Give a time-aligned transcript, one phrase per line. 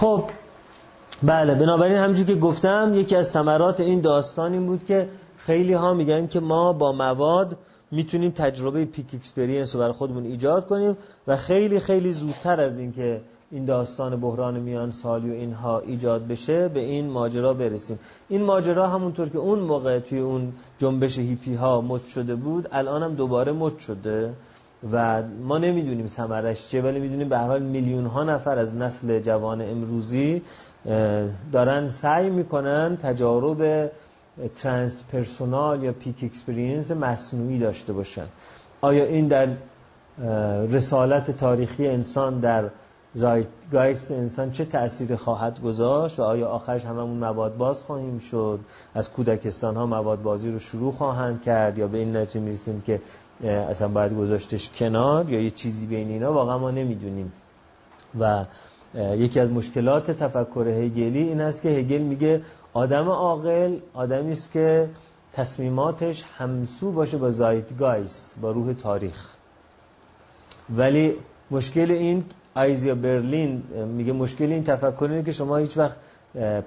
[0.00, 0.24] خب
[1.22, 5.94] بله بنابراین همونجور که گفتم یکی از ثمرات این داستان این بود که خیلی ها
[5.94, 7.56] میگن که ما با مواد
[7.90, 13.20] می‌تونیم تجربه peak experience رو برای خودمون ایجاد کنیم و خیلی خیلی زودتر از اینکه
[13.50, 17.98] این داستان بحران میان سالی و اینها ایجاد بشه به این ماجرا برسیم.
[18.28, 23.02] این ماجرا همونطور که اون موقع توی اون جنبش هیپی ها مد شده بود الان
[23.02, 24.32] هم دوباره مد شده.
[24.92, 29.20] و ما نمی‌دونیم ثمرش چیه ولی می‌دونیم به هر حال میلیون ها نفر از نسل
[29.20, 30.42] جوان امروزی
[31.52, 33.90] دارن سعی می‌کنن تجارب
[34.56, 38.26] transpersonal یا peak experience مصنوعی داشته باشن.
[38.80, 39.48] آیا این در
[40.70, 42.64] رسالت تاریخی انسان در
[43.14, 48.60] zeitgeist انسان چه تأثیری خواهد گذاشت و آیا آخرش هممون مواد باز خواهیم شد؟
[48.94, 53.00] از کودکستان ها مواد بازی رو شروع خواهند کرد یا به این نتیجه می‌رسیم که
[53.44, 57.32] اصلا باید گذاشتش کنار یا یه چیزی بین اینا واقعا ما نمی‌دونیم.
[58.20, 58.44] و
[58.94, 64.88] یکی از مشکلات تفکر هگلی این است که هگل میگه آدم عاقل آدمی است که
[65.32, 69.34] تصمیماتش همسو باشه با زایتگایست با روح تاریخ.
[70.76, 71.14] ولی
[71.50, 73.62] مشکل این آیزیا برلین
[73.96, 75.96] میگه مشکل این تفکر اینه که شما هیچ وقت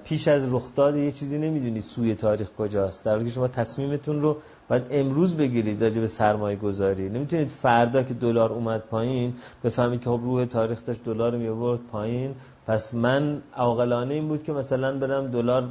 [0.04, 3.04] پیش از رخداد یه چیزی نمی‌دونید سوی تاریخ کجاست.
[3.04, 4.36] در حالی که شما تصمیمتون رو
[4.68, 9.34] باید امروز بگیرید راجع به سرمایه گذاری نمی‌تونید فردا که دلار اومد پایین
[9.64, 12.34] بفهمید که خب روح تاریخ داشت دلار می آورد پایین.
[12.66, 15.68] پس من عاقلانه این بود که مثلا برم دلار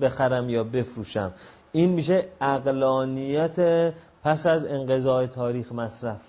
[0.00, 1.32] بخرم یا بفروشم.
[1.72, 3.92] این میشه عقلانیت
[4.24, 6.20] پس از انقضای تاریخ مصرف.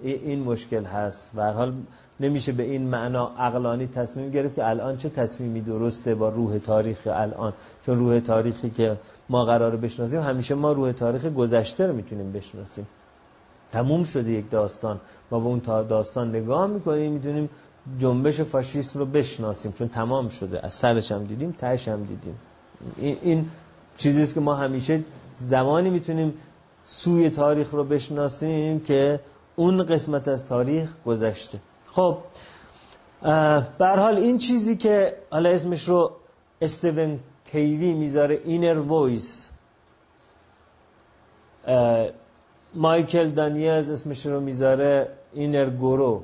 [0.00, 1.30] این مشکل هست.
[1.34, 1.72] و حال
[2.20, 6.98] نمیشه به این معنا عقلانی تصمیم گرفت که الان چه تصمیمی درسته با روح تاریخ
[7.06, 7.52] الان.
[7.86, 8.96] چون روح تاریخی که
[9.28, 12.86] ما قراره بشناسیم همیشه ما روح تاریخ گذشته رو می‌تونیم بشناسیم.
[13.72, 15.00] تموم شده یک داستان.
[15.30, 17.50] ما به اون داستان نگاه می‌کنیم می‌تونیم
[17.98, 19.72] جنبش فاشیسم رو بشناسیم.
[19.72, 20.66] چون تمام شده.
[20.66, 22.34] از سرش هم دیدیم تهش هم دیدیم.
[23.22, 23.46] این
[23.96, 25.02] چیزی است که ما همیشه
[25.34, 26.34] زمانی می‌تونیم
[26.84, 29.20] سوی تاریخ رو بشناسیم که
[29.56, 31.58] اون قسمت از تاریخ گذشته.
[31.92, 32.18] خب
[33.78, 36.12] به هر حال این چیزی که حالا اسمش رو
[36.60, 39.50] استیون کاوی می‌ذاره inner voice.
[42.74, 46.22] مایکل دانیلز اسمش رو می‌ذاره inner guru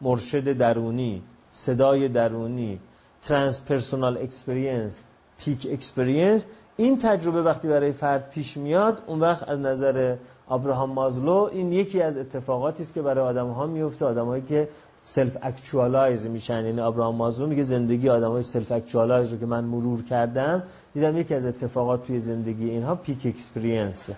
[0.00, 2.80] مرشد درونی صدای درونی
[3.22, 5.02] transpersonal experience
[5.38, 6.44] peak experience.
[6.76, 10.16] این تجربه وقتی برای فرد پیش میاد اون وقت از نظر
[10.50, 14.68] ابراهام مازلو این یکی از اتفاقاتی است که برای آدم ها میفته آدمایی که
[15.02, 16.64] self-actualize میشن.
[16.64, 20.62] یعنی ابراهام مازلو میگه زندگی آدمای self-actualize رو که من مرور کردم
[20.94, 24.10] دیدم یکی از اتفاقات توی زندگی اینها peak experience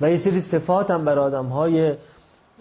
[0.00, 1.94] و یه سری صفات هم برای آدم های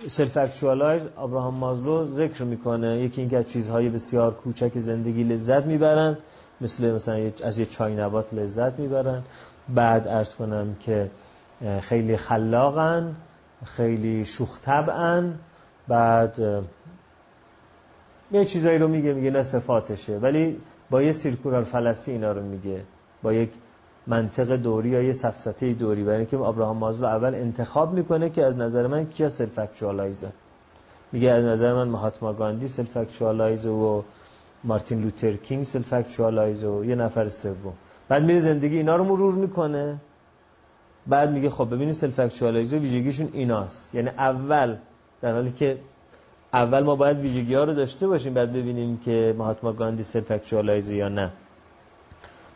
[0.07, 3.01] self-actualize ابراهام مازلو ذکر می‌کنه.
[3.01, 6.17] یکی اینکه از چیزهای بسیار کوچک زندگی لذت می‌برن.
[6.61, 9.21] مثل مثلا از یه چای نبات لذت می‌برن.
[9.69, 11.09] بعد عرض کنم که
[11.81, 13.15] خیلی خلاقن
[13.65, 14.59] خیلی شوخ
[15.87, 16.39] بعد
[18.31, 20.17] یه چیزایی رو میگه میگه اینا صفاتشه.
[20.17, 20.57] ولی
[20.89, 22.81] با یه circular fallacy اینا رو میگه.
[23.23, 23.49] با یک
[24.07, 26.03] منطق دوری یا یه سفسطه دوری.
[26.03, 30.31] برای اینکه ابراهام مازلو اول انتخاب می‌کنه که از نظر من کیا self-actualize ه
[31.11, 34.01] میگه از نظر من مهاتما گاندی self-actualize ه و
[34.63, 37.73] مارتین لوتر کینگ self-actualize ه و یه نفر سوم.
[38.09, 39.97] بعد میره زندگی اینا رو مرور می‌کنه.
[41.07, 43.95] بعد میگه خب ببینید self-actualize ه ویژگیشون ایناست.
[43.95, 44.75] یعنی اول
[45.21, 45.77] در حالی که
[46.53, 50.95] اول ما باید ویژگی ها رو داشته باشیم بعد ببینیم که مهاتما گاندی self-actualize ه
[50.95, 51.31] یا نه.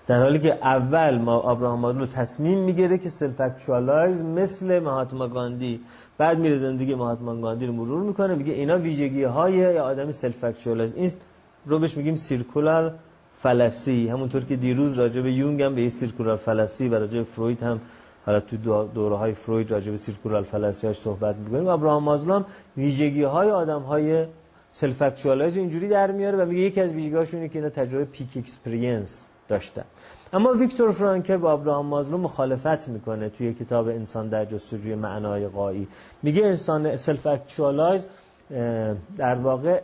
[0.08, 5.82] در حالی که اول ما ابراهام مازلو تصمیم می‌گیره که self-actualize مثل مهاتما گاندی.
[6.18, 8.36] بعد میره زندگی مهاتما گاندی رو مرور می‌کنه.
[8.36, 11.12] میگه اینا ویژگی های یا آدمی self-actualize این
[11.66, 12.94] رو بهش میگیم circular
[13.41, 14.08] fallacy.
[14.08, 17.64] همونطور که دیروز راجع به یونگ هم به این circular fallacy و راجع به فروید
[17.64, 17.81] هم
[18.26, 18.58] حالا تو
[18.94, 21.68] دوره های فروید راجع به circular fallacy هاش صحبت می‌کنیم.
[21.68, 22.46] ابراهام مازلو هم
[22.78, 24.25] ویژگی های آدم های
[24.72, 29.27] self اینجوری در میاره و میگه یکی از ویژگی هاشونه که اینا تجربه peak experience
[29.48, 29.84] داشتن.
[30.34, 35.88] اما ویکتور فرانکل با ابراهام مازلو مخالفت می‌کنه توی کتاب انسان در جستجوی معنای غایی.
[36.24, 38.06] میگه انسان self-actualize
[39.18, 39.81] در واقع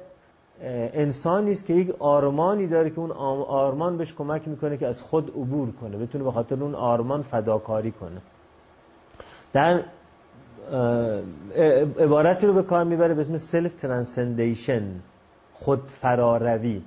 [0.63, 5.29] انسانی است که یک آرمانی داره که اون آرمان بهش کمک می‌کنه که از خود
[5.29, 8.21] عبور کنه بتونه به خاطر اون آرمان فداکاری کنه.
[9.53, 9.83] در
[11.99, 14.83] عبارتی رو به کار می‌بره به اسم self-transcendence
[15.53, 16.81] خود فراروی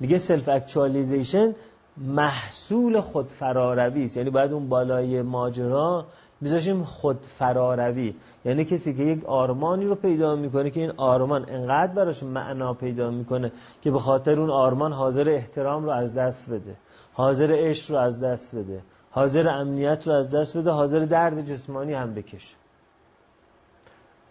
[0.00, 1.54] میگه self-actualization
[1.96, 4.16] محصول خود فراروی است.
[4.16, 6.06] یعنی باید اون بالای ماجرا
[6.40, 8.14] میذاشتیم خود فراروی.
[8.44, 13.10] یعنی کسی که یک آرمانی رو پیدا می‌کنه که این آرمان انقدر براش معنا پیدا
[13.10, 13.52] می‌کنه
[13.82, 16.76] که به خاطر اون آرمان حاضره احترام رو از دست بده
[17.12, 21.92] حاضره عشق رو از دست بده حاضر امنیت رو از دست بده حاضر درد جسمانی
[21.92, 22.56] هم بکشه.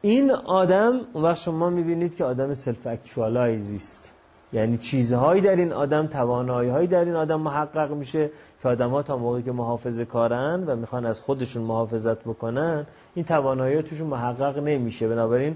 [0.01, 4.18] این آدم اون وقت شما می‌بینید که آدم self-actualized ی است.
[4.53, 8.29] یعنی چیزهایی در این آدم توانایی هایی در این آدم محقق میشه
[8.61, 12.85] که آدم ها تا موقعی که محافظه کارن و می‌خوان از خودشون محافظت بکنن
[13.15, 15.07] این توانایی توشون محقق نمیشه.
[15.07, 15.55] بنابراین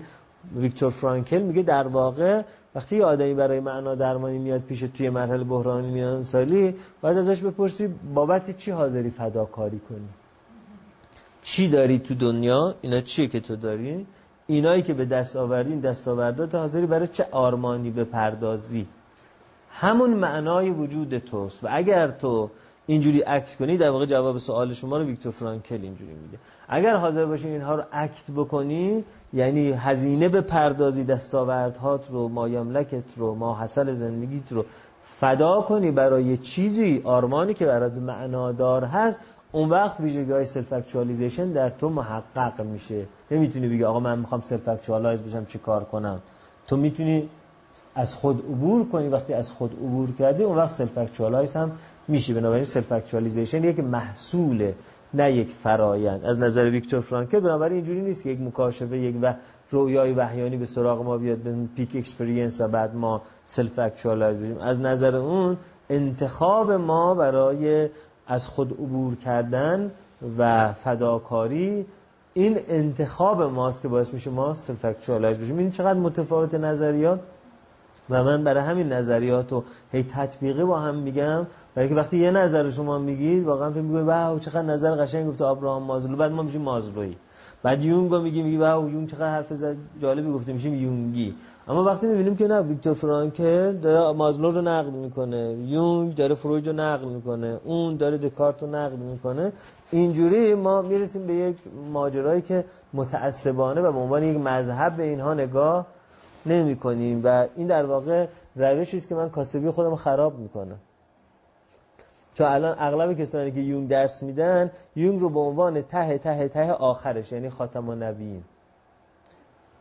[0.56, 2.42] ویکتور فرانکل میگه در واقع
[2.76, 7.42] وقتی یه آدمی برای معنا درمانی میاد پیش توی مرحله بحرانی میان سالی باید ازش
[7.44, 10.08] بپرسی بابت چی حاضری فداکاری کنی؟
[11.42, 14.06] چی داری تو دنیا؟ اینا چیه که تو داری؟
[14.48, 18.88] اینایی که به دست آوردی این دستاوردات حاضری برای چه آرمانی به پردازی
[19.72, 21.64] همون معنای وجود توست.
[21.64, 22.50] و اگر تو
[22.88, 26.38] اینجوری عکس کنی در واقع جواب سوال شما رو ویکتور فرانکل اینجوری میگه
[26.68, 29.04] اگر حاضر باشی اینها رو اکت بکنی
[29.34, 34.66] یعنی هزینه به پردازی دستاوردهات رو مایملکت رو ماحصل زندگیت رو
[35.04, 39.20] فدا کنی برای چیزی آرمانی که برات معنادار هست
[39.56, 43.06] اون وقت ویژگی های self-actualization در تو محقق میشه.
[43.32, 46.20] نمی‌تونی بگی آقا من می‌خوام self-actualize بشم چی کار کنم؟
[46.68, 47.30] تو می‌تونی
[47.96, 49.08] از خود عبور کنی.
[49.08, 51.72] وقتی از خود عبور کردی اون وقت self-actualize هم
[52.08, 52.34] میشه.
[52.34, 54.72] بنابراین self-actualization یک محصول
[55.14, 56.26] نه یک فرایند.
[56.26, 59.34] از نظر ویکتور فرانکل بنابراین اینجوری نیست که یک مکاشفه یک و
[59.72, 64.58] رویای وحیانی به سراغ ما بیاد به peak experience و بعد ما self-actualize بشیم.
[64.58, 65.58] از نظر اون
[65.90, 67.90] انتخاب ما برای
[68.28, 69.92] از خود عبور کردن
[70.38, 71.86] و فداکاری
[72.34, 75.58] این انتخاب ماست که باعث میشه ما self-actualize بشیم.
[75.58, 77.20] این چقدر متفاوت نظریات؟
[78.10, 81.48] و من برای همین نظریات رو هی تطبیقی با هم میگم.
[81.76, 85.46] برای که وقتی یه نظر شما میگید واقعا فکر میگید wow چقدر نظر قشنگ گفته
[85.46, 86.16] ابراهام مازلو.
[86.16, 87.18] بعد ما میشیم مازلویی.
[87.64, 89.54] بعد یونگ میگیم میگه wow یونگ چقدر حرف
[90.02, 91.36] جالبی گفته میشیم یونگی.
[91.68, 96.68] اما وقتی می‌بینیم که نه ویکتور فرانکل داره مازلو رو نقل می‌کنه یونگ داره فروید
[96.68, 99.52] رو نقل می‌کنه اون داره دکارت رو نقل می‌کنه
[99.92, 101.58] اینجوری ما می‌رسیم به یک
[101.94, 105.86] ماجرایی که متعصبانه و به عنوان یک مذهب به اینها نگاه
[106.46, 110.78] نمی کنیم و این در واقع روشی است که من کاسبی خودم خراب می‌کنم.
[112.34, 116.72] چون الان اغلب کسانی که یونگ درس میدن یونگ رو به عنوان ته ته ته
[116.72, 118.44] آخرش یعنی خاتم و نبیین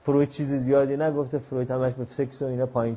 [0.05, 2.95] فروید چیز زیادی نگفته فروید همش به سکس و اینا پایین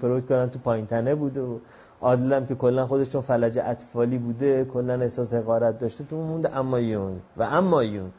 [0.00, 1.58] فروید کردن تو پایین تنه بوده و
[2.00, 6.56] عادلم که کلا خودش چون فلج اطفالی بوده کلا احساس حقارت داشته تو مونده.
[6.56, 7.16] اما یونگ.
[7.36, 8.10] و اما یونگ.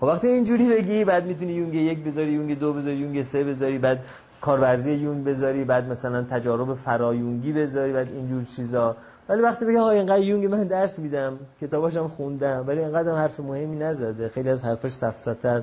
[0.00, 3.78] خب وقتی اینجوری بگی بعد می‌تونی یونگ یک بذاری یونگ دو بذاری یونگ سه بذاری
[3.78, 3.98] بعد
[4.40, 8.96] کارورزی یونگ بذاری بعد مثلا تجارب فرایونگی بذاری بعد اینجور چیزا.
[9.28, 13.76] ولی وقتی بگه ها اینقدر یونگ من درس میدم کتاباشم خوندم ولی اینقدر حرف مهمی
[13.76, 14.28] نزده.
[14.28, 15.62] خیلی از حرفاش سفسطه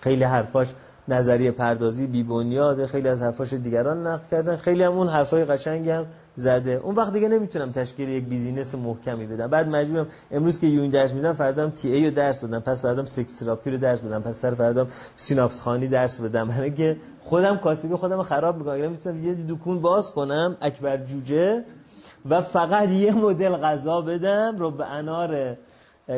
[0.00, 0.74] خیلی حرفاش
[1.08, 4.56] نظریه پردازی بی بنیاد خیلی از حرفاش دیگران نقد کردن.
[4.56, 6.70] خیلی هم اون حرفای قشنگ هم زده.
[6.70, 9.46] اون وقت دیگه نمی‌تونم تشکیل یک business محکمی بدم.
[9.46, 12.60] بعد مجبورم امروز که یونگ درس میدم فردام TA رو درس بدم.
[12.60, 14.22] پس فردام sex therapy رو درس بدم.
[14.22, 16.46] پس سر فردام سیناپس خوانی درس بدم.
[16.46, 18.90] من که خودم کاسبی خودم خراب می‌کنم.
[18.90, 21.64] می‌تونم یه دکون باز کنم اکبر جوجه
[22.30, 25.56] و فقط یه مدل غذا بدم رب انار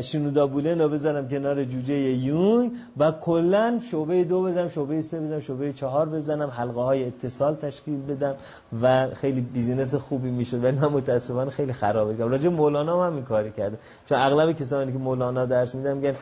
[0.03, 2.73] شنودا بولن رو بزنم کنار جوجه یونگ.
[2.99, 8.03] و کلا شعبه دو بزنم شعبه سه بزنم شعبه چهار بزنم حلقه های اتصال تشکیل
[8.03, 8.35] بدم
[8.83, 10.65] و خیلی بیزینس خوبی می‌شد.
[10.65, 12.31] ولی من متاسفانه خیلی خرابه کردم.
[12.31, 16.15] راجع مولانا هم این کاری کرده چون اغلب کسانی که مولانا درس میدن میگن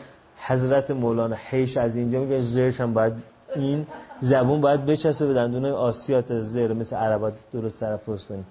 [0.47, 3.13] حضرت مولانا حیش از اینجا میگن زیرش هم باید
[3.55, 3.87] این
[4.21, 8.47] زبون باید بچسبه به دندونای آسیات زیر مثل عربات درست تلفظ کنیم.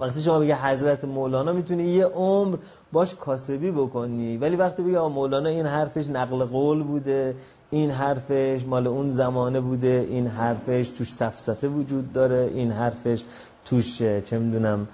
[0.00, 2.56] وقتی شما بگه حضرت مولانا می‌تونی یه عمر
[2.92, 4.36] باش کاسبی بکنی.
[4.36, 7.34] ولی وقتی بگه مولانا این حرفش نقل قول بوده
[7.70, 13.24] این حرفش مال اون زمانه بوده این حرفش توش سفسته وجود داره این حرفش
[13.64, 14.88] توش چه می‌دونم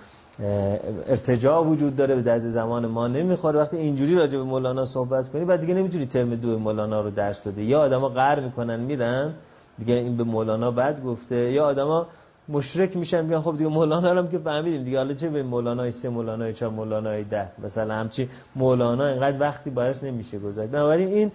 [1.08, 3.60] ارتجاع وجود داره به درد زمان ما نمی‌خوره.
[3.60, 7.42] وقتی اینجوری راجع به مولانا صحبت کنی بعد دیگه نمی‌تونی ترم دو مولانا رو درس
[7.42, 7.64] بده.
[7.64, 9.34] یا آدما قهر می‌کنن میرن
[9.78, 11.36] دیگه این به مولانا بد گفته.
[11.36, 12.06] یا آدما
[12.48, 14.98] مشرک میشن میگن خب دیگه مولانا هم که فهمیدیم دیگه.
[14.98, 20.02] حالا چه به مولانا سه مولانا چه مولانا ده؟ مثلا همچی مولانا اینقدر وقتی براش
[20.02, 20.70] نمیشه گذاشت.
[20.70, 21.32] بنابراین این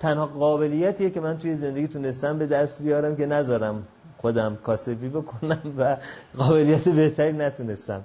[0.00, 3.82] تنها قابلیتیه که من توی زندگی تونستم به دست بیارم که نذارم
[4.18, 5.96] خودم کاسبی بکنم و
[6.38, 8.04] قابلیت بهتری نتونستم.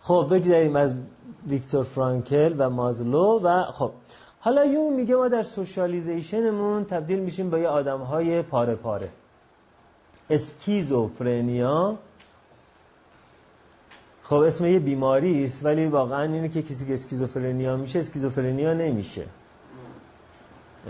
[0.00, 0.94] خب بگذاریم از
[1.48, 3.90] ویکتور فرانکل و مازلو و خب
[4.40, 9.08] حالا یون میگه ما در سوشالیزیشنمون تبدیل میشیم به یه آدم های پاره پاره.
[10.30, 11.96] اسکیزوفرنیا.
[14.22, 19.24] خب اسم یه بیماری است ولی واقعا اینه که کسی که اسکیزوفرنیا میشه اسکیزوفرنیا نمیشه.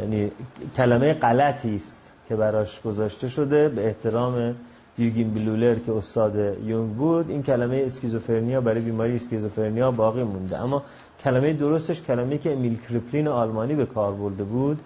[0.00, 0.30] یعنی
[0.76, 3.68] کلمه غلطی است که براش گذاشته شده.
[3.68, 4.54] به احترام
[4.98, 10.58] یوگین بلویلر که استاد یونگ بود این کلمه اسکیزوفرنیا برای بیماری اسکیزوفرنیا باقی مونده.
[10.58, 10.82] اما
[11.24, 14.80] کلمه درستش کلمه که امیل کرپلین آلمانی به کار برده بود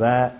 [0.00, 0.30] و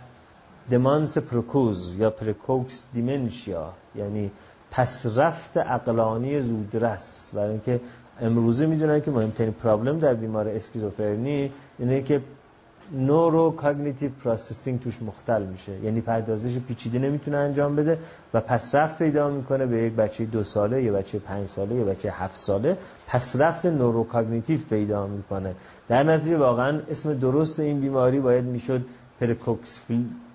[0.70, 4.30] démence précoce یا praecox dementia یعنی
[4.70, 7.32] پسرفت عقلانی زودرس.
[7.34, 7.80] برای اینکه
[8.20, 12.20] امروزه می‌دونن که مهمترین problem در بیمار اسکیزوفرنی اینه که
[12.92, 15.72] neurocognitive processing توش مختل میشه.
[15.84, 17.98] یعنی پردازش پیچیده نمی‌تونه انجام بده
[18.34, 22.12] و پسرفت پیدا می‌کنه به یک بچه دو ساله یا بچه پنج ساله یا بچه
[22.12, 22.76] هفت ساله.
[23.08, 25.54] پسرفت neurocognitive پیدا می‌کنه.
[25.88, 28.84] در نتیجه واقعا اسم درست این بیماری باید می‌شد
[29.20, 29.80] praecox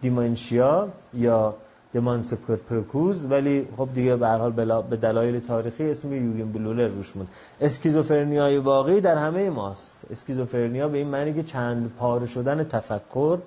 [0.01, 1.56] dementia یا
[1.94, 2.34] démence
[2.70, 4.52] précoce ولی خب دیگه به حال
[4.90, 7.28] به دلایل تاریخی اسم یوگین بلویلر روش موند.
[7.62, 10.06] اسکیزوفرنیای واقعی در همه ماست.
[10.12, 13.40] اسکیزوفرنیا به این معنی که چند پاره شدن تفکر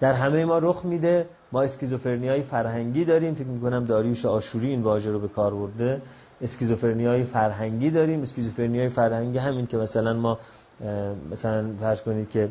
[0.00, 1.26] در همه ما رخ میده.
[1.52, 3.34] ما اسکیزوفرنیای فرهنگی داریم.
[3.34, 6.02] فکر می‌کنم داریوش آشوری این واژه رو به کار برده.
[6.42, 8.22] اسکیزوفرنیای فرهنگی داریم.
[8.22, 10.38] اسکیزوفرنیای فرهنگی همین که مثلا ما
[11.30, 12.48] مثلا فرض کنید که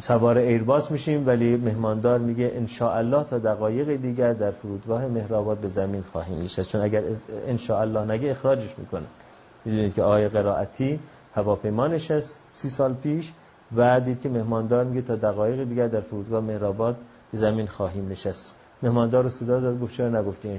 [0.00, 6.02] سوار ایرباس میشیم ولی مهماندار میگه ان تا دقایق دیگر در فرودگاه مهرآباد به زمین
[6.02, 6.68] خواهیم نشست.
[6.68, 7.02] چون اگر
[7.48, 9.06] ان الله نگه اخراجش می‌کنه.
[9.64, 11.00] می‌دونید که آقای قرائتی
[11.34, 13.32] هواپیما نشست سی سال پیش
[13.76, 16.96] و دید که مهماندار میگه تا دقایق دیگر در فرودگاه مهرآباد
[17.32, 18.56] به زمین خواهیم نشست.
[18.82, 20.58] مهماندار رو صدا زد گفت چرا نگفتی ان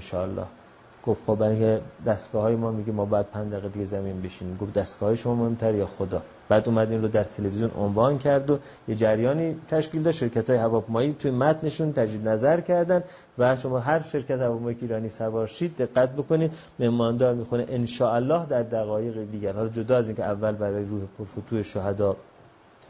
[1.07, 4.57] گفت خب برای دستگاه های ما میگه ما بعد 5 دقیقه دیگه زمین بشینیم.
[4.61, 8.49] گفت دستگاه های شما مهمتر یا خدا؟ بعد اومد این رو در تلویزیون عنوان کرد
[8.49, 10.13] و یه جریانی تشکیل داد.
[10.13, 13.03] شرکت های هواپیمایی توی متنشون تجدید نظر کردن
[13.37, 17.65] و شما هر شرکت هواپیمایی که ایرانی سوار شید دقت بکنید مهماندار می‌خونه.
[17.69, 22.15] ان الله در دقایق دیگر حالا جدا از اینکه اول برای روح پرفتوه شهدا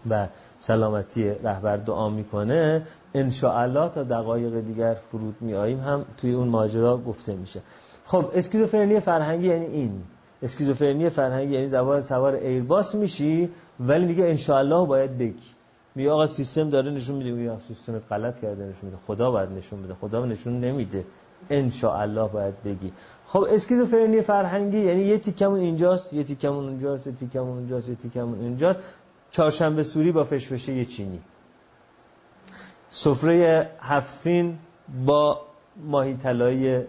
[0.09, 0.27] و
[0.59, 2.81] سلامتی رهبر دعا می‌کنه
[3.13, 7.61] ان الله تا دقایق دیگر فرود میاییم هم توی اون ماجرا گفته میشه.
[8.05, 10.03] خب اسکیزوفرنی فرهنگی یعنی این.
[10.41, 15.35] اسکیزوفرنی فرهنگی یعنی زوار سوار ایرباس میشی ولی میگه انشاءالله باید بگی.
[15.95, 17.31] میگه آقا سیستم داره نشون میده.
[17.31, 18.97] میگه سیستمت غلط کرده نشون میده.
[19.07, 21.05] خدا باید نشون میده خدا نشون نمیده.
[21.49, 22.91] انشاءالله باید بگی.
[23.27, 28.39] خب اسکیزوفرنی فرهنگی یعنی یه تیکمون اینجاست یه تیکمون اونجاست یه تیکمون اونجاست یه تیکمون
[28.39, 28.79] اینجاست.
[29.31, 31.19] چهارشنبه سوری با فشفشه یه چینی.
[32.89, 34.57] سفره هفت‌سین
[35.05, 35.41] با
[35.85, 36.81] ماهی طلایی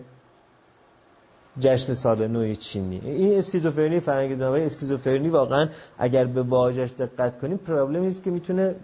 [1.60, 7.56] جشن سال نو چینی این اسکیزوفرنی فرهنگی دنیای اسکیزوفرنی واقعا اگر به واژش دقت کنیم
[7.56, 8.74] problem ی است که می‌تونه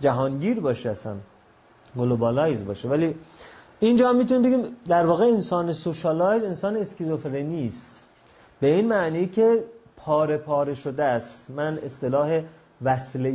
[0.00, 1.14] جهانگیر باشه اصلا
[1.98, 2.88] globalize باشه.
[2.88, 3.14] ولی
[3.80, 8.04] اینجا می‌تونیم بگیم در واقع انسان socialize انسان اسکیزوفرنی است.
[8.60, 9.64] به این معنی که
[9.96, 11.50] پاره پاره شده است.
[11.50, 12.42] من اصطلاح
[12.82, 13.28] وصله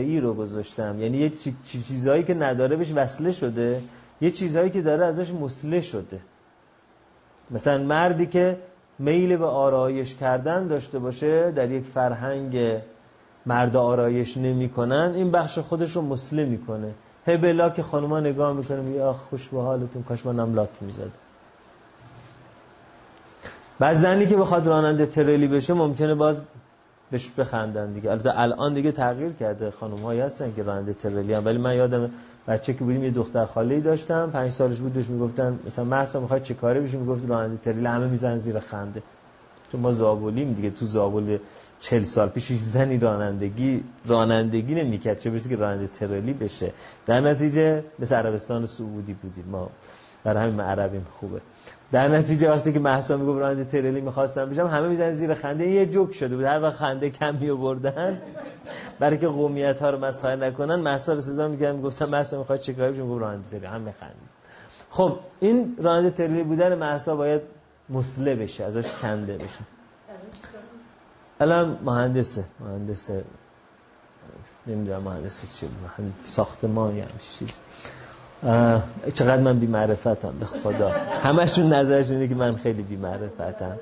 [0.00, 0.96] ای رو گذاشتم.
[1.00, 1.32] یعنی یه
[1.64, 3.82] چیزهایی که نداره بهش وصله شده
[4.20, 6.20] یه چیزهایی که داره ازش مسله شده.
[7.52, 8.58] مثلا مردی که
[8.98, 12.80] میل به آرایش کردن داشته باشه در یک فرهنگ
[13.46, 16.94] مرد آرایش نمی‌کنن این بخش خودش رو مسلم می‌کنه
[17.26, 21.10] هبلا که خانوما نگاه می‌کنه میگه آخ خوش به حالتون کاش منم لاک می‌زد
[23.78, 26.40] بعض زنی که بخواد راننده ترلی بشه ممکنه باز
[27.10, 28.10] بهش بخندن دیگه.
[28.10, 32.10] البته الان دیگه تغییر کرده خانم هایی هستن که راننده ترلی هم ولی من یادم
[32.48, 34.30] بچه که بودیم یه دختر خاله ای داشتم.
[34.32, 37.86] پنج سالش بود بهش می‌گفتن مثلا محسا می‌خواد چه کاری بشه می‌گفت راننده تریل.
[37.86, 39.02] همه میزن زیر خنده.
[39.72, 41.38] چون ما زابولیم دیگه تو زابول
[41.80, 43.84] 40 سال پیش زنی رانندگی.
[44.06, 45.18] رانندگی نمی‌کرد.
[45.18, 46.72] چه برسه که راننده ترلی بشه.
[47.06, 49.70] در نتیجه مثل عربستان سعودی بودیم ما.
[50.24, 51.40] برای همین عربیم خوبه.
[51.92, 55.86] در نتیجه وقتی که محسا می‌گفت راننده ترلی می‌خواستم بشم همه میزن زیر خنده یه
[55.86, 56.44] جوک شده بود.
[56.44, 58.22] هر وقت خنده کم میآوردن
[58.98, 62.90] برای که قومیت ها رو مسخره نکنن محسا رو صدا میگم می‌گفتم محسا می‌خواد چیکار
[62.90, 64.14] بشه؟ می‌گفت راننده ترلی هم میخند
[64.90, 67.42] خب این راننده ترلی بودن محسا باید
[67.88, 69.64] مسله بشه ازش کنده بشه.
[71.40, 72.44] الان مهندسه.
[72.60, 73.24] مهندسه
[74.66, 75.68] نمی‌دونم مهندسه چی
[76.22, 77.58] ساختمان یعنی چیز
[79.14, 80.90] چقدر من بی معرفتم به خدا.
[81.22, 83.78] همشون نظرشون اینه که من خیلی بی معرفتم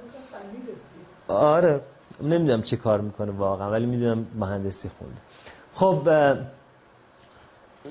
[1.28, 1.80] آره
[2.22, 5.20] نمی‌دونم چه کار می‌کنه واقعا ولی می‌دونم مهندسی خونده.
[5.74, 6.08] خب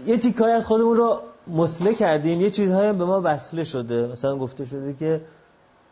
[0.06, 2.42] یه تیکای از خودمون رو مسله کردیم.
[2.42, 4.08] یه چیزهایی به ما وصله شده.
[4.08, 5.22] مثلا گفته شده که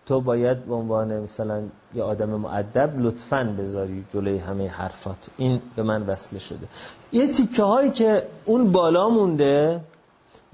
[0.05, 1.61] تو باید به عنوان مثلا
[1.95, 5.17] یه آدم معدب لطفا بذاری جلوی همه حرفات.
[5.37, 6.67] این به من وصله شده.
[7.11, 9.81] یه تیکه هایی که اون بالا مونده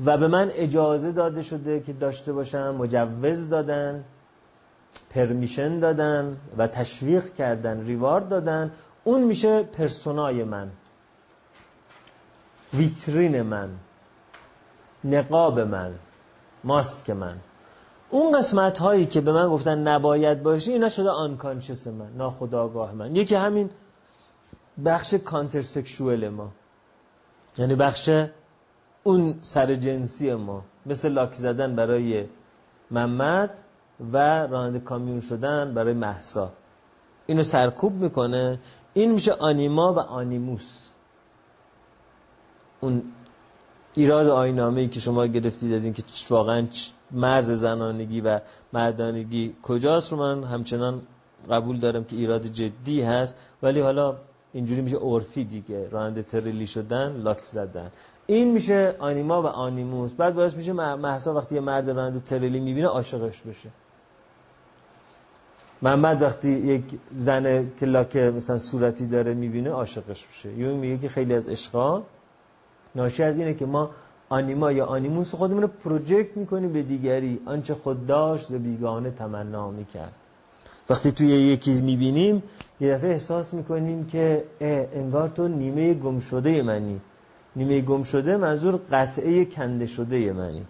[0.05, 4.03] و به من اجازه داده شده که داشته باشم مجوز دادن
[5.09, 8.71] پرمیشن دادن و تشویق کردن ریوارد دادن.
[9.03, 10.69] اون میشه پرسونای من
[12.73, 13.69] ویترین من
[15.03, 15.93] نقاب من
[16.63, 17.37] ماسک من.
[18.09, 23.15] اون قسمت هایی که به من گفتن نباید باشه اینا شده آنکانشس من ناخداگاه من.
[23.15, 23.69] یکی همین
[24.85, 25.63] بخش کانتر
[26.29, 26.51] ما.
[27.57, 28.09] یعنی بخش
[29.03, 32.25] اون سر جنسی ما مثل لاک زدن برای
[32.91, 33.59] محمد
[34.13, 34.17] و
[34.47, 36.51] راننده کامیون شدن برای محسا
[37.25, 38.59] اینو سرکوب می‌کنه.
[38.93, 40.89] این میشه آنیما و آنیموس.
[42.81, 43.01] اون
[43.95, 46.67] ایراد آینامه ای که شما گرفتید از اینکه واقعا
[47.11, 48.39] مرز زنانگی و
[48.73, 51.01] مردانگی کجاست رو من همچنان
[51.49, 53.37] قبول دارم که ایراد جدی هست.
[53.63, 54.15] ولی حالا
[54.53, 55.89] اینجوری میشه عرفی دیگه.
[55.89, 57.91] راننده ترلی شدن لاک زدن.
[58.27, 60.13] این میشه آنیما و آنیموس.
[60.13, 63.69] بعد باعث میشه محسا وقتی یه مرد راننده ترلی می‌بینه عاشقش بشه.
[65.81, 66.83] محمد وقتی یک
[67.17, 67.71] زن
[68.09, 70.53] که مثلا صورتی داره می‌بینه عاشقش بشه.
[70.53, 72.01] یون میگه که خیلی از عشقا
[72.95, 73.89] ناشی از اینه که ما
[74.29, 77.39] آنیما یا آنیموس خودمون رو پروژکت می‌کنیم به دیگری.
[77.45, 80.13] آنچه خود داشت و بیگانه تمنا می‌کرد.
[80.89, 82.43] وقتی توی یکی می‌بینیم
[82.79, 84.43] یه دفعه احساس می‌کنیم که
[84.93, 87.01] انگار تو نیمه گم شده منی.
[87.55, 90.65] نیمه گم شده منظور قطعه کنده شده منی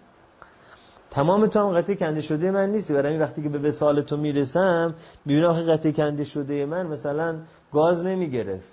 [1.10, 4.94] تمام تو هم قطعه کنده شده من نیستی برای وقتی که به وسال تو می‌رسم
[5.24, 7.36] می‌بینم آخه قطعه کنده شده من مثلا
[7.72, 8.68] گاز نمی‌گرفت.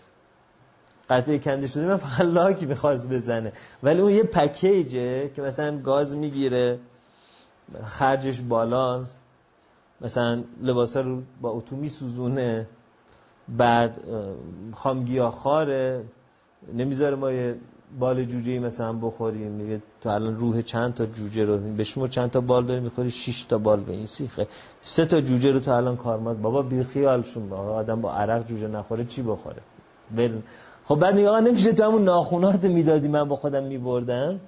[1.10, 3.54] قطعه کنده شده من فقط لاک می‌خواست بزنه.
[3.84, 6.80] ولی اون یه پکیجه که مثلا گاز می‌گیره
[7.84, 9.22] خرجش بالاست.
[10.02, 12.68] مثلا لباسا رو با اتو میسوزونه
[13.58, 14.00] بعد
[14.74, 16.04] خامگیا خاره
[16.74, 17.56] نمی‌ذاره ما یه
[18.00, 22.42] بال جوجه مثلا بخوریم میگه تو الان روح چند تا جوجه رو شما چند تا
[22.42, 24.48] بال داری می‌خوری؟ 6 تا بال به این سیخه.
[24.82, 28.68] سه تا جوجه رو تو الان کارمات بابا بی خیالشون با آدم با عرق جوجه
[28.68, 29.62] نخوره چی بخوره؟
[30.16, 30.32] بل
[30.86, 34.40] خب بعد میگه نمیشه تو همون ناخونات می‌دادی من با خودم میبردم؟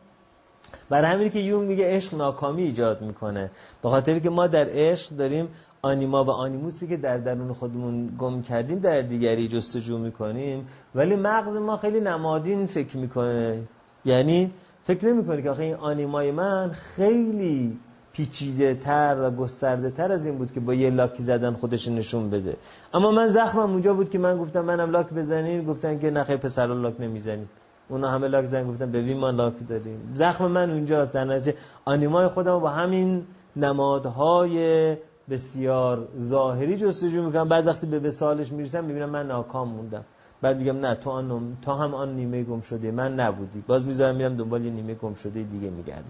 [0.90, 3.52] برای همین که یون میگه عشق ناکامی ایجاد می‌کنه.
[3.84, 5.48] به خاطر که ما در عشق داریم
[5.86, 10.68] آنیما و آنیموسی که در درون خودمون گم کردیم در دیگری جستجو می‌کنیم.
[10.96, 13.64] ولی مغز ما خیلی نمادین فکر می‌کنه.
[14.06, 14.52] یعنی
[14.84, 17.80] فکر نمی‌کنه که آخه این آنیمای من خیلی
[18.14, 22.30] پیچیده تر و گسترده تر از این بود که با یه لاکی زدن خودش نشون
[22.30, 22.58] بده.
[22.94, 26.68] اما من زخمم اونجا بود که من گفتم منم لاک بزنین گفتن که نخیر پسر
[26.68, 27.50] لاک نمی‌زنیم.
[27.90, 31.14] اونا همه لاک زنگ گفتن ببین ما لاک داریم زخم من اونجاست.
[31.14, 33.24] در نتیجه آنیمای خودم با همین
[33.56, 34.96] نمادهای
[35.30, 37.50] بسیار ظاهری جستجو می‌کنم.
[37.50, 40.04] بعد وقتی به وسالش می‌رسم می‌بینم من ناکام موندم.
[40.42, 42.92] بعد میگم نه تو آن تا هم آن نیمه گم شده.
[42.92, 43.64] من نبودی.
[43.68, 46.04] باز می‌ذارم میرم دنبال یه نیمه گم شده دیگه میگردم.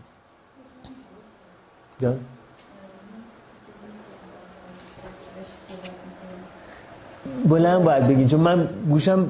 [2.00, 2.20] جان؟
[7.50, 9.30] بلند باید بگین چون من گوشم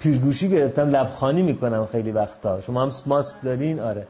[0.00, 2.60] پیرگوشی گرفتم لبخانی می‌کنم خیلی وقتا.
[2.60, 4.06] شما هم ماسک دارین؟ آره.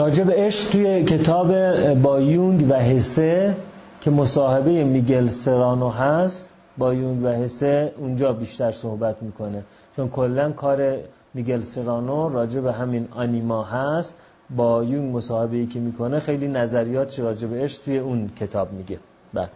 [0.00, 1.48] راجب عشق توی کتاب
[1.94, 3.56] با یونگ و حسه
[4.00, 9.62] که مصاحبه میگل سرانو هست با یونگ و حسه اونجا بیشتر صحبت می‌کنه.
[9.96, 10.96] چون کلا کار
[11.34, 14.14] میگل سرانو راجع به همین آنیما هست.
[14.56, 18.98] با یونگ مصاحبه ای که می‌کنه خیلی نظریات راجع به عشق توی اون کتاب میگه.
[19.34, 19.48] بله.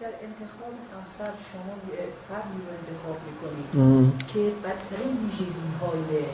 [0.00, 1.72] در انتخاب همسر شما
[2.28, 6.24] فردی رو انتخاب می‌کنید که بدترین ویژگی های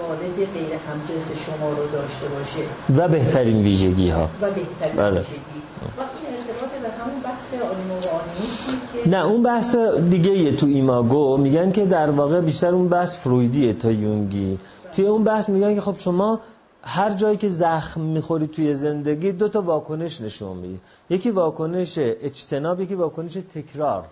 [0.00, 3.02] والد غیر همجنس شما رو داشته باشه.
[3.02, 5.20] و بهترین ویژگی ها و بهترین بله.
[5.20, 5.60] ویژگی.
[5.98, 9.76] و این ارتباط به همون بحث آنیمو و که نه اون بحث
[10.10, 14.58] دیگه یه تو ایماگو میگن که در واقع بیشتر اون بحث فرویدیه تا یونگی.
[14.92, 16.40] توی اون بحث میگن که خب شما
[16.82, 20.80] هر جایی که زخم می‌خوری توی زندگی دو تا واکنش نشون می‌دید
[21.10, 24.04] یکی واکنش اجتناب یکی واکنش تکرار.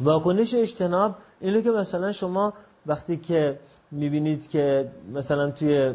[0.00, 2.52] واکنش اجتناب اینه که مثلا شما
[2.86, 3.58] وقتی که
[3.90, 5.94] می‌بینید که مثلا توی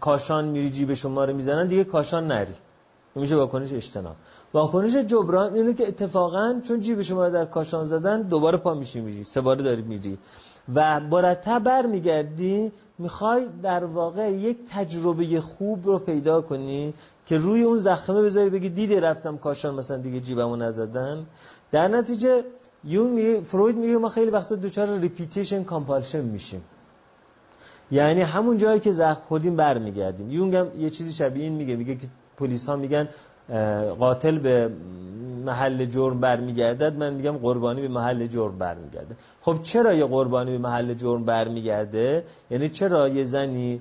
[0.00, 2.54] کاشان میری جیب شما رو می‌زنن دیگه کاشان نری.
[3.14, 4.16] میشه واکنش اجتناب.
[4.54, 9.00] واکنش جبران اینه که اتفاقا چون جیب شما رو در کاشان زدن دوباره پا میشی
[9.00, 10.18] میری سه باره داری میری.
[10.74, 16.94] و مرتب بر میگردی می‌خوای در واقع یک تجربه خوب رو پیدا کنی
[17.26, 21.26] که روی اون زخمه بذاری بگی دیده رفتم کاشان مثلا دیگه جیبمو نزدن
[21.70, 22.44] در نتیجه
[22.84, 26.62] یونگ میگه فروید میگه ما خیلی وقتا دچار repetition compulsion میشیم.
[27.90, 30.30] یعنی همون جایی که زخم خوردیم برمیگردیم.
[30.30, 31.76] یونگ هم یه چیزی شبیه این میگه.
[31.76, 33.08] میگه که پلیس ها میگن
[33.98, 34.70] قاتل به
[35.46, 40.58] محل جرم برمیگردد من میگم قربانی به محل جرم برمیگرده خب چرا یه قربانی به
[40.58, 43.80] محل جرم برمیگرده؟ یعنی چرا یه زنی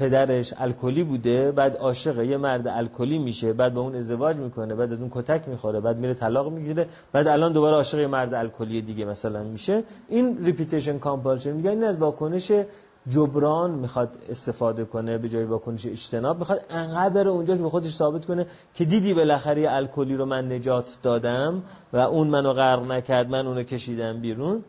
[0.00, 4.92] پدرش الکلی بوده بعد عاشق یه مرد الکلی میشه بعد به اون ازدواج می‌کنه بعد
[4.92, 8.82] از اون کتک می‌خوره بعد میره طلاق می‌گیره بعد الان دوباره عاشق یه مرد الکلی
[8.82, 9.82] دیگه مثلا میشه.
[10.08, 12.52] این repetition compulsion میگن این از واکنش
[13.08, 17.92] جبران می‌خواد استفاده کنه به جای واکنش اجتناب می‌خواد انقدر بره اونجا که به خودش
[17.92, 23.30] ثابت کنه که دیدی بالاخره الکلی رو من نجات دادم و اون منو غرق نکرد
[23.30, 24.64] من اونو کشیدم بیرون.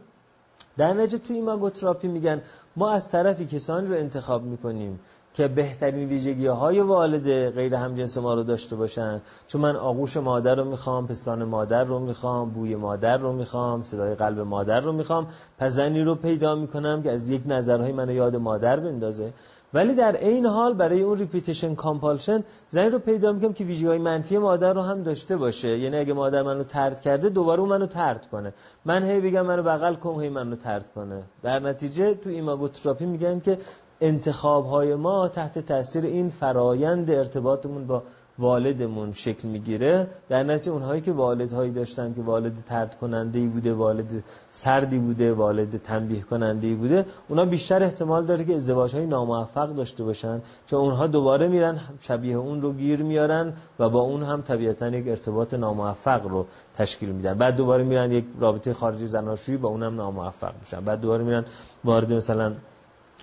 [0.78, 2.42] در نتیجه توی Imago therapy میگن
[2.76, 5.00] ما از طرفی کسانی رو انتخاب می‌کنیم
[5.34, 9.22] که بهترین ویژگی های والد غیر همجنس ما رو داشته باشن.
[9.48, 14.16] چون من آغوش مادر رو می‌خوام پستان مادر رو می‌خوام بوی مادر رو می‌خوام صدای
[14.16, 18.36] قلب مادر رو می‌خوام پس زنی رو پیدا می‌کنم که از یک نظرهای منو یاد
[18.36, 19.34] مادر بندازه.
[19.74, 23.98] ولی در این حال برای اون repetition compulsion زنی رو پیدا می‌کنم که ویژگی های
[23.98, 25.78] منفی مادر رو هم داشته باشه.
[25.78, 28.54] یعنی اگه مادر منو طرد کرده دوباره اون منو طرد کنه.
[28.86, 31.24] من هی بگم منو بغل کن هی منو طرد کنه.
[31.44, 33.58] در نتیجه تو Imago therapy میگن که
[34.02, 38.04] انتخاب های ما تحت تاثیر این فرایند ارتباطمون با
[38.40, 40.08] والدمون شکل می‌گیره.
[40.30, 45.34] در نتیجه اونهایی که والدهایی داشتن که والد ترد کننده ای بوده والد سردی بوده
[45.34, 50.42] والد تنبیه کننده ای بوده اونا بیشتر احتمال داره که ازدواج های ناموفق داشته باشن
[50.68, 55.08] چون اونها دوباره میرن شبیه اون رو گیر میارن و با اون هم طبیعتا یک
[55.08, 56.46] ارتباط ناموفق رو
[56.78, 57.34] تشکیل میدن.
[57.34, 60.82] بعد دوباره میرن یک رابطه خارجی زناشویی با اونم ناموفق میشن.
[60.82, 61.46] بعد دوباره میرن
[61.84, 62.54] وارد مثلا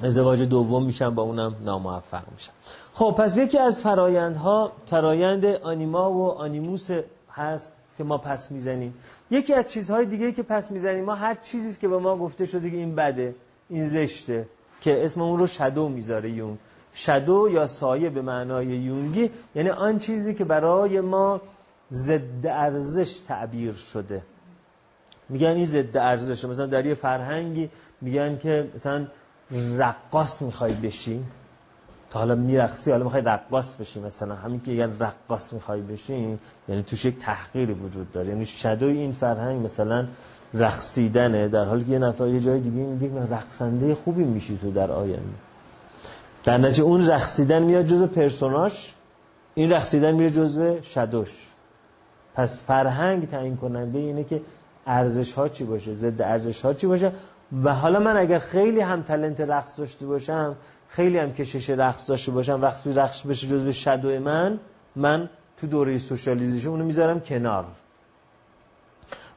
[0.03, 2.53] ازدواج دوم میشن با اونم ناموفق میشن
[2.95, 6.91] خب پس یکی از فرایندها فرایند آنیما و آنیموس
[7.31, 8.95] هست که ما پس می‌زنیم.
[9.31, 12.71] یکی از چیزهای دیگه که پس می‌زنیم ما هر چیزی که به ما گفته شده
[12.71, 13.35] که این بده
[13.69, 14.47] این زشته
[14.81, 16.59] که اسم اون رو شدو می‌ذاره یون
[16.95, 21.41] شدو یا سایه به معنای یونگی یعنی آن چیزی که برای ما
[21.93, 24.23] ضد ارزش تعبیر شده.
[25.29, 26.49] میگن این ضد ارزشه.
[26.49, 29.07] مثلا در یه فرهنگی میگن که مثلا
[29.51, 31.25] رقاص می‌خوای بشی؟
[32.11, 34.35] تا حالا میرقصی حالا می‌خوای رقاص بشی مثلا.
[34.35, 38.29] همین که اگر رقاص می‌خوای بشی یعنی توش یک تحقیری وجود داره.
[38.29, 40.07] یعنی شدوی این فرهنگ مثلا
[40.55, 41.49] رقصیدنه.
[41.49, 45.23] در حالی که یه نفر یه جای دیگه میگه رقصنده خوبی میشی تو در آینده.
[46.45, 48.95] در نتیجه اون رقصیدن میاد جزو پرسوناش
[49.55, 51.47] این رقصیدن میره جزو شدوش
[52.35, 54.41] پس فرهنگ تعیین کننده اینه که
[54.87, 57.13] ارزش ها چی باشه ضد ارزش ها چی باشه؟
[57.65, 60.57] و حالا من اگر خیلی هم تلنت رقص داشته باشم
[60.89, 64.59] خیلی هم کشش رقص داشته باشم وقتی رقص بشه جزو شدو من
[64.97, 67.65] من تو دوره سوشالیزیشن اونو می‌ذارم کنار.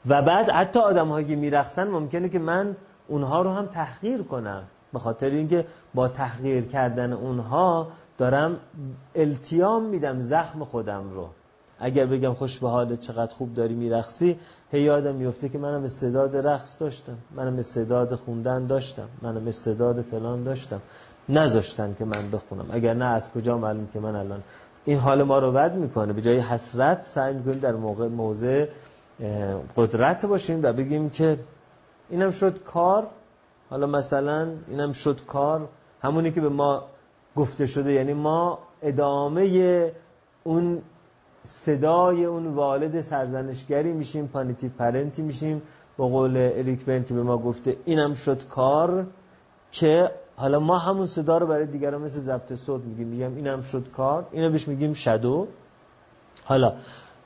[0.06, 2.76] و بعد حتی آدم هایی که میرقصن ممکنه که من
[3.08, 4.64] اونها رو هم تحقیر کنم.
[4.94, 8.60] به خاطر اینکه با تحقیر کردن اونها دارم
[9.16, 11.30] التیام میدم زخم خودم رو.
[11.82, 14.40] اگر بگم خوش به حالت چقدر خوب داری میرقصی
[14.72, 20.44] هی یادم میفته که منم استعداد رقص داشتم منم استعداد خوندن داشتم منم استعداد فلان
[20.44, 20.82] داشتم.
[21.30, 22.66] نذاشتن که من بخونم.
[22.72, 24.44] اگر نه از کجا معلوم که من الان
[24.86, 26.14] این حال ما رو بد می‌کنه.
[26.14, 28.66] به جای حسرت سعی می‌کنیم در موقع موضع
[29.78, 31.40] قدرت باشیم و بگیم که
[32.10, 33.08] اینم شد کار.
[33.70, 35.68] حالا مثلا اینم شد کار.
[36.02, 36.84] همونی که به ما
[37.36, 39.92] گفته شده یعنی ما ادامه
[40.44, 40.82] اون
[41.44, 45.62] صدای اون والد سرزنشگری میشیم punitive parent ی میشیم.
[45.98, 49.06] به قول اریک برن که به ما گفته اینم شد کار
[49.72, 53.08] که حالا ما همون صدا رو برای دیگران مثل ضبط صوت میگیم.
[53.08, 54.28] میگم اینم شد کار.
[54.32, 55.48] اینو بهش میگیم shadow.
[56.44, 56.74] حالا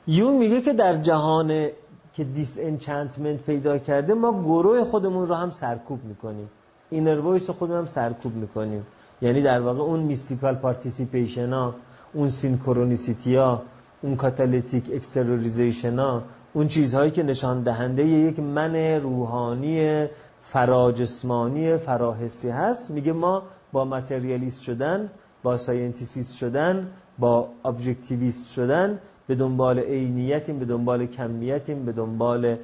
[0.06, 1.68] یونگ میگه که در جهان
[2.14, 6.50] که disenchantment پیدا کرده ما گروه خودمون رو هم سرکوب می‌کنیم.
[6.90, 8.86] inner voice خودمون هم سرکوب می‌کنیم.
[9.22, 11.74] یعنی در واقع اون mystical participation ها
[12.12, 13.62] اون synchronicity ها
[14.02, 20.06] اون catalytic exteriorization ها اون چیزهایی که نشان دهنده یک من روحانی
[20.42, 22.90] فراجسمانی فراحسی هست.
[22.90, 25.10] میگه ما با materialist شدن
[25.42, 26.86] با scientist شدن
[27.18, 32.56] با objectivist شدن به دنبال عینیتیم به دنبال کمیتیم به دنبال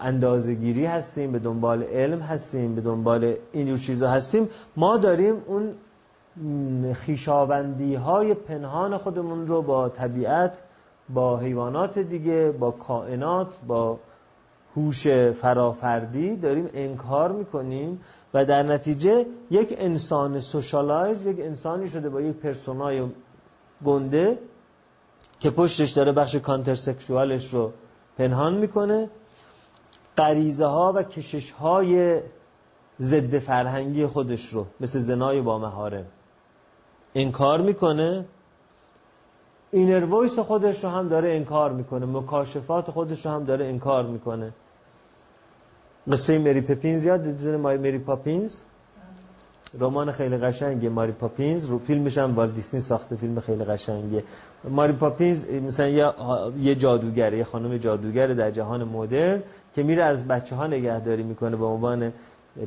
[0.00, 4.48] اندازگیری هستیم به دنبال علم هستیم به دنبال اینجور چیزا هستیم.
[4.76, 5.74] ما داریم اون
[6.94, 10.62] خویشاوندی های پنهان خودمون رو با طبیعت
[11.08, 13.98] با حیوانات دیگه با کائنات با
[14.76, 18.00] هوش فرافردی داریم انکار می‌کنیم
[18.34, 23.06] و در نتیجه یک انسان socialize یک انسانی شده با یک پرسونای
[23.84, 24.38] گنده
[25.40, 27.72] که پشتش داره بخش contrasexual ش رو
[28.18, 29.08] پنهان می‌کنه.
[30.16, 32.20] غریزه ها و کشش های
[33.00, 36.06] ضد فرهنگی خودش رو مثل زنای با محارم
[37.18, 38.24] انکار می‌کنه.
[39.70, 42.06] inner voice خودش رو هم داره انکار می‌کنه.
[42.06, 44.52] مکاشفات خودش رو هم داره انکار می‌کنه.
[46.12, 48.60] قصه مری پاپینز یاد دیدن مای مری پاپینز؟
[49.80, 51.64] رمان خیلی قشنگه ماری پاپینز.
[51.64, 54.22] رو فیلمش هم والت دیسنی ساخته فیلم خیلی قشنگه
[54.64, 56.12] ماری پاپینز مثلا یه,
[56.60, 59.42] یه جادوگره یه خانم جادوگره در جهان مدرن
[59.74, 62.12] که میره از بچه ها نگهداری می‌کنه به عنوان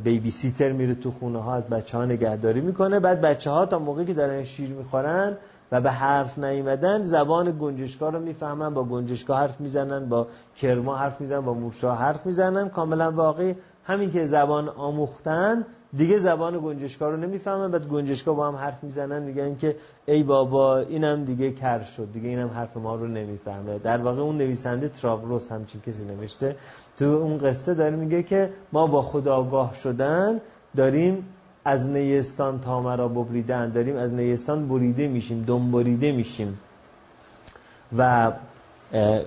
[0.03, 2.99] بیبی سیتر میره تو خونه ها از بچه ها نگهداری می‌کنه.
[2.99, 5.37] بعد بچه ها تا موقعی که دارن شیر می‌خورن
[5.71, 11.21] و به حرف نیمدن زبان گنجشگاه رو می‌فهمن با گنجشگاه حرف می‌زنن با کرما حرف
[11.21, 12.69] می‌زنن با موشا حرف می‌زنن.
[12.69, 13.55] کاملا واقعی.
[13.83, 17.71] همین که زبان آموختن دیگه زبان گنجشکار رو نمی‌فهمن.
[17.71, 19.75] بعد گنجشکا با هم حرف می‌زنن میگن که
[20.05, 22.11] ای بابا اینم دیگه کر شد.
[22.13, 23.79] دیگه اینم حرف ما رو نمی‌فهمه.
[23.79, 26.55] در واقع اون نویسنده تراورس همچین کسی نوشته.
[27.01, 30.41] تو اون قصه داره میگه که ما با خودآگاه شدن
[30.75, 31.25] داریم
[31.65, 36.59] از نیستان تا مرا ببریدن داریم از نیستان بریده میشیم دنبریده میشیم.
[37.97, 38.31] و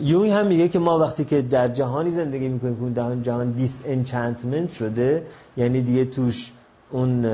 [0.00, 4.70] یونگ هم میگه که ما وقتی که در جهانی زندگی می‌کنیم که اون جهان disenchantment
[4.70, 6.52] شده یعنی دیگه توش
[6.90, 7.26] اون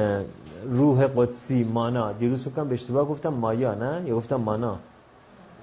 [0.70, 2.12] روح قدسی مانا.
[2.12, 4.78] دیروز بکنم به اشتباه گفتم مایا نه؟ یا گفتم مانا.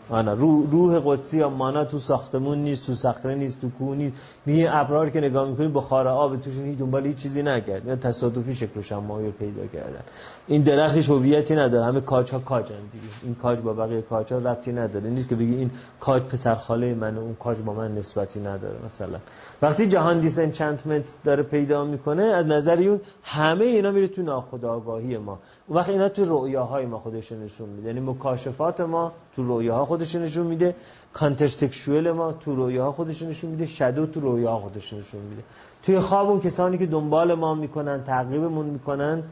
[0.10, 4.13] آنا روح قدسی یا مانا تو ساختمون نیست تو صخره نیست تو کوه نیست.
[4.46, 7.86] میگه ابرار که نگاه می‌کنید بخار آب توشون هیچ دنبال هیچ چیزی نکرد.
[7.88, 10.02] یا تصادفی شکلش هم مایو پیدا کردن.
[10.48, 11.86] این درختش هویتی نداره.
[11.86, 13.06] همه کاج ها کاجن دیگه.
[13.24, 15.10] این کاج با بقیه کاج ها ربطی نداره.
[15.10, 19.20] نیست که بگی این کاج پسر خاله منه اون کاج با من نسبتی نداره مثلا.
[19.62, 25.39] وقتی جهان disenchantment داره پیدا می‌کنه از نظر اون همه اینا میره تو ناخودآگاهی ما.
[25.67, 27.88] اون وقت اینا تو رؤیاهای ما خودش نشون میده.
[27.88, 30.75] یعنی مکاشفات ما تو رویاها خودش نشون میده.
[31.13, 33.65] contrasexual ما تو رویاها خودش نشون میده.
[33.65, 35.43] shadow تو رویاها خودش نشون میده.
[35.83, 39.23] توی خواب اون کسانی که دنبال ما می‌کنن تعقیبمون می‌کنن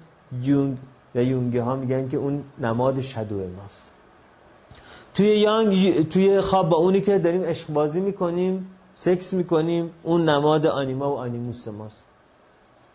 [0.43, 0.77] یونگ
[1.15, 3.91] و یونگی ها میگن که اون نماد shadow ماست.
[5.13, 10.67] توی یانگ توی خواب با اونی که داریم عشق بازی می‌کنیم سکس می‌کنیم اون نماد
[10.67, 12.05] آنیما و آنیموس ماست.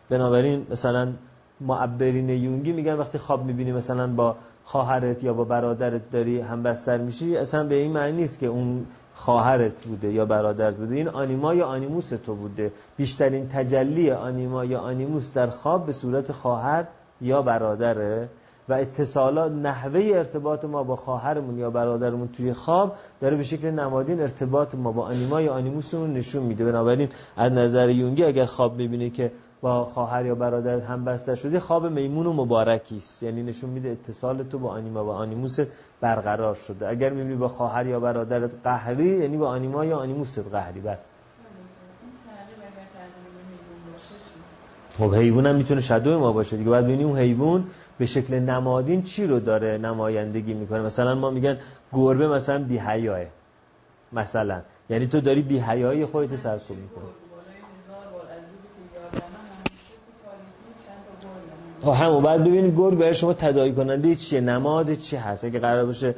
[0.09, 1.13] بنابراین مثلا
[1.61, 6.99] معبرین یونگی میگن وقتی خواب می‌بینی مثلا با خواهرت یا با برادرت داری هم بستر
[6.99, 10.95] میشی اصلا به این معنی نیست که اون خواهرت بوده یا برادرت بوده.
[10.95, 12.73] این آنیما یا آنیموس تو بوده.
[12.97, 16.85] بیشترین تجلی آنیما یا آنیموس در خواب به صورت خواهر
[17.21, 18.29] یا برادره
[18.69, 24.21] و اتصالات نحوه ارتباط ما با خواهرمون یا برادرمون توی خواب داره به شکل نمادین
[24.21, 26.65] ارتباط ما با آنیما یا آنیموسمون نشون میده.
[26.65, 31.61] بنابراین از نظر یونگی اگر خواب می‌بینه که با خواهر یا برادر هم بسته شده
[31.61, 33.23] خواب میمون و مبارکی است.
[33.23, 35.05] یعنی نشون میده اتصال تو با آنیما.
[35.05, 35.61] و آنیموس
[36.01, 36.89] برقرار شده.
[36.89, 40.81] اگر می‌بینی با خواهر یا برادرت قهری یعنی با آنیما یا آنیموس قهری.
[40.81, 40.97] بر
[44.99, 46.71] خب حیوان هم می‌تونه شدو ما باشه دیگه.
[46.71, 47.65] بعد ببینیم اون حیوان
[47.99, 50.81] به شکل نمادین چی رو داره نمایندگی می‌کنه.
[50.81, 51.59] مثلا ما میگن
[51.93, 52.81] گربه مثلا بی
[54.13, 54.61] مثلا.
[54.91, 57.30] یعنی تو داری بی حیایی خودت سرکوب می‌کنی.
[61.85, 66.15] همون بعد ببینید گرگ برای شما تداعی کننده چیه؟ نماد چی هست؟ اگه قرار باشه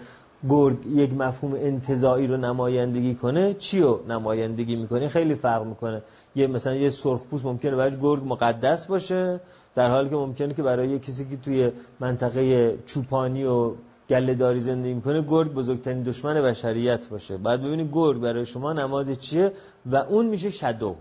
[0.49, 6.03] گرگ یک مفهوم انتظایی رو نمایندگی کنه چی رو نمایندگی می‌کنه؟ خیلی فرق می‌کنه.
[6.35, 9.41] یه مثلا یه سرخپوست ممکنه برای گرگ مقدس باشه
[9.75, 11.71] در حالی که ممکنه که برای کسی که توی
[12.01, 13.73] منطقه چوپانی و
[14.11, 17.37] گله داری زندگی می‌کنه گرگ بزرگترین دشمن بشریت باشه.
[17.37, 19.53] بعد ببینید گرگ برای شما نماد چیه؟
[19.87, 20.95] و اون میشه شدو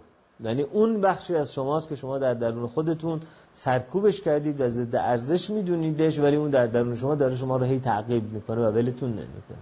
[0.43, 3.19] یعنی اون بخشی از شماست که شما در درون خودتون
[3.63, 7.79] سرکوبش کردید و ضد ارزش میدونیدش ولی اون در درون شما داره شما رو هی
[7.79, 9.57] تعقیب می‌کنه و ولتون نمی‌کنه.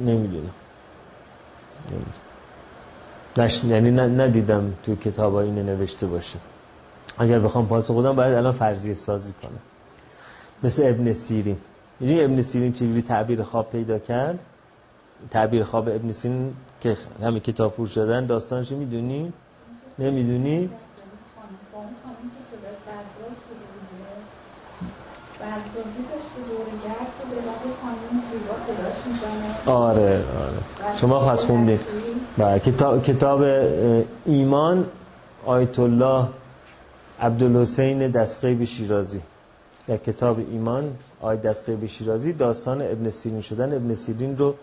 [0.00, 0.50] نمی‌دونم.
[3.36, 3.64] نش...
[3.64, 6.38] یعنی ندیدم تو کتاب اینه نوشته باشه.
[7.18, 9.60] اگر بخوام پاسخ خودم باید الان فرضیه سازی کنم.
[10.62, 11.56] مثل ابن سیرین.
[12.00, 14.38] یعنی ابن سیرین چجوری تعبیر خواب پیدا کرد؟
[15.30, 19.32] تعبیر خواب ابن سیرین که همه کتاب فروش شدن داستانش می‌دونی؟
[20.02, 20.70] نمی‌دونی؟
[29.66, 30.96] آره آره.
[31.00, 31.80] شما خواست خوندید
[32.38, 33.42] بله کتاب, کتاب
[34.24, 34.86] ایمان
[35.44, 36.26] آیت الله
[37.20, 39.20] عبدالحسین دستقیب شیرازی.
[39.86, 44.54] در کتاب ایمان آیت دستقیب شیرازی داستان ابن سیرین شدن ابن سیرین رو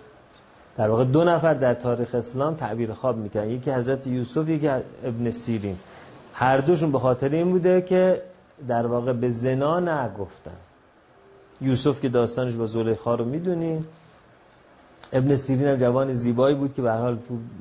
[0.79, 3.49] در واقع دو نفر در تاریخ اسلام تعبیر خواب می‌کنن.
[3.49, 4.67] یکی حضرت یوسف یکی
[5.03, 5.77] ابن سیرین.
[6.33, 8.21] هر دوشون به خاطر این بوده که
[8.67, 10.57] در واقع به زنا نگفتن.
[11.61, 13.85] یوسف که داستانش با زلیخا رو می‌دونین
[15.13, 17.17] ابن سیرین هم جوان زیبایی بود که به حال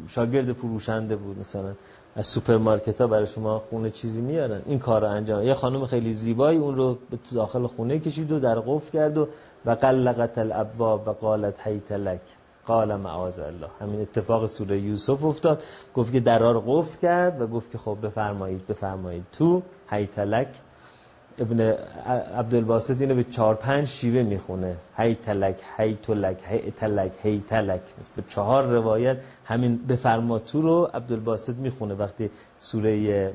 [0.09, 1.73] شاگرد فروشنده بود مثلا.
[2.17, 4.63] از سوپرمارکت ها برای شما خونه چیزی میارن.
[4.67, 8.39] این کار رو انجام یه خانم خیلی زیبایی اون رو به داخل خونه کشید و
[8.39, 9.29] در قفل کرد و
[9.67, 12.21] و غلقت الابواب و قالت هیت لک.
[12.69, 13.69] قال معاذ الله.
[13.81, 15.63] همین اتفاق سوره یوسف افتاد.
[15.95, 19.25] گفت که درار قفل کرد و گفت که خب بفرمایید بفرمایید.
[19.33, 20.49] تو هیت لک
[21.39, 21.61] ابن
[22.41, 24.77] عبدالباسط اینو به چهار پنج شیوه می‌خونه.
[24.97, 27.81] هیت لک هیت لک هیت لک هیت لک
[28.17, 33.33] به چهار روایت همین بفرما تو رو عبدالباسط می‌خونه وقتی سوره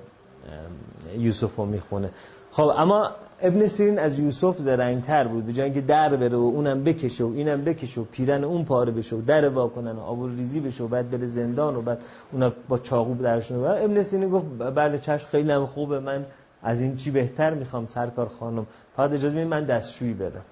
[1.17, 2.10] یوسف رو می‌خونه.
[2.52, 3.12] خب اما
[3.45, 7.63] ابن سیرین از یوسف زرنگتر بود به که در بره و اونم بکشه و اینم
[7.63, 11.10] بکشه و پیرن اون پاره بشه و در واکنن و آب ریزی بشه و بعد
[11.10, 12.01] بره زندان و بعد
[12.32, 16.25] اونا با چاقو درشون و ابن سیرین گفت بله چشم خیلی هم خوبه من
[16.63, 18.65] از این چی بهتر می‌خوام سرکار خانم.
[18.95, 20.45] فقط اجازه می‌دید من دستشویی برم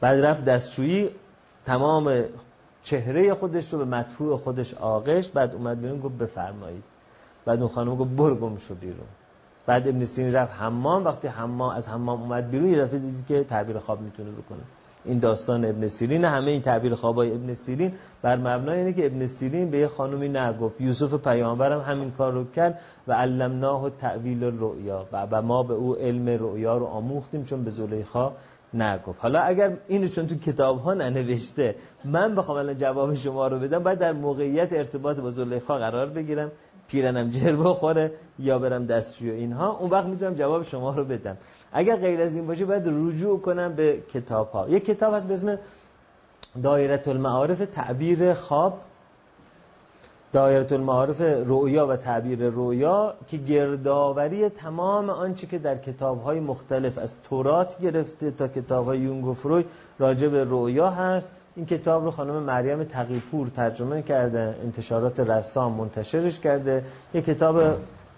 [0.00, 1.10] بعد رفت دستشویی
[1.64, 2.24] تمام
[2.82, 6.82] چهره خودش رو به مدفوع خودش آغش بعد اومد بیرون گفت بفرمایید.
[7.44, 9.06] بعد اون خانم گفت برو گم شو بیرون.
[9.70, 11.04] بعد ابن سیرین رفت حمام.
[11.04, 14.58] وقتی حمام از حمام اومد بیرون یه دفعه دید که تعبیر خواب می‌تونه بکنه.
[15.04, 19.26] این داستان ابن سیرین همه این تعبیر خوابای ابن سیرین بر مبنای اینه که ابن
[19.26, 20.80] سیرین به یه خانومی نگفت.
[20.80, 26.28] یوسف پیامبرم همین کار رو کرد و علمناه تعویل رؤیا و ما به او علم
[26.28, 28.32] رؤیا رو آموختیم چون به زلیخا
[28.74, 29.20] نگفت.
[29.20, 33.82] حالا اگر اینو چون تو کتاب ها ننوشته من بخوام الان جواب شما رو بدم
[33.82, 36.50] باید در موقعیت ارتباط با زلیخا قرار بگیرم.
[36.90, 41.36] پیرنم جر بخوره یا برم دستشوی اینها اون وقت می‌تونم جواب شما رو بدم.
[41.72, 45.34] اگر غیر از این باشه باید رجوع کنم به کتاب ها یک کتاب هست به
[45.34, 45.58] اسم
[46.62, 48.80] دایره المعارف تعبیر خواب.
[50.32, 56.98] دایره المعارف رؤیا و تعبیر رؤیا که گردآوری تمام آنچه که در کتاب های مختلف
[56.98, 59.64] از تورات گرفته تا کتاب های یونگ و فروی
[59.98, 61.30] راجع به رؤیا هست.
[61.56, 66.84] این کتاب رو خانم مریم تقیپور ترجمه کرده انتشارات رسام منتشرش کرده.
[67.14, 67.76] یک کتاب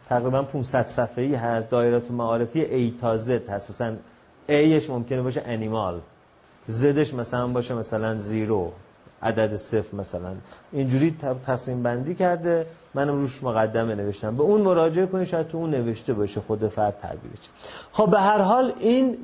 [0.09, 3.97] تقریبا 500 صفحه‌ای هست دایره معارفی ای تا زد هست مثلا
[4.49, 6.01] ایش ممکنه باشه انیمال
[6.67, 8.73] زدش مثلا باشه مثلا زیرو.
[9.23, 10.35] عدد صفر مثلا.
[10.73, 14.37] اینجوری تصمیم بندی کرده منم روش مقدمه نوشتم.
[14.37, 17.49] به اون مراجعه کنید شاید تو اون نوشته باشه خود فرد تعبیرش
[17.93, 19.17] خب به هر حال این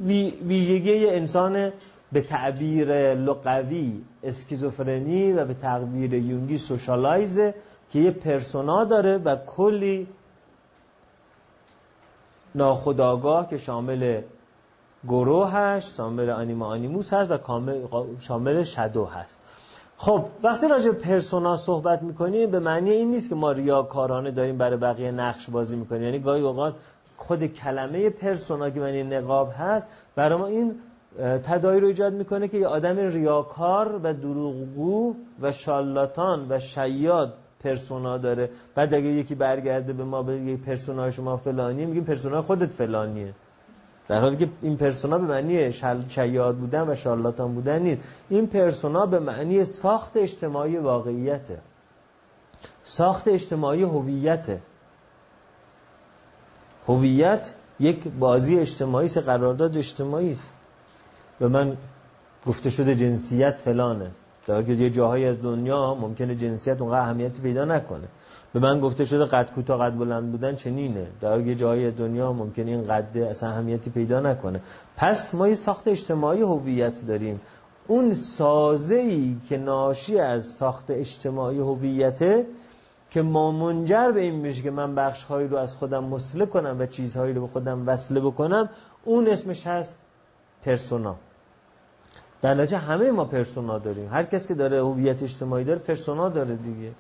[0.43, 1.73] ویژگی انسان
[2.13, 7.55] به تعبیر لغوی اسکیزوفرنی و به تعبیر یونگی سوشالایزه
[7.91, 10.07] که یه پرسونا داره و کلی
[12.55, 14.23] ناخداگاه که شامل
[15.09, 19.39] گروه هست شامل آنیما آنیموس هست و شامل شدو هست.
[20.01, 24.77] خب وقتی راجع پرسونا صحبت می‌کنیم به معنی این نیست که ما ریاکارانه داریم برای
[24.77, 26.03] بقیه نقش بازی می‌کنیم.
[26.03, 26.75] یعنی گاهی اوقات
[27.17, 30.75] خود کلمه پرسونا که معنی نقاب هست برای ما این
[31.19, 38.19] تداعی رو ایجاد می‌کنه که یه آدم ریاکار و دروغگو و شارلاتان و شیاد پرسونا
[38.19, 38.51] داره.
[38.75, 43.35] بعد اگه یکی برگرده به ما بگه پرسونا شما فلانیه میگیم پرسونا خودت فلانیه.
[44.09, 45.73] در حالی که این پرسونا به معنی
[46.09, 48.03] شیاد بودن و شارلاتان بودن نیست.
[48.29, 51.59] این پرسونا به معنی ساخت اجتماعی واقعیته.
[52.85, 54.61] ساخت اجتماعی هویته.
[56.89, 60.53] هویت یک بازی اجتماعی است قرارداد اجتماعی است.
[61.39, 61.77] به من
[62.47, 64.11] گفته شده جنسیت فلانه.
[64.47, 68.09] در که یه جاهایی از دنیا ممکنه جنسیت اونقدر اهمیتی پیدا نکنه.
[68.53, 71.07] به من گفته شده قد کوتاه قد بلند بودن چنینه.
[71.21, 74.61] در یه از دنیا ممکنه این قد اصلا اهمیتی پیدا نکنه.
[74.97, 77.41] پس ما یه ساخت اجتماعی هویت داریم.
[77.87, 82.47] اون سازه ای که ناشی از ساخت اجتماعی هویته
[83.11, 86.87] که ما منجر به این میشه که من بخشهایی رو از خودم مثله کنم و
[86.87, 88.69] چیزهایی رو به خودم وصله بکنم
[89.05, 89.99] اون اسمش هست
[90.65, 91.17] پرسونا.
[92.43, 94.09] در نتیجه همه ما پرسونا داریم.
[94.13, 96.91] هر کس که داره هویت اجتماعی داره پرسونا داره دیگه.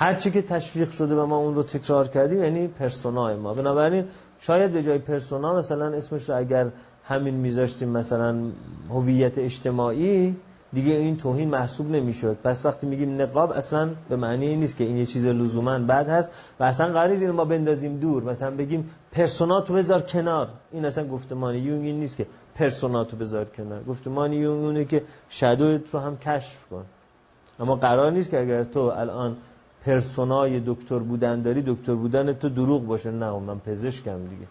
[0.00, 3.54] هر چی که تشویق شده و ما اون رو تکرار کردیم یعنی پرسونا ما.
[3.54, 4.04] بنابراین
[4.38, 6.66] شاید به جای پرسونا مثلا اسمش رو اگر
[7.04, 8.36] همین میذاشتیم مثلا
[8.90, 10.36] هویت اجتماعی
[10.72, 12.36] دیگه این توهین محسوب نمی‌شد.
[12.44, 16.08] پس وقتی میگیم نقاب اصلا به معنی این نیست که این یه چیز لزوما بد
[16.08, 16.30] هست
[16.60, 18.22] و اصلا قرار نیست ما بندازیم دور.
[18.22, 20.48] مثلا بگیم پرسوناتو بذار کنار.
[20.72, 23.82] این اصلا گفتمان یونگ این نیست که پرسوناتو بذار کنار.
[23.82, 26.84] گفتمان یونگ اونه که شادوت رو هم کشف کن.
[27.60, 29.36] اما قرار نیست که اگر تو الان
[29.86, 33.10] پرسونای دکتر بودن داری دکتر بودن تو دروغ باشه.
[33.10, 34.46] نه من پزشکم دیگه.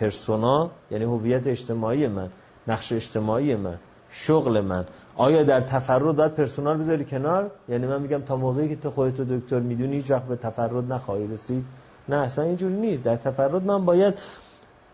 [0.00, 2.28] پرسونا یعنی هویت اجتماعی من
[2.68, 3.76] نقش اجتماعی من
[4.10, 4.84] شغل من.
[5.16, 8.90] آیا در تفرد باید پرسونا رو بذاری کنار؟ یعنی من میگم تا موقعی که تو
[8.90, 11.64] خودت دکتر می‌دونی هیچ وقت به تفرد نخواهی رسید.
[12.08, 13.02] نه اصلا اینجوری نیست.
[13.02, 14.14] در تفرد من باید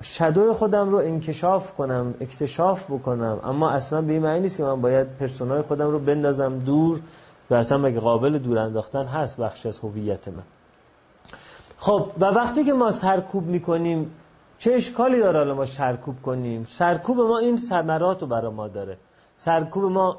[0.03, 3.41] shadow ی خودم رو انکشاف کنم اکتشاف بکنم.
[3.45, 7.01] اما اصلا به این معنی نیست که من باید پرسونای خودم رو بندازم دور.
[7.51, 10.42] و اصلا مگه قابل دور انداختن هست بخش از هویت من؟
[11.76, 14.11] خب و وقتی که ما سرکوب می‌کنیم
[14.59, 18.97] چه اشکالی داره حالا ما سرکوب کنیم؟ سرکوب ما این ثمرات رو برای ما داره.
[19.38, 20.18] سرکوب ما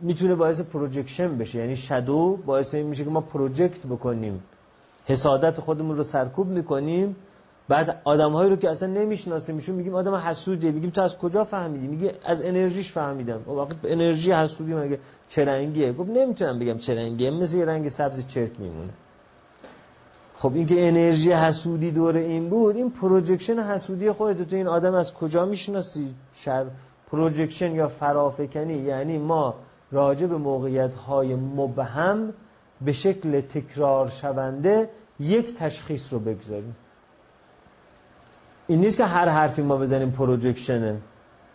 [0.00, 1.58] می‌تونه باعث projection بشه.
[1.58, 4.42] یعنی shadow باعث این میشه که ما project بکنیم.
[5.06, 7.16] حسادت خودمون رو سرکوب می‌کنیم.
[7.68, 10.70] بعد آدمهایی رو که اصلا نمی‌شناسیم میشون میگیم آدم حسودیه.
[10.70, 13.40] میگیم تو از کجا فهمیدی؟ میگه از انرژیش فهمیدم.
[13.46, 14.98] و وقت انرژی حسودی مگه
[15.28, 18.92] چه رنگیه گفت نمی‌تونم بگم چه رنگیه مثل یه رنگ سبز چرک میمونه.
[20.36, 24.94] خب این که انرژی حسودی دور این بود این projection حسودی خودت تو این آدم
[24.94, 26.66] از کجا می‌شناسی؟ شرط
[27.10, 29.54] projection یا فرافکنی؟ یعنی ما
[29.92, 32.32] راجع به موقعیت های مبهم
[32.80, 34.90] به شکل تکرار شونده
[35.20, 36.76] یک تشخیص رو بگذاریم.
[38.66, 40.96] این نیست که هر حرفی ما بزنیم projection ه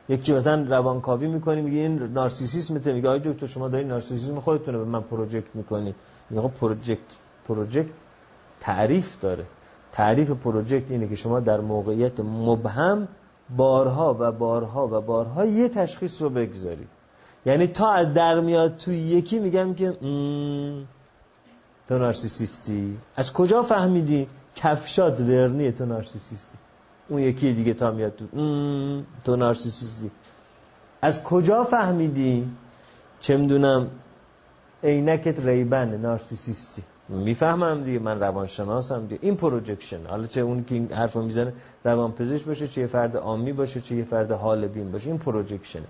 [0.09, 4.85] یکی مثلا روانکاوی می‌کنیم میگه این نارسیسیسم میگه آی دکتر شما داری نارسیسیسم خودتونه به
[4.85, 5.95] من project می‌کنی.
[6.29, 6.99] میگه project
[7.47, 7.95] project
[8.59, 9.45] تعریف داره.
[9.91, 13.07] تعریف project اینه که شما در موقعیت مبهم
[13.57, 16.87] بارها و بارها و بارها یه تشخیص رو بگذاری
[17.45, 19.91] یعنی تا از در میاد توی یکی میگم که
[21.87, 22.97] تو narcissist ی.
[23.15, 26.57] از کجا فهمیدی کفشات ورنی تو narcissist ی؟
[27.09, 28.25] اون یکی دیگه تا میاد تو
[29.23, 30.11] تو نارسیسیستی.
[31.01, 32.49] از کجا فهمیدی؟
[33.19, 33.87] چه می‌دونم.
[34.83, 36.83] عینکت ریبن نارسیسیستی.
[37.09, 39.19] می‌فهمم دیگه من روانشناسم دیگه.
[39.21, 43.53] این پروژکشن حالا چه اون که این حرفو می‌زنه روانپزشک باشه چه یه فرد عامی
[43.53, 45.09] باشه چه یه فرد حال بین باشه.
[45.09, 45.85] این پروژکشنه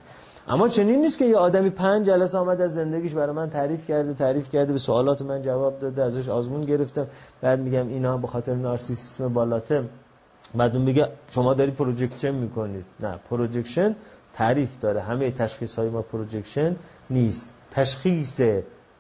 [0.48, 4.14] اما چنین نیست که یه آدمی پنج جلسه آمد از زندگیش برای من تعریف کرده
[4.14, 7.08] تعریف کرده به سوالات من جواب داده ازش آزمون گرفتم.
[7.42, 9.84] بعد میگم اینا به خاطر نارسیسیسم بالاته
[10.60, 12.86] اون میگه شما داری projection می‌کنید.
[13.00, 13.96] نه projection
[14.34, 15.02] تعریف داره.
[15.02, 16.76] همه تشخیص های ما projection
[17.10, 17.50] نیست.
[17.72, 18.42] تشخیص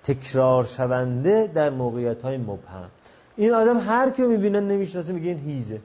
[0.03, 2.89] تکرار شونده در موقعیت های مبهم.
[3.35, 5.81] این آدم هر که می‌بینه نمی‌شناسه میگه این هیزه.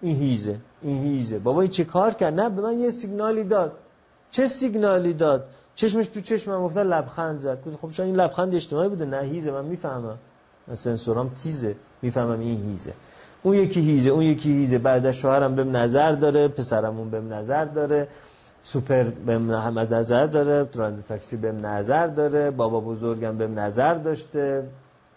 [0.00, 0.56] این هیزه.
[0.82, 1.38] این هیزه.
[1.38, 3.72] بابا این چه کار کرد؟ نه به من یه سیگنالی داد.
[4.30, 7.58] چه سیگنالی داد؟ چشمش تو چشمم گفتن لبخند زد.
[7.82, 9.04] خب شاید این لبخند اجتماعی بوده.
[9.04, 9.50] نه هیزه.
[9.50, 10.18] من می‌فهمم.
[10.68, 11.76] من سنسورام تیزه.
[12.02, 12.92] می‌فهمم این هیزه.
[13.42, 18.08] اون یکی هیزه اون یکی هیزه بعد شوهرم بهم نظر داره پسرمون بهم نظر داره.
[18.62, 20.64] سوپر بهم هم از نظر داره.
[20.64, 22.50] راننده تاکسی بهم نظر داره.
[22.50, 24.62] بابا بزرگم بهم نظر داشته.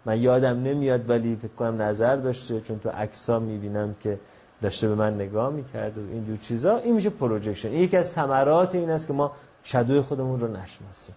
[0.05, 2.61] من یادم نمیاد ولی فکر کنم نظر داشته.
[2.61, 4.19] چون تو عکسا می‌بینم که
[4.61, 6.77] داشته به من نگاه می‌کرد و اینجور چیزا.
[6.77, 9.31] این میشه projection این یکی از ثمرات این است که ما
[9.63, 11.15] shadow ی خودمون رو نشناسیم.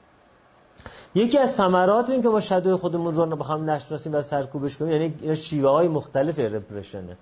[1.14, 4.90] یکی از ثمرات این که ما shadow ی خودمون رو بخوام نشناسیم و سرکوبش کنیم
[4.92, 7.16] یعنی اینا شیوه های مختلف repression ه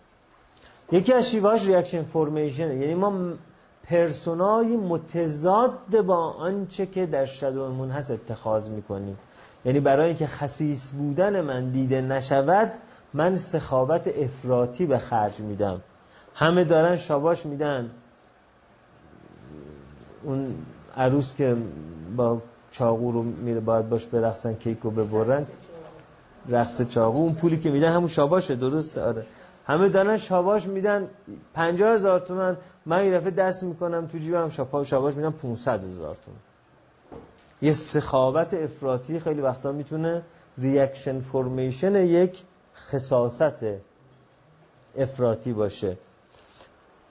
[0.92, 3.12] یکی از شیوه هاش reaction formation ه یعنی ما
[3.84, 9.18] پرسونای متضاد با آنچه که در shadow مون هست اتخاذ می‌کنیم.
[9.64, 12.72] یعنی برای اینکه خسیس بودن من دیده نشود
[13.14, 15.80] من سخاوت افراطی به خرج میدم.
[16.34, 17.90] همه دارن شاباش میدن.
[20.22, 20.54] اون
[20.96, 21.56] عروس که
[22.16, 22.42] با
[22.74, 25.46] چاقو رو میره باید باش برقصن کیک رو ببرن.
[26.48, 27.18] رقص چاقو.
[27.18, 29.26] اون پولی که میدن همون شاباشه درسته؟ آره.
[29.66, 31.08] همه دارن شاباش میدن
[31.54, 32.56] پنجاه هزار تومن.
[32.86, 34.48] من این دفعه دست می‌کنم تو جیبم
[34.84, 36.36] شاباش میدن 500 هزار تومن.
[37.62, 40.22] یه سخاوت افراطی خیلی وقتا می‌تونه
[40.58, 42.42] reaction formation یک
[42.76, 43.64] خساست
[44.98, 45.96] افراطی باشه.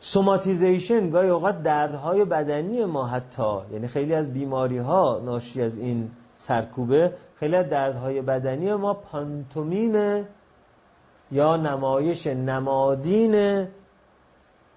[0.06, 6.12] سوماتیزیشن گاهی اوقات دردهای بدنی ما حتی یعنی خیلی از بیماری ها ناشی از این
[6.38, 10.26] سرکوبه خیلی از دردهای بدنی ما پانتومیم
[11.32, 13.66] یا نمایش نمادین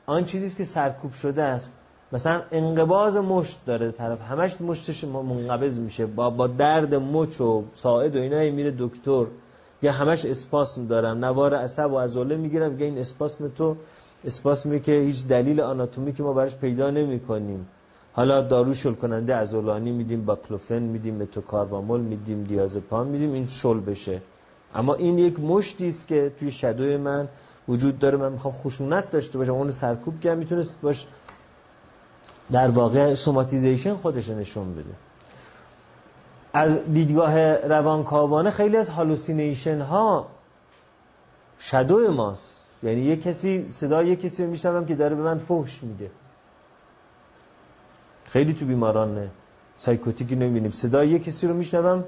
[0.07, 1.73] آن چیزی که سرکوب شده است.
[2.13, 8.17] مثلا انقباز مشت داره طرف همش مشتش منقبض میشه با, با درد مچ و ساعد
[8.17, 9.27] و اینا میره دکتر.
[9.83, 13.77] یا همش اسپاسم دارم نوار عصب و عضله می‌گیرم میگه این اسپاسم تو
[14.27, 17.67] اسپاسمی که هیچ دلیل آناتومی که ما براش پیدا نمی کنیم
[18.13, 24.21] حالا دارو شل کننده عضلانی میدیم باکلوفن میدیم متوکاربامول میدیم دیازپام میدیم این شل بشه.
[24.75, 27.29] اما این یک مشتی است که توی shadow ی من
[27.69, 28.19] وجود داره.
[28.19, 29.53] من می‌خوام خشونت داشته باشم.
[29.53, 31.07] اون سرکوب کنم می‌تونست باش
[32.53, 34.95] در واقع somatization خودش نشون بده.
[36.53, 40.27] از دیدگاه روانکاوانه خیلی از hallucination ها
[41.61, 42.56] shadow ماست.
[42.83, 46.11] یعنی یه کسی صدای یه کسی رو میشنوم که داره به من فحش میده.
[48.25, 49.31] خیلی تو بیماران
[49.79, 50.71] psychotic ی نمی‌بینیم.
[50.71, 52.05] صدای یه کسی رو میشنوم.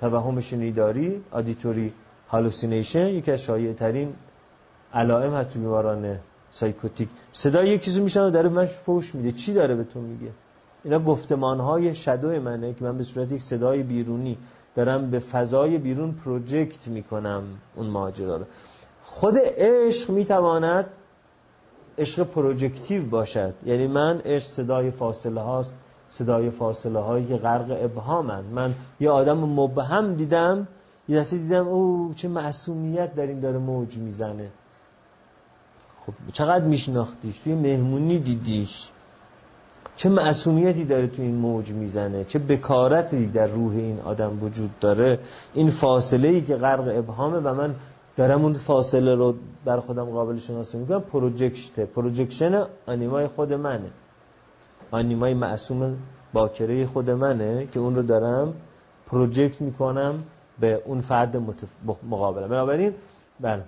[0.00, 1.92] توهم شنیداری auditory
[2.28, 3.06] hallucination.
[3.06, 4.14] یکی از شایع ترین
[4.94, 6.18] علائم هست تو بیماران
[6.50, 7.08] psychotic.
[7.32, 9.32] صدای یکی رو میشنم داره من فوش میده.
[9.32, 10.32] چی داره به تو میگه؟
[10.84, 14.38] اینا گفتمان های shadow منه که من به صورت یک صدای بیرونی
[14.74, 17.42] دارم به فضای بیرون پروژکت می‌کنم
[17.76, 18.44] اون ماجرا رو.
[19.16, 20.84] خود عشق می‌تواند
[21.98, 23.54] عشق پروژکتیو باشد.
[23.66, 25.70] یعنی من عشق صدای فاصله هاست
[26.08, 30.68] صدای فاصله هایی که غرق ابهامن من یه آدم مبهم دیدم
[31.08, 34.48] یه دفعه دیدم او چه معصومیت در این داره موج می‌زنه.
[36.06, 38.88] خب چقدر میشناختیش؟ توی مهمونی دیدیش.
[39.96, 45.18] چه معصومیتی داره تو این موج می‌زنه؟ چه بکارتی در روح این آدم وجود داره؟
[45.54, 47.74] این فاصله ای که غرق ابهامه و من
[48.16, 51.00] دارم اون فاصله رو بر خودم قابل شناسایی می‌کنم.
[51.00, 53.90] projection ه projection آنیمای خود منه.
[54.90, 55.96] آنیمای معصوم
[56.32, 58.54] باکره خود منه که اون رو دارم
[59.06, 60.14] project می‌کنم
[60.60, 61.68] به اون فرد متف...
[62.10, 62.48] مقابله.
[62.48, 62.94] بنابراین
[63.40, 63.62] بله.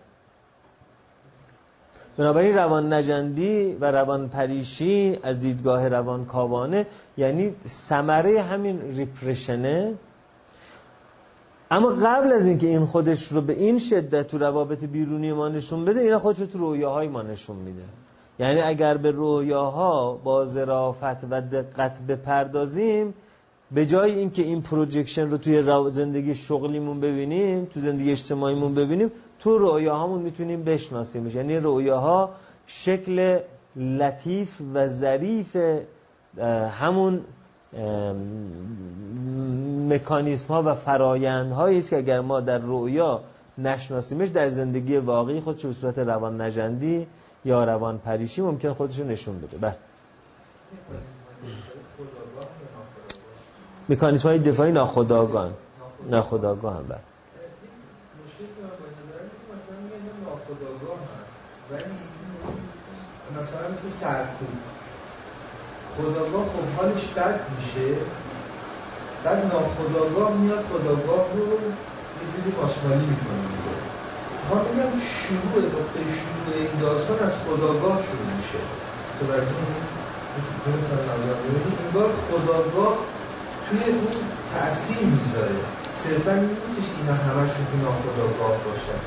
[2.16, 6.86] بنابراین روان نجندی و روان پریشی از دیدگاه روان کاوانه
[7.16, 9.94] یعنی سمره همین ریپرشنه
[11.70, 15.84] اما قبل از اینکه این خودش رو به این شدت تو روابط بیرونی ما نشون
[15.84, 17.82] بده اینا خودش رو تو رویاهای ما نشون میده.
[18.38, 23.14] یعنی اگر به رویاها با ظرافت و دقت بپردازیم
[23.72, 29.10] به جای اینکه این پروژکشن رو توی زندگی شغلیمون ببینیم تو زندگی اجتماعیمون ببینیم
[29.40, 31.34] تو رویاهامون می‌تونیم بشناسیمش.
[31.34, 32.30] یعنی رویاها
[32.66, 33.38] شکل
[33.76, 35.56] لطیف و ظریف
[36.80, 37.20] همون
[39.88, 43.20] مکانیسم ها و فرایند که اگر ما در رویا
[43.58, 47.06] نشناسیمش در زندگی واقعی خودش به صورت روان نجندی
[47.44, 49.58] یا روان پریشی ممکن خودش نشون بده.
[49.58, 49.76] بله.
[53.88, 55.50] مکانیسم های دفاعی ناخداگاه
[56.10, 56.98] ناخداگاه هم بله.
[63.40, 64.48] مثلا مثل سرکوب.
[65.98, 67.86] خداگاه خب حالش بد میشه.
[69.24, 71.44] بعد ناخداگاه میاد خداگاه رو
[72.18, 73.46] یه جوری پاسمالی می‌کنه.
[74.48, 78.60] ما میگم شروع نقطه شروع این داستان از خداگاه شروع میشه.
[79.16, 79.24] تو
[81.84, 82.94] انگار خداگاه
[83.66, 84.14] توی اون
[84.54, 85.58] تأثیر می‌ذاره.
[86.02, 89.00] صرفا نیستش اینا همشون تو ناخداگاه باشن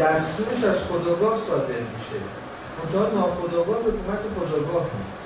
[0.00, 2.18] دستورش از خداگاه صادر میشه.
[2.76, 5.25] منتها ناخداگاه به کمک خداگاه میشه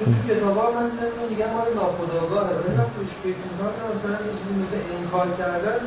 [0.00, 0.86] این کتاب ها من
[1.30, 5.80] میگن مال ناخداگاه ولی من توش فکر می‌کنم مثلا یه چیزی مثل انکار کردن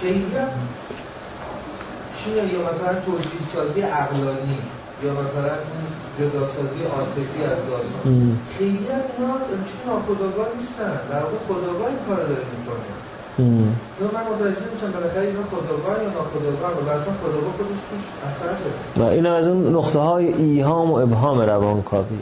[0.00, 0.26] خیلی
[2.16, 4.58] چیه؟ یا مثلا توجیه سازی عقلانی
[5.04, 5.54] یا مثلا
[6.18, 8.38] جداسازی عاطفی از داستان.
[8.58, 9.34] خیلی هم اینا
[9.68, 10.94] چیزی ناخداگاه نیستن.
[11.10, 12.88] در واقع خداگاه این کار داره می‌کنه.
[13.98, 18.52] تو من متوجه میشم بالاخره اینا خداگاه یا ناخداگاه و اصلا خداگاه خودش توش اثر
[18.62, 19.10] داره.
[19.10, 22.18] و این از اون نقطه های ایهام و ابهام روانکاوی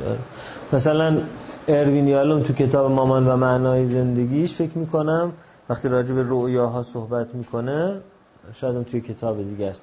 [0.72, 1.18] مثلا
[1.68, 5.32] اروین یالوم تو کتاب مامان و معنای زندگیش فکر می‌کنم
[5.68, 8.00] وقتی راجع به رؤیاها صحبت می‌کنه
[8.52, 9.80] شاید توی کتاب دیگه است.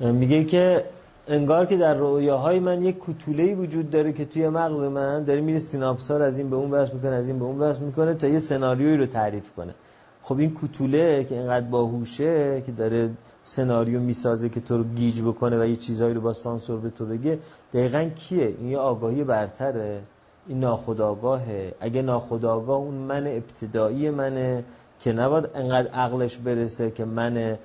[0.00, 0.84] میگه که
[1.28, 5.58] انگار که در رؤیاهای من یک کتوله‌ای وجود داره که توی مغز من داره میره
[5.58, 8.38] سیناپسار از این به اون وصل می‌کنه از این به اون وصل می‌کنه تا یه
[8.38, 9.74] سناریویی رو تعریف کنه.
[10.22, 13.10] خب این کوتوله که اینقدر باهوشه که داره
[13.44, 17.06] سناریو می‌سازه که تو رو گیج بکنه و یه چیزایی رو با سانسور به تو
[17.06, 17.38] بگه
[17.76, 20.02] دقیقا کیه؟ این یه آگاهی برتره.
[20.46, 24.64] این ناخداگاهه اگه ناخداگاه اون من ابتدایی منه
[25.00, 27.58] که نباید انقدر عقلش برسه که من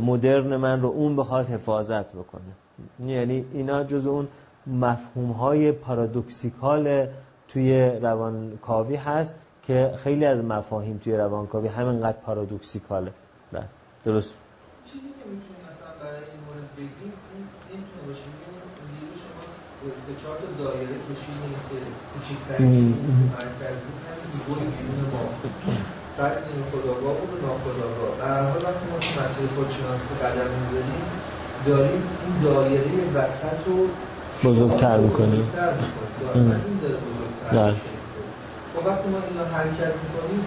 [0.00, 2.52] مدرن من رو اون بخواد حفاظت بکنه.
[3.06, 4.28] یعنی اینا جز اون
[4.66, 7.08] مفهوم های پارادوکسیکال
[7.48, 13.12] توی روانکاوی هست که خیلی از مفاهیم توی روانکاوی همینقدر پارادوکسیکاله.
[13.52, 13.64] بله.
[14.04, 14.34] درست
[14.84, 18.24] چیزی که می‌تونیم مثلا برای این مورد بگیم این نمی‌تونه باشه
[19.00, 19.44] دیروز شما
[20.04, 21.78] سه چهار تا دایره کشیدیم که
[22.10, 22.88] کوچیک‌ترین
[23.34, 25.24] مرکز بود همین ایگوی بیرون ما
[26.18, 28.12] بعد این خداگاه بود و ناخداگاه.
[28.20, 31.04] در حال وقتی ما تو مسیر خودشناسی قدم می‌ذاریم
[31.68, 33.76] داریم این دایره وسط رو
[34.44, 35.44] بزرگتر می‌کنیم.
[36.68, 37.96] این داره بزرگتر میشه.
[38.72, 40.42] خب وقتی ما اینا حرکت می‌کنیم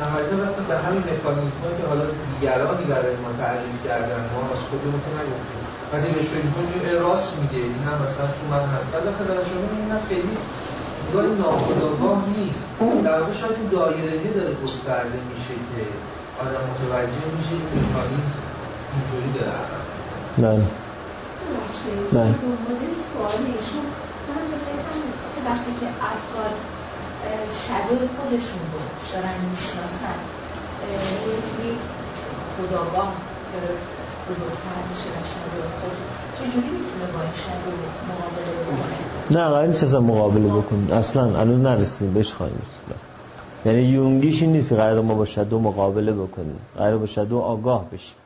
[0.00, 5.02] نهایتا وقتی به همین مکانیزم که حالا دیگرانی برای ما تعریف کردن ما از خودمون
[5.18, 5.73] نگفتیم.
[5.94, 7.62] وقتی بهش فکر می‌کنیم راست میگه.
[7.64, 8.86] این هم مثلا تو من هست.
[8.92, 10.34] بعد وقتی در شما این هم خیلی
[11.04, 12.66] انگار ناخداگاه نیست.
[13.06, 15.82] در واقع شاید تو دایره داره گسترده میشه که
[16.42, 18.44] آدم متوجه میشه این مکانیزم
[18.92, 19.52] اینطوری داره
[20.44, 20.64] بله.
[22.12, 22.34] بله.
[23.12, 23.86] سوال ایشون
[24.28, 25.00] من به فکرم
[25.48, 26.54] وقتی که افراد
[27.60, 28.80] شدو خودشون رو
[29.12, 30.18] دارن می‌شناسن
[31.26, 31.72] یه جوری
[32.56, 33.12] خداگاه
[34.28, 35.08] میشه
[36.98, 37.18] و با
[38.08, 38.50] مقابله
[39.30, 42.62] نه قرار نیست اصلا مقابله بکنید اصلا الان نرسیم بهش خواهیم
[43.64, 46.58] یعنی یونگیش این نیست که قرار ما با شادو مقابله بکنیم.
[46.76, 48.16] قرار با شادو آگاه بشیم.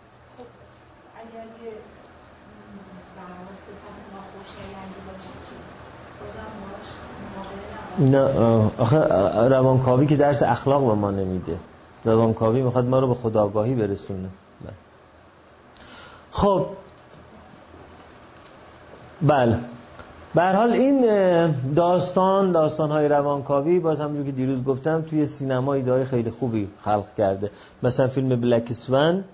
[7.99, 8.19] نه
[8.79, 8.99] آخه
[9.49, 11.59] روانکاوی که درس اخلاق به ما نمیده.
[12.05, 14.29] روانکاوی می‌خواد ما رو به خداگاهی برسونه.
[16.39, 16.67] خب.
[19.23, 19.59] بله.
[20.35, 21.01] به حال این
[21.75, 27.15] داستان داستان های روانکاوی باز همونجور که دیروز گفتم توی سینما ایده خیلی خوبی خلق
[27.19, 27.51] کرده.
[27.83, 29.25] مثلا فیلم بلک اسون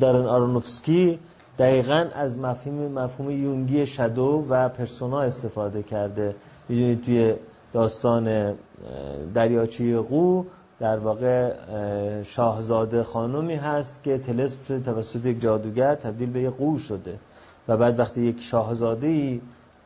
[0.00, 1.18] دارن آرونوفسکی
[1.58, 6.34] دقیقا از مفهوم مفهوم یونگی شادو و پرسونا استفاده کرده.
[6.68, 7.34] می‌دونید توی
[7.72, 8.54] داستان
[9.34, 10.44] دریاچه قو
[10.80, 11.52] در واقع
[12.22, 17.18] شاهزاده خانمی هست که تلسم توسط یک جادوگر تبدیل به یک قو شده
[17.68, 19.40] و بعد وقتی یک شاهزاده ای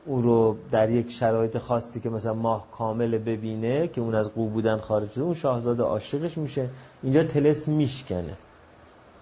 [0.06, 4.48] او رو در یک شرایط خاصی که مثلا ماه کامل ببینه که اون از قو
[4.48, 6.68] بودن خارج شده اون شاهزاده عاشقش میشه.
[7.02, 8.36] اینجا تلسم میشکنه.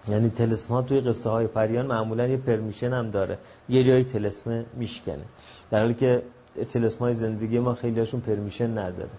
[0.07, 3.37] یعنی تلسم ها توی قصه های پریان معمولا یه پرمیشن هم داره.
[3.69, 5.25] یه جایی تلسم میشکنه.
[5.71, 6.21] در حالی که
[6.69, 9.09] تلسم های زندگی ما خیلی هاشون پرمیشن نداره.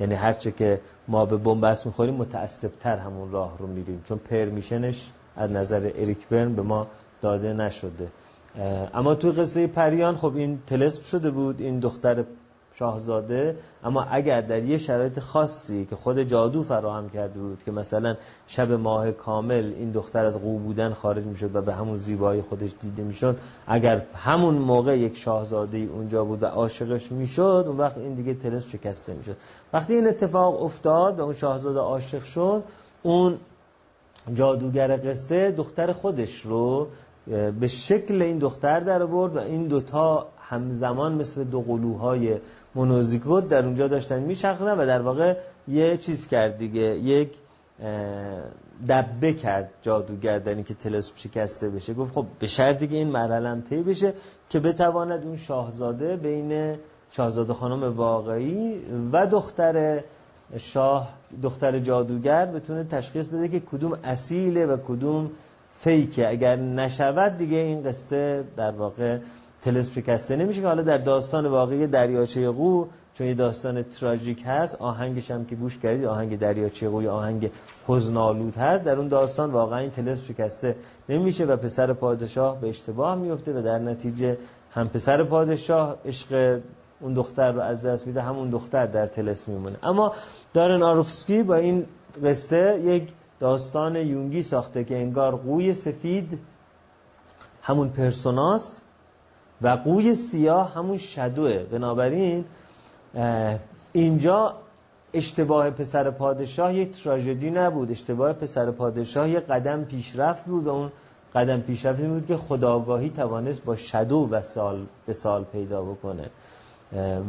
[0.00, 4.02] یعنی هرچه که ما به بنبست می‌خوریم متعصب تر همون راه رو میریم.
[4.08, 6.86] چون پرمیشنش از نظر اریک برن به ما
[7.22, 8.08] داده نشده.
[8.94, 12.24] اما تو قصه پریان خب این تلسم شده بود این دختر
[12.78, 13.56] شاهزاده.
[13.84, 18.16] اما اگر در یه شرایط خاصی که خود جادو فراهم کرده بود که مثلا
[18.46, 22.70] شب ماه کامل این دختر از قو بودن خارج می‌شد و به همون زیبایی خودش
[22.82, 28.14] دیده می‌شد اگر همون موقع یک شاهزاده اونجا بود و عاشقش می‌شد اون وقت این
[28.14, 29.36] دیگه تلس شکسته می‌شد.
[29.72, 32.62] وقتی این اتفاق افتاد و اون شاهزاده عاشق شد
[33.02, 33.38] اون
[34.34, 36.88] جادوگر قصه دختر خودش رو
[37.60, 42.38] به شکل این دختر در برد و این دوتا همزمان مثل دو قلوهای
[42.74, 45.36] مونوزیگوت در اونجا داشتن میچرخیدن و در واقع
[45.68, 47.30] یه چیز کرد دیگه یک
[48.88, 51.94] دبه کرد جادوگر در که تلسم شکسته بشه.
[51.94, 54.12] گفت خب به شرط دیگه این مرحله طی بشه
[54.48, 56.76] که بتواند اون شاهزاده بین
[57.10, 58.80] شاهزاده خانم واقعی
[59.12, 60.02] و دختر
[60.56, 61.08] شاه
[61.42, 65.30] دختر جادوگر بتونه تشخیص بده که کدوم اصیله و کدوم
[65.78, 66.28] فیکه.
[66.28, 69.18] اگر نشود دیگه این قصه در واقع
[69.62, 74.82] تلسم شکسته نمیشه که حالا در داستان واقعی دریاچه قو چون یه داستان تراژیک هست
[74.82, 77.50] آهنگش هم که گوش کردید آهنگ دریاچه قو یا آهنگ
[77.86, 80.76] حزنالود هست در اون داستان واقعا این تلسم شکسته
[81.08, 84.38] نمیشه و پسر پادشاه به اشتباه میفته و در نتیجه
[84.70, 86.60] هم پسر پادشاه عشق
[87.00, 89.76] اون دختر رو از دست میده همون دختر در تلس میمونه.
[89.82, 90.12] اما
[90.52, 91.86] دارن آروفسکی با این
[92.24, 93.08] قصه یک
[93.40, 96.38] داستان یونگی ساخته که انگار قوی سفید
[97.62, 98.82] همون پرسوناست
[99.62, 101.58] و قوی سیاه همون شدوه.
[101.58, 102.44] بنابراین
[103.92, 104.54] اینجا
[105.14, 107.90] اشتباه پسر پادشاه یک تراژدی نبود.
[107.90, 110.92] اشتباه پسر پادشاه یک قدم پیشرفت بود و اون
[111.34, 116.30] قدم پیشرفت بود که خداگاهی توانست با شدو و سال به سال پیدا بکنه.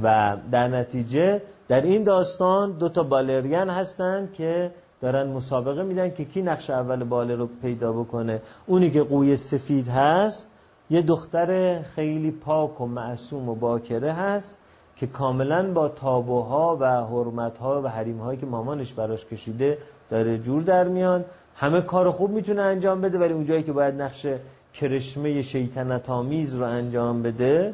[0.03, 4.71] و در نتیجه در این داستان دو تا بالرین هستن که
[5.01, 8.41] دارن مسابقه میدن که کی نقش اول باله رو پیدا بکنه.
[8.65, 10.49] اونی که قوی سفید هست
[10.89, 14.57] یه دختر خیلی پاک و معصوم و باکره هست
[14.95, 19.77] که کاملا با تابوها و حرمتها و حریمهایی که مامانش براش کشیده
[20.09, 21.25] داره جور در میان
[21.55, 24.27] همه کار خوب می‌تونه انجام بده ولی اونجایی که باید نقش
[24.73, 27.73] کرشمه شیطنت آمیز رو انجام بده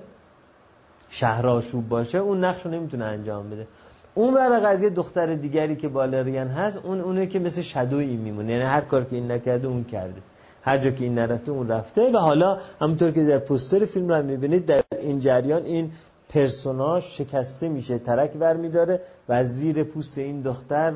[1.10, 3.68] شهراشوب باشه اون نقش رو نمی‌تونه انجام بده.
[4.14, 8.52] اون ور قضیه دختر دیگری که بالرین هست اون اونه که مثل شدویی میمونه.
[8.52, 10.22] یعنی هر کار که این نکرده اون کرده.
[10.66, 14.24] هر جا که این نرفته اون رفته و حالا همونطور که در پوستر فیلم رو
[14.24, 15.92] می‌بینید در این جریان این
[16.30, 20.94] پرسوناژ شکسته میشه ترک ور میداره و زیر پوست این دختر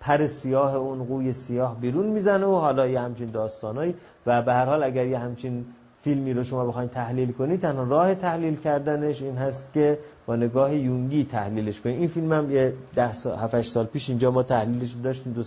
[0.00, 3.94] پر سیاه اون قوی سیاه بیرون می‌زنه و حالا یه همچین داستانایی
[4.26, 5.66] و به هر حال اگر یه همچین
[6.00, 10.74] فیلمی رو شما بخواید تحلیل کنید تنها راه تحلیل کردنش این هست که با نگاه
[10.74, 11.98] یونگی تحلیلش کنید.
[11.98, 15.42] این فیلم هم یه ده سال 7 سال پیش اینجا ما تحلیلش داشتیم دو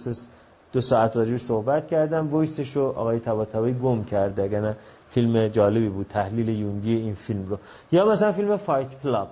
[0.74, 2.28] دو ساعت راجعش صحبت کردم.
[2.28, 4.76] وایسش رو آقای طباطبایی گم کرده اگر نه
[5.10, 6.08] فیلم جالبی بود.
[6.08, 7.58] تحلیل یونگی این فیلم رو.
[7.92, 9.28] یا مثلا فیلم Fight Club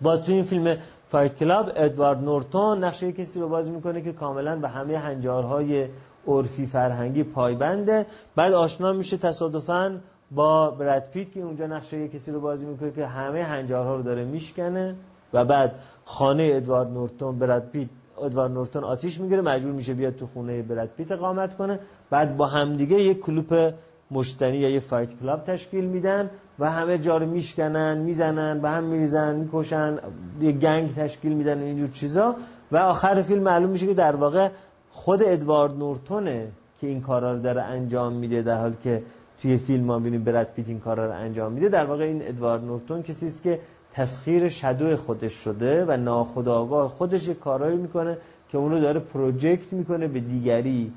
[0.00, 0.76] با تو این فیلم
[1.08, 5.88] Fight Club ادوارد نورتون نقش کسی رو بازی می‌کنه که کاملا به همه هنجارهای
[6.26, 8.06] عرفی فرهنگی پایبنده.
[8.36, 13.06] بعد آشنا میشه تصادفاً با برد پیت که اونجا نقش کسی رو بازی می‌کنه که
[13.06, 14.94] همه هنجارها رو داره میشکنه.
[15.32, 15.74] و بعد
[16.04, 17.88] خانه ادوارد نورتون برد پیت
[18.22, 21.78] ادوارد نورتون آتیش می‌گیره مجبور میشه بیاد تو خونه برد پیت اقامت کنه.
[22.10, 23.74] بعد با همدیگه یک کلوپ
[24.10, 28.84] مشت‌زنی یا یه fight club تشکیل میدن و همه جا رو میشکنن می‌زنن به هم
[28.84, 29.98] میریزن می‌کشن
[30.40, 32.36] یه gang تشکیل میدن اینجور چیزا.
[32.72, 34.48] و آخر فیلم معلوم میشه که در واقع
[34.90, 36.48] خود ادوارد نورتونه
[36.80, 39.02] که این کارا رو داره انجام میده در حال که
[39.42, 41.68] توی فیلم ما بینیم برد پیت این کارا رو انجام میده.
[41.68, 43.60] در واقع این ادوارد نورتون کسی است که
[43.92, 48.18] تسخیر shadow خودش شده و ناخودآگاه خودش کارایی می‌کنه
[48.48, 50.92] که اونو داره project می‌کنه به دیگری.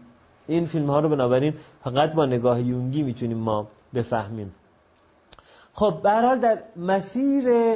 [0.47, 4.51] این فیلم ها رو بنابراین فقط با نگاه یونگی می‌تونیم ما بفهمیم.
[5.73, 7.75] خب به حال در مسیر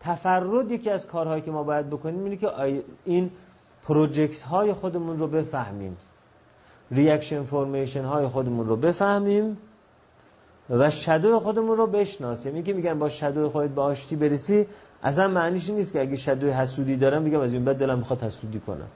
[0.00, 2.48] تفرد یکی از کارهایی که ما باید بکنیم اینه که
[3.04, 3.30] این
[3.82, 5.96] project های خودمون رو بفهمیم.
[6.90, 9.56] reaction formation های خودمون رو بفهمیم.
[10.70, 12.54] و shadow خودمون رو بشناسیم.
[12.54, 14.66] اینکه میگن با shadow خودت به آشتی برسی
[15.02, 18.60] اصلا معنیش نیست که اگه shadow حسودی دارم میگم از این بعد دلم می‌خواد حسودی
[18.60, 18.88] کنم.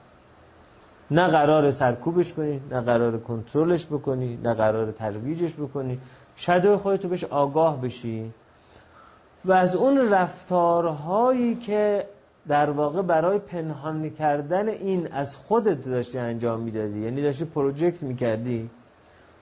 [1.11, 5.99] نه قرار سرکوبش کنی نه قرار کنترلش بکنی نه قرار ترویجش بکنی.
[6.37, 8.31] shadow خودتو بهش آگاه بشی.
[9.45, 12.05] و از اون رفتارهایی که
[12.47, 18.69] در واقع برای پنهان کردن این از خودت داشتی انجام می‌دادی یعنی داشتی project می‌کردی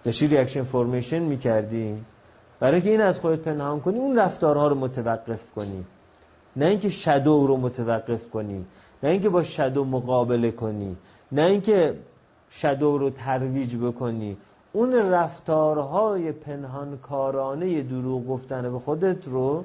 [0.04, 1.98] داشتی reaction formation می‌کردی.
[2.60, 5.86] برای که این از خودت پنهان کنی اون رفتارها رو متوقف کنی.
[6.56, 8.66] نه اینکه shadow رو متوقف کنی
[9.04, 10.96] نه اینکه با shadow مقابله کنی
[11.32, 11.96] نه اینکه
[12.52, 14.38] shadow رو ترویج بکنی.
[14.74, 19.64] اون رفتارهای پنهانکارانه دروغ گفتن به خودت رو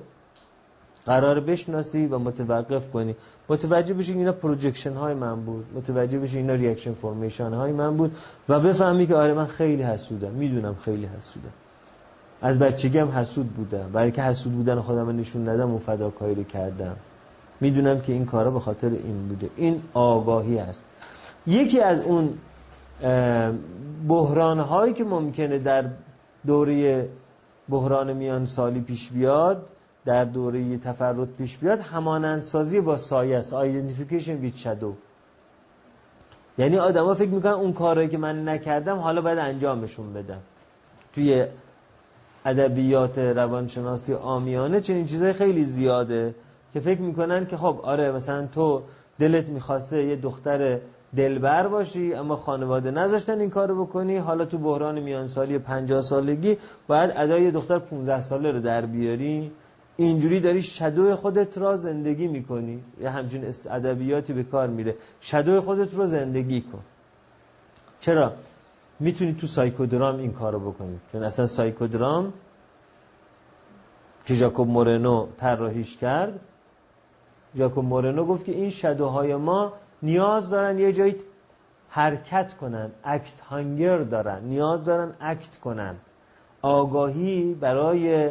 [1.07, 3.16] قرار بشناسی و متوقف کنی.
[3.49, 5.66] متوجه بشی اینا projection های من بود.
[5.74, 8.16] متوجه بشی اینا reaction formation های من بود
[8.49, 10.30] و بفهمی که آره من خیلی حسودم.
[10.30, 11.53] می‌دونم خیلی حسودم.
[12.45, 13.90] از بچگی هم حسود بودم.
[13.92, 16.97] برای که حسود بودن خودم نشون ندم و فداکاری رو کردم.
[17.61, 19.51] می‌دونم که این کارا به خاطر این بوده.
[19.57, 20.84] این آگاهی است.
[21.47, 22.38] یکی از اون
[24.09, 25.84] بحران هایی که ممکنه در
[26.47, 27.09] دوره
[27.68, 29.66] بحران میان سالی پیش بیاد
[30.05, 33.55] در دوره تفرد پیش بیاد همانندسازی با سایه است.
[33.55, 34.92] Identification with shadow.
[36.59, 40.40] یعنی آدما فکر می‌کنن اون کارهایی که من نکردم حالا باید انجامشون بدم.
[41.12, 41.47] توی
[42.45, 46.34] ادبیات روانشناسی آمیانه چنین چیزای خیلی زیاده
[46.72, 48.82] که فکر می‌کنن که خب آره مثلا تو
[49.18, 50.78] دلت می‌خواسته یه دختر
[51.16, 54.16] دلبر باشی اما خانواده نذاشتن این کارو بکنی.
[54.16, 59.51] حالا تو بحران میان سالی 50 سالگی باید ادای دختر 15 ساله رو در بیاری.
[59.97, 62.82] اینجوری داری شدو خودت را زندگی می‌کنی.
[63.01, 64.95] یه همچین ادبیاتی به کار میره.
[65.22, 66.80] شدو خودت رو زندگی کن.
[68.01, 68.32] چرا؟
[69.01, 70.99] می‌تونی تو سایکودرام این کارو بکنی.
[71.12, 72.32] چون اصلا سایکودرام
[74.26, 76.40] که ژاکوب مورنو طراحیش کرد
[77.57, 79.72] ژاکوب مورنو گفت که این شدوهای ما
[80.03, 81.16] نیاز دارن یه جایی
[81.88, 85.95] حرکت کنن اکت هانگر دارن نیاز دارن اکت کنن.
[86.62, 88.30] آگاهی برای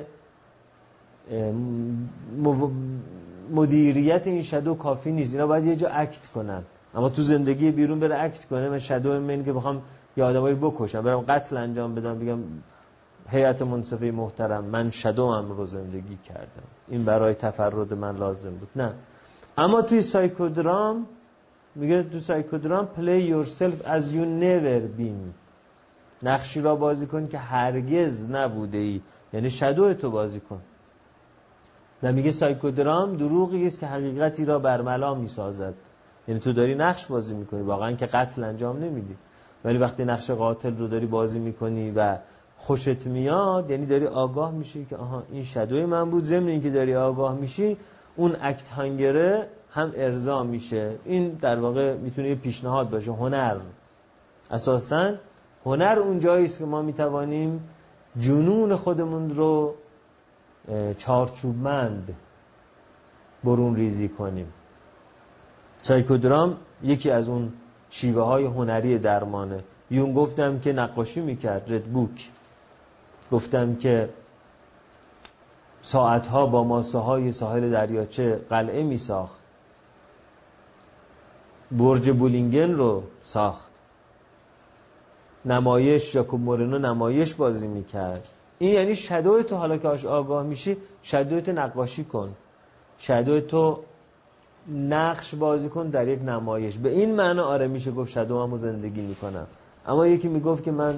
[3.52, 5.34] مدیریت این شدو کافی نیست.
[5.34, 6.64] اینا باید یه جا اکت کنن.
[6.96, 9.82] اما تو زندگی بیرون بره اکت کنه من شدو من که بخوام
[10.18, 12.40] یه آدمایی بکشم برم قتل انجام بدم بگم
[13.30, 16.64] هیئت منصفه محترم من شدو هم رو زندگی کردم.
[16.88, 18.70] این برای تفرد من لازم بود.
[18.76, 18.94] نه.
[19.58, 21.06] اما توی سایکودرام
[21.76, 25.34] میگه تو سایکودرام play yourself as you never been.
[26.24, 29.02] نقشی را بازی کن که هرگز نبوده ای
[29.34, 30.62] یعنی شدو تو بازی کن.
[32.04, 35.74] و میگه سایکودرام دروغی است که حقیقتی را برملا می‌سازد.
[36.28, 37.62] یعنی تو داری نقش بازی می‌کنی.
[37.62, 39.16] واقعا که قتل انجام نمیدی.
[39.66, 42.18] ولی وقتی نقش قاتل رو داری بازی می‌کنی و
[42.58, 46.24] خوشت میاد یعنی داری آگاه میشی که آها این شدوی من بود.
[46.24, 47.78] ضمن اینکه داری آگاه میشی
[48.16, 50.96] اون اکت هنگره هم ارضا میشه.
[51.06, 53.12] این در واقع می‌تونه یه پیشنهاد باشه.
[53.12, 53.58] هنر.
[54.52, 55.14] اساسا
[55.66, 57.70] هنر اون جایی است که ما می‌توانیم
[58.20, 59.74] جنون خودمون رو
[60.98, 62.16] چارچوبمند
[63.44, 64.54] برون ریزی کنیم.
[65.82, 67.54] سایکودرام یکی از اون
[67.96, 69.64] شیوه های هنری درمانه.
[69.92, 72.30] یون گفتم که نقاشی می‌کرد رد بوک
[73.32, 74.10] گفتم که
[75.82, 79.36] ساعتها با ماسه های ساحل دریاچه قلعه می ساخت
[81.72, 83.70] برج بولینگن رو ساخت.
[85.46, 88.28] نمایش یا مورنو نمایش بازی می‌کرد.
[88.60, 92.36] این یعنی شدوی تو حالا که آگاه میشی شدوی تو نقاشی کن.
[93.00, 93.80] شدوی تو
[94.72, 96.78] نقش بازی کن در یک نمایش.
[96.78, 99.48] به این معنا آره میشه گفت شدو همو زندگی می‌کنم.
[99.88, 100.96] اما یکی می‌گفت که من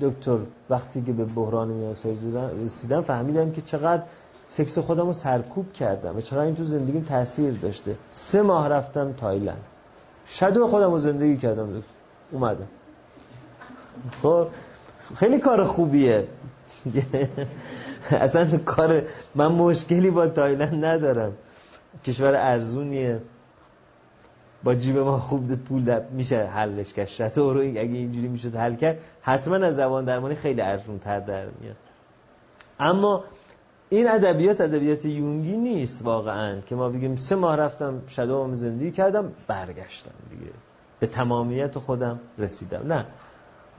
[0.00, 0.38] دکتر
[0.70, 2.18] وقتی که به بحران میاسایی
[2.64, 4.02] رسیدم فهمیدم که چقدر
[4.48, 7.96] سکس خودم رو سرکوب کردم و چقدر این تو زندگیم تاثیر داشته.
[8.12, 9.64] سه ماه رفتم تایلند.
[10.28, 11.82] شدو خودم رو زندگی کردم
[12.32, 12.68] اومدم.
[14.22, 14.46] خب
[15.16, 16.26] خیلی کار خوبیه.
[18.10, 19.02] اصلا کار
[19.34, 21.32] من مشکلی با تایلند ندارم.
[22.04, 23.20] کشور ارزونیه.
[24.64, 27.06] با جیب ما خوب پول میشه حلش کرد.
[27.06, 31.46] شتو رو اگه اینجوری می‌شد حل کرد حتما از زبان درمانی خیلی ارزون تر در
[31.60, 31.76] میاد.
[32.80, 33.24] اما
[33.88, 39.32] این ادبیات ادبیات یونگی نیست واقعا که ما بگیم سه ماه رفتم شدوام زندگی کردم
[39.46, 40.52] برگشتم دیگه.
[41.00, 42.92] به تمامیت خودم رسیدم.
[42.92, 43.06] نه.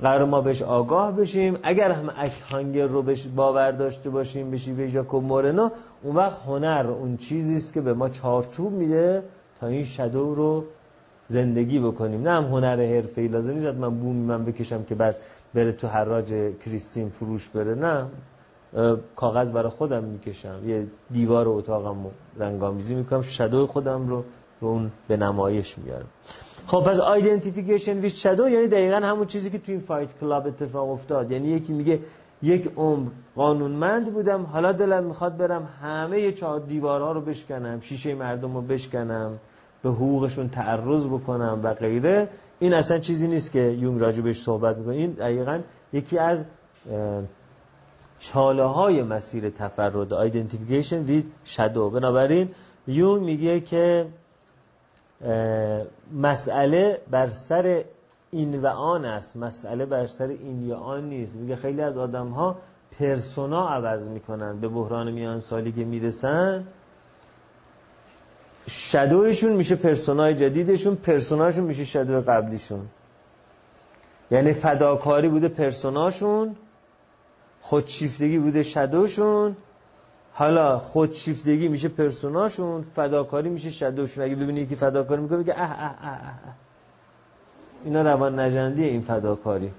[0.01, 1.57] قرار ما بهش آگاه بشیم.
[1.63, 5.69] اگر هم اکت هانگر رو بهش باور داشته باشیم به ژاکوب مورنو
[6.03, 9.23] اون وقت هنر اون چیزی است که به ما چارچوب میده
[9.59, 10.63] تا این شدو رو
[11.27, 12.21] زندگی بکنیم.
[12.21, 13.65] نه هم هنر حرفه‌ای لازم نیست.
[13.67, 15.15] من بوم من بکشم که بعد
[15.53, 16.33] بره تو حراج
[16.65, 17.75] کریستین فروش بره.
[17.75, 18.05] نه.
[19.15, 20.69] کاغذ برای خودم می‌کشم.
[20.69, 21.97] یه دیوار اتاقم
[22.37, 23.21] رنگامیزی می‌کنم.
[23.21, 24.23] shadow خودم رو
[24.61, 26.07] به اون به نمایش میارم
[26.71, 30.89] خب پس identification with shadow یعنی دقیقا همون چیزی که تو این Fight Club اتفاق
[30.89, 31.31] افتاد.
[31.31, 31.99] یعنی یکی میگه
[32.41, 38.53] یک عمر قانونمند بودم حالا دلم می‌خواد برم همه چهار دیوارها رو بشکنم شیشه مردم
[38.55, 39.39] رو بشکنم
[39.83, 42.29] به حقوقشون تعرض بکنم و غیره.
[42.59, 45.59] این اصلا چیزی نیست که یونگ راجع بهش صحبت می‌کنه این دقیقا
[45.93, 46.45] یکی از
[48.19, 52.49] چاله های مسیر تفرد آیدنتیفیکیشن وید شادو بنابراین
[52.87, 54.05] یونگ میگه که
[56.13, 57.83] مسئله بر سر
[58.31, 59.37] این و آن است.
[59.37, 61.35] مسئله بر سر این یا آن نیست.
[61.35, 62.57] میگه خیلی از آدم ها
[62.99, 64.59] پرسونا عوض می‌کنن.
[64.59, 66.67] به بحران میان سالی که می‌رسن
[68.69, 72.87] شدویشون میشه پرسونای جدیدشون پرسوناشون میشه شدو قبلیشون.
[74.31, 76.55] یعنی فداکاری بوده پرسوناشون
[77.61, 79.55] خودشیفتگی بوده شدوشون
[80.33, 84.23] حالا خودشیفتگی میشه پرسوناشون فداکاری میشه شدوشون.
[84.23, 86.33] اگه ببینی که فداکاری می‌کنه میگه اه اه اه اه
[87.85, 89.71] اینا روان نجندی این فداکاری.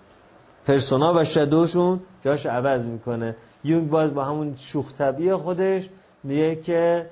[0.66, 3.36] پرسونا و شدوشون جاش عوض می‌کنه.
[3.64, 4.92] یونگ باز با همون شوخ
[5.36, 5.88] خودش
[6.22, 7.06] میگه که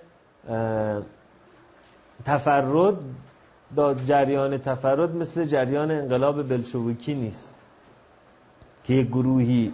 [2.24, 2.97] تفرد
[4.07, 7.55] جریان تفرد مثل جریان انقلاب بلشویکی نیست.
[8.84, 9.72] که یک گروهی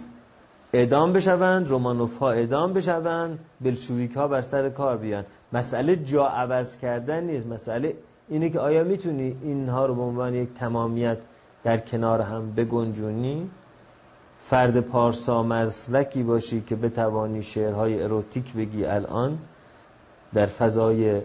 [0.77, 5.25] اعدام بشوند رومانوف ها اعدام بشوند بلشویک ها بر سر کار بیان.
[5.53, 7.47] مسئله جا عوض کردن نیست.
[7.47, 7.93] مسئله
[8.29, 11.17] اینه که آیا می‌تونی اینها رو به عنوان یک تمامیت
[11.63, 13.49] در کنار هم بگنجونی؟
[14.45, 19.37] فرد پارسا مرسلکی باشی که بتوانی شعرهای اروتیک بگی الان
[20.33, 21.21] در فضای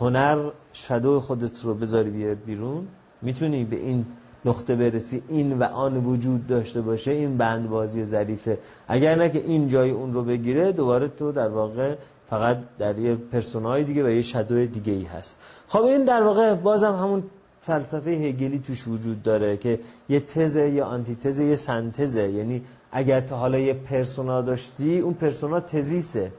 [0.00, 2.88] هنر شدو خودت رو بذاری بیرون.
[3.22, 4.06] می‌تونی به این
[4.44, 8.58] نقطه برسی این و آن وجود داشته باشه این بند بازی ظریفه.
[8.88, 11.94] اگر نه که این جای اون رو بگیره دوباره تو در واقع
[12.30, 15.36] فقط در یه پرسونای دیگه و یه شدو دیگه ای هست.
[15.68, 17.22] خب این در واقع بازم همون
[17.60, 22.28] فلسفه هگلی توش وجود داره که یه تزه یه آنتیتزه یه سنتزه.
[22.30, 22.62] یعنی
[22.92, 26.32] اگر تا حالا یه پرسونا داشتی اون پرسونا تزیسه.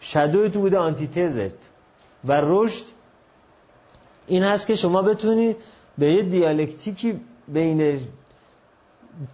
[0.00, 1.70] شدوی تو بوده آنتیتزت.
[2.24, 2.84] و رشد
[4.26, 5.56] این هست که شما بتونید
[5.98, 8.00] به یه دیالکتیکی بین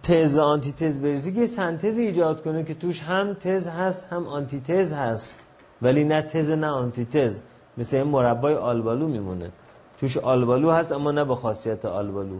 [0.03, 4.27] تز و آنتی تز برسی که سنتز ایجاد کنه که توش هم تز هست هم
[4.27, 5.43] آنتی تز هست.
[5.81, 7.41] ولی نه تز نه آنتی تز
[7.77, 9.51] مثل این مربای آلبالو میمونه.
[9.99, 12.39] توش آلبالو هست اما نه با خاصیت آلبالو.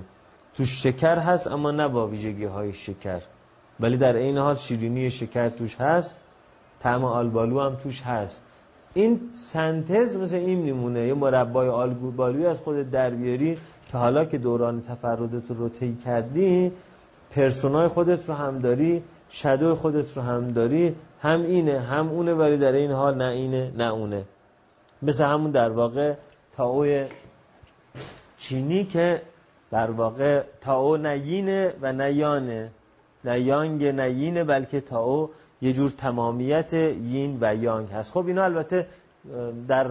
[0.53, 3.21] توش شکر هست اما نه با ویژگی های شکر.
[3.80, 6.17] ولی در این حال شیرینی شکر توش هست
[6.80, 8.41] طعم آلبالو هم توش هست.
[8.93, 11.07] این سنتز مثل این میمونه.
[11.07, 13.57] یه مربای آلبالوی از خود در بیاری
[13.97, 16.71] حالا که دوران تفردت رو طی کردی
[17.31, 22.57] پرسونای خودت رو هم داری شدو خودت رو هم داری هم اینه هم اونه ولی
[22.57, 24.23] در این حال نه اینه نه اونه.
[25.01, 26.13] مثل همون در واقع
[26.55, 27.05] تاو
[28.37, 29.21] چینی که
[29.71, 32.71] در واقع تاو نه و نه یانه.
[33.25, 35.29] نه یانگ نه یینه بلکه تاو
[35.61, 38.11] یه جور تمامیت یین و یانگ هست.
[38.13, 38.87] خب اینا البته
[39.67, 39.89] در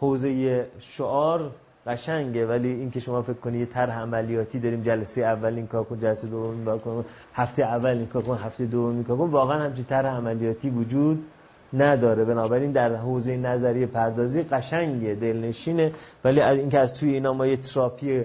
[0.00, 1.50] حوزه شعار
[1.86, 5.98] قشنگه ولی اینکه شما فکر کنی یه طرح عملیاتی داریم جلسه اول این کار کن
[5.98, 7.04] جلسه دوم این کار
[7.34, 11.24] هفته اول این کار کن هفته دوم این کار کن واقعا همچین طرح عملیاتی وجود
[11.72, 12.24] نداره.
[12.24, 15.92] بنابراین در حوزه نظری پردازی قشنگه دلنشینه
[16.24, 18.24] ولی از اینکه از توی اینا ما یه تراپی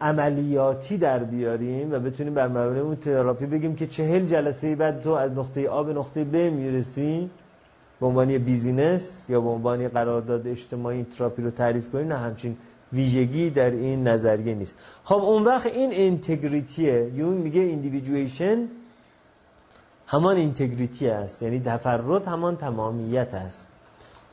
[0.00, 5.10] عملیاتی در بیاریم و بتونیم بر مبنای اون تراپی بگیم که چهل جلسه بعد تو
[5.10, 7.30] از نقطه آ به نقطه ب می‌رسی
[8.00, 12.56] به عنوان business یا به عنوان قرارداد اجتماعی این تراپی رو تعریف کنیم نه همچین
[12.92, 14.76] ویژگی در این نظریه نیست.
[15.04, 18.68] خب اون وقت این integrity ه یونگ میگه individuation
[20.06, 23.68] همان integrity است یعنی تفرد همان تمامیت است.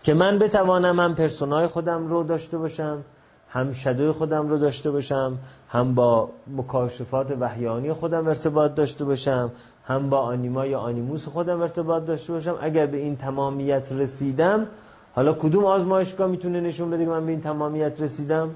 [0.03, 3.03] که من بتوانم من پرسونای خودم رو داشته باشم
[3.49, 5.37] هم شدوی خودم رو داشته باشم
[5.69, 9.51] هم با مکاشفات وحیانی خودم ارتباط داشته باشم
[9.87, 12.57] هم با آنیما یا آنیموس خودم ارتباط داشته باشم.
[12.61, 14.67] اگر به این تمامیت رسیدم
[15.15, 18.49] حالا کدوم آزمایشگاه می‌تونه نشون بده که من به این تمامیت رسیدم؟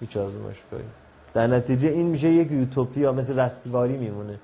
[0.00, 0.84] هیچ آزمایشگاهی.
[1.34, 4.38] در نتیجه این میشه یک یوتوپیا مثل رستگاری میمونه.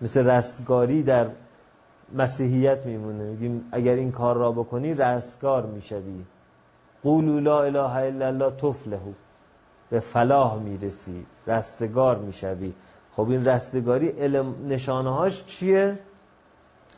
[0.00, 1.26] مثل رستگاری در
[2.14, 3.24] مسیحیت میمونه.
[3.24, 6.24] میگیم اگر این کار را بکنی رستگار می‌شوی.
[7.02, 9.12] قولوا لا اله الا الله تفلحو
[9.90, 11.26] به فلاح می‌رسی.
[11.46, 12.72] رستگار می‌شوی.
[13.16, 15.98] خب این رستگاری علم نشانه هاش چیه؟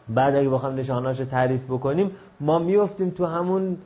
[0.08, 2.10] بعد اگه بخوام نشانه هاش تعریف بکنیم
[2.40, 3.78] ما میفتیم تو همون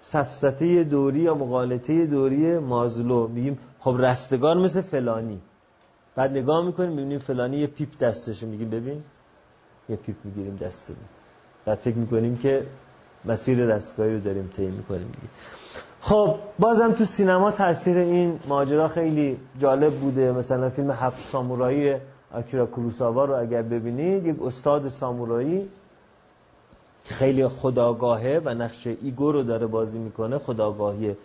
[0.00, 3.28] سفسته دوری یا مقالطه دوری مازلو.
[3.28, 5.40] میگیم خب رستگار مثل فلانی.
[6.14, 9.02] بعد نگاه می‌کنیم می‌بینیم فلانی یه پیپ دستشه میگیم ببین
[9.88, 10.94] یه پیپ می‌گیریم دسته
[11.64, 12.66] بعد فکر می‌کنیم که
[13.24, 15.12] مسیر رستگاری رو داریم طی می‌کنیم.
[16.00, 20.32] خب بازم تو سینما تاثیر این ماجرا خیلی جالب بوده.
[20.32, 21.94] مثلا فیلم هفت سامورایی
[22.34, 25.68] آکیرا کوروساوا رو اگر ببینید یک استاد سامورایی
[27.04, 31.16] خیلی خودآگاهه و نقش ego رو داره بازی می‌کنه خودآگاهی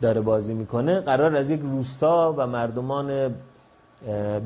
[0.00, 1.00] داره بازی می‌کنه.
[1.00, 3.34] قرار از یک روستا و مردمان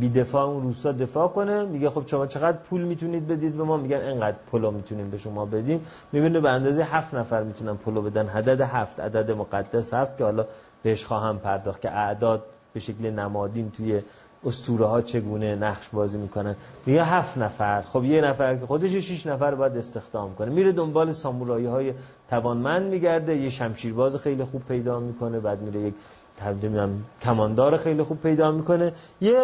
[0.01, 1.65] بی دفاع اون روستا دفاع کنه.
[1.65, 5.45] میگه خب شما چقدر پول می‌تونید بدید به ما؟ میگن انقدر پولو می‌تونیم به شما
[5.45, 5.81] بدیم.
[6.13, 8.29] می‌بینه به اندازه هفت نفر می‌تونن پولو بدن.
[8.29, 10.47] عدد هفت عدد مقدس هفت که حالا
[10.83, 12.43] بهش خواهم پرداخت که اعداد
[12.73, 14.01] به شکل نمادین توی
[14.45, 16.57] استوره ها چگونه نقش بازی می‌کنن.
[16.87, 17.83] میگه هفت نفر.
[17.83, 20.51] خب یه نفر که خودش شش نفر باید استخدام کنه.
[20.51, 21.93] میره دنبال سامورایی های
[22.31, 23.37] توانمند میگرده.
[23.37, 25.41] یه شمشیرباز خیلی خوب پیدا می‌کنه.
[25.41, 25.95] بعد میره یک
[26.37, 26.89] تبدیل
[27.23, 28.93] کماندار خیلی خوب پیدا می‌کنه.
[29.21, 29.37] یه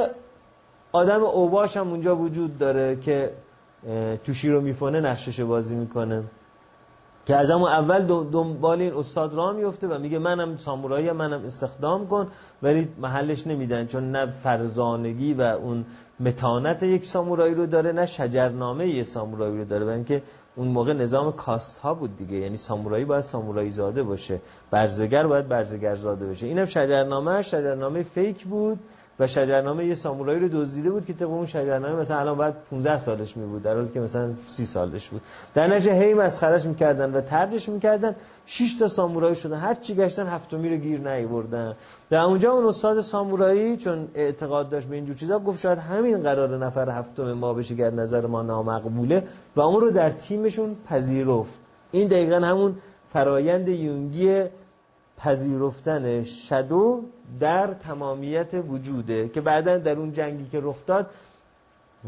[0.92, 3.30] آدم اوباش هم اونجا وجود داره که
[4.24, 6.22] توشی رو میفونه نقشش بازی می‌کنه.
[7.26, 12.06] که از همون اول دنبال این استاد را میفته و میگه منم سامورایی منم استخدام
[12.06, 12.28] کن.
[12.62, 15.84] ولی محلش نمیدن چون نه فرزانگی و اون
[16.20, 19.86] متانت یک سامورایی رو داره نه شجرنامه یک سامورایی رو داره.
[19.86, 20.22] و اینکه
[20.56, 22.36] اون موقع نظام کاست ها بود دیگه.
[22.36, 24.40] یعنی سامورایی باید سامورایی زاده باشه.
[24.70, 26.46] برزگر باید برزگر زاده باشه.
[26.46, 28.78] اینم شجرنامه شجرنامه فیک بود.
[29.22, 32.96] و شجرنامه یه سامورایی رو دزدیده بود که طبق اون شجرنامه مثلا الان باید 15
[32.96, 35.22] سالش می بود در حالی که مثلا 30 سالش بود.
[35.54, 38.14] در نتیجه هی مسخرش می‌کردن و تردش می‌کردن.
[38.46, 39.56] 6 تا سامورایی شدن.
[39.56, 41.76] هر چی گشتن هفتمی رو گیر نیوردن.
[42.10, 46.58] و اونجا اون استاد سامورایی چون اعتقاد داشت به اینجور چیزا گفت شاید همین قرار
[46.66, 49.22] نفر هفتم ما بشه که نظر ما نامقبوله
[49.56, 51.54] و اون رو در تیمشون پذیرفت.
[51.92, 52.74] این دقیقا همون
[53.08, 54.44] فرایند یونگی
[55.18, 57.02] پذیرفتن شدو
[57.40, 61.10] در تمامیت وجوده که بعدا در اون جنگی که رخ داد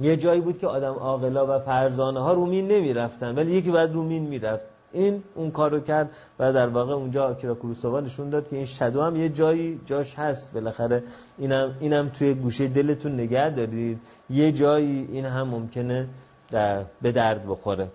[0.00, 3.92] یه جایی بود که آدم عاقلا و فرزانه ها رومین نمی رفتن ولی یکی بعد
[3.92, 4.64] رومین می‌رفت.
[4.92, 9.02] این اون کارو کرد و در واقع اونجا آکیرا کوروساوا نشون داد که این شدو
[9.02, 10.52] هم یه جایی جاش هست.
[10.52, 11.02] بالاخره
[11.38, 14.00] اینم اینم توی گوشه دلتون نگه دارید.
[14.30, 16.08] یه جایی این هم ممکنه
[16.50, 17.88] در به درد بخوره.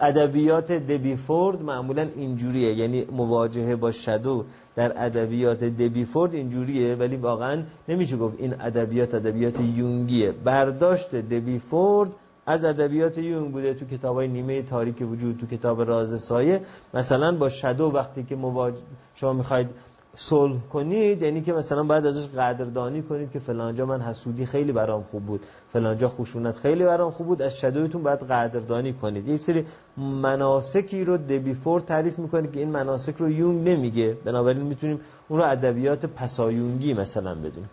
[0.00, 2.74] ادبیات دبیفورد معمولا اینجوریه.
[2.74, 4.44] یعنی مواجهه با شدو
[4.76, 10.32] در ادبیات دبیفورد اینجوریه ولی واقعا نمیشه گفت این ادبیات ادبیات یونگیه.
[10.32, 12.10] برداشت دبیفورد
[12.46, 16.60] از ادبیات یونگ بوده تو کتابای نیمه تاریک وجود تو کتاب راز سایه.
[16.94, 18.76] مثلا با شدو وقتی که مواجه
[19.14, 19.68] شما می‌خواید
[20.16, 25.04] صلح کنید یعنی که مثلا باید ازش قدردانی کنید که فلانجا من حسودی خیلی برام
[25.10, 25.40] خوب بود
[25.72, 29.28] فلانجا خشونت خیلی برام خوب بود از شدویتون باید قدردانی کنید.
[29.28, 29.64] یه سری
[29.96, 34.16] مناسکی رو دبیفور تعریف می‌کنه که این مناسک رو یونگ نمیگه.
[34.24, 37.70] بنابراین می‌تونیم اون رو ادبیات پسایونگی مثلا بدونیم.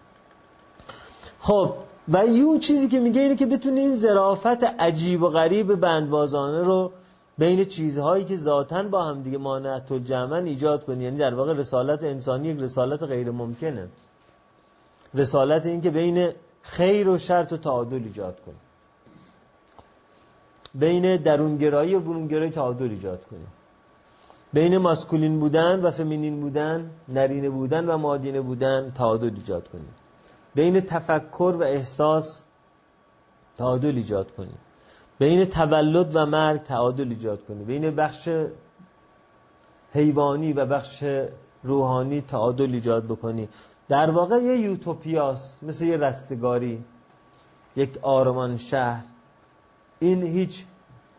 [1.40, 1.74] خب
[2.14, 6.92] و یون چیزی که میگه اینه که بتونین ظرافت عجیب و غریب بندبازانه رو
[7.38, 11.04] بین چیزهایی که ذاتا با هم دیگه مانعت الجمعن ایجاد کنی.
[11.04, 13.88] یعنی در واقع رسالت انسانی یک رسالت غیر ممکنه.
[15.14, 16.30] رسالت این که بین
[16.62, 18.56] خیر و شرط و تعادل ایجاد کنی.
[20.76, 23.46] بین درونگرایی و برونگرایی تعادل ایجاد کنی.
[24.54, 29.88] بین ماسکولین بودن و فمینین بودن نرینه بودن و مادینه بودن تعادل ایجاد کنی.
[30.56, 32.44] بین تفکر و احساس
[33.58, 34.56] تعادل ایجاد کنی.
[35.20, 37.64] بین تولد و مرگ تعادل ایجاد کنی.
[37.64, 38.30] بین بخش
[39.94, 41.04] حیوانی و بخش
[41.64, 43.50] روحانی تعادل ایجاد بکنی.
[43.90, 46.84] در واقع یه یوتوپیاست مثل یه رستگاری.
[47.76, 49.04] یک آرمان شهر.
[50.00, 50.66] این هیچ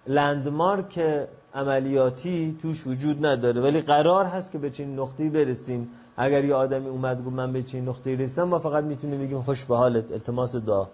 [0.06, 3.62] لندمارک عملیاتی توش وجود نداره.
[3.62, 5.90] ولی قرار هست که به چین نقطه‌ای برسیم.
[6.16, 9.64] اگر یه آدمی اومد گفت من به چین نقطه‌ای رسیدم ما فقط می‌تونیم بگیم خوش
[9.64, 10.12] به حالت.
[10.12, 10.86] التماس دعا.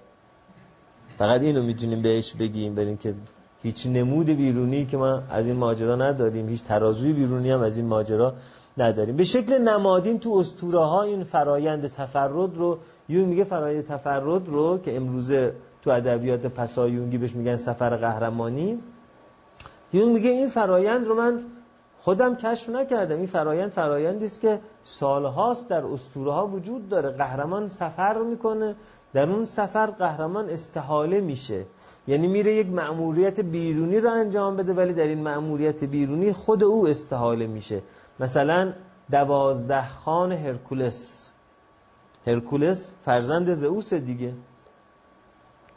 [1.19, 3.15] فقط اینو می‌تونیم بهش بگیم بریم که
[3.63, 7.87] هیچ نمود بیرونی که ما از این ماجرا نداریم هیچ ترازوی بیرونی هم از این
[7.87, 8.35] ماجرا
[8.79, 9.17] نداریم.
[9.17, 14.79] به شکل نمادین تو اسطوره ها این فرایند تفرد رو یون میگه فرایند تفرد رو
[14.79, 18.79] که امروزه تو ادبیات پسایونگی بهش میگن سفر قهرمانی.
[19.93, 21.41] یون میگه این فرایند رو من
[22.01, 23.17] خودم کشف نکردم.
[23.17, 27.11] این فرایند فرایندی است که سالهاست در اسطوره ها وجود داره.
[27.11, 28.75] قهرمان سفر می‌کنه.
[29.15, 31.65] در اون سفر قهرمان استحاله میشه.
[32.07, 36.89] یعنی میره یک مأموریت بیرونی رو انجام بده ولی در این مأموریت بیرونی خود او
[36.89, 37.83] استحاله میشه.
[38.21, 38.73] مثلا
[39.11, 41.33] دوازده خان هرکولس.
[42.27, 44.33] هرکولس فرزند زئوس دیگه.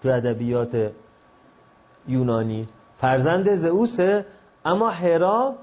[0.01, 0.91] تو ادبیات
[2.07, 2.67] یونانی.
[2.97, 4.25] فرزند زئوسه
[4.65, 5.55] اما هرا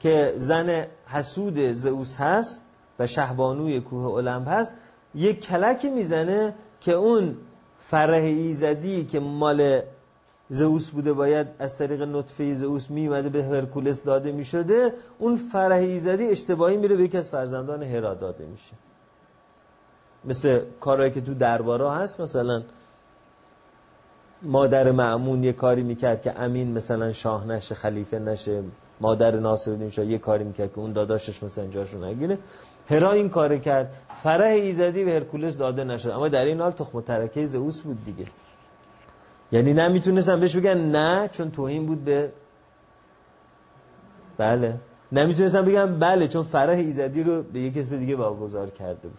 [0.00, 2.62] که زن حسود زئوس هست
[2.98, 4.74] و شهبانوی کوه المپ هست
[5.14, 7.36] یک کلکی می‌زنه که اون
[7.78, 9.80] فرح ایزدی که مال
[10.48, 16.28] زئوس بوده باید از طریق نطفه زئوس میومده به هرکولس داده می‌شده اون فرح ایزدی
[16.28, 18.72] اشتباهی میره به یکی از فرزندان هرا داده میشه.
[20.24, 22.62] مثل کارهایی که تو دربارا هست مثلا
[24.42, 28.62] مادر معمون یه کاری می‌کرد که امین مثلا شاه نشه خلیفه نشه
[29.00, 32.38] مادر ناصرالدین شاه یه کاری می‌کرد که اون داداشش مثلا جاشو نگیره.
[32.90, 33.92] هرا این کار کرد.
[34.22, 36.10] فرح ایزدی به هرکولس داده نشد.
[36.10, 38.26] اما در این حال تخم ترکه زئوس بود دیگه.
[39.52, 42.32] یعنی نمی‌تونستن بهش بگن نه چون توهین بود به
[44.38, 44.74] بله.
[45.12, 49.18] نمی‌تونستن بگن بله چون فرح ایزدی رو به یک کسی دیگه واگذار کرده بود.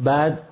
[0.00, 0.42] بعد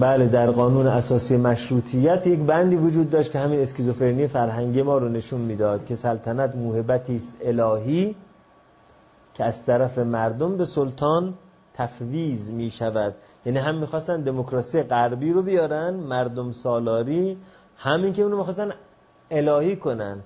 [0.00, 5.08] بله در قانون اساسی مشروطیت یک بندی وجود داشت که همین اسکیزوفرنی فرهنگی ما رو
[5.08, 8.16] نشون می‌داد که سلطنت موهبتی است الهی
[9.34, 11.34] که از طرف مردم به سلطان
[11.74, 13.14] تفویض می شود
[13.46, 17.38] یعنی هم می‌خواستن دموکراسی غربی رو بیارن مردم سالاری
[17.76, 18.72] همین که اونو می‌خواستن
[19.30, 20.20] الهی کنن.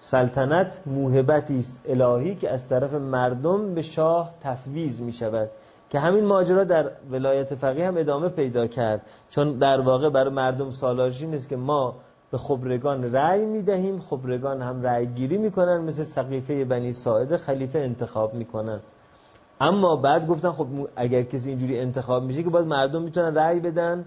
[0.00, 5.50] سلطنت موهبتی است الهی که از طرف مردم به شاه تفویض می شود
[5.90, 9.06] که همین ماجرا در ولایت فقیه هم ادامه پیدا کرد.
[9.30, 11.96] چون در واقع برای مردم سالارشی نیست که ما
[12.30, 18.34] به خبرگان رأی می‌دهیم خبرگان هم رأی گیری می‌کنن مثل سقیفه بنی ساعده خلیفه انتخاب
[18.34, 18.80] می‌کنن.
[19.60, 20.66] اما بعد گفتن خب
[20.96, 24.04] اگر کسی اینجوری انتخاب میشه که باز مردم می‌تونن رأی بدن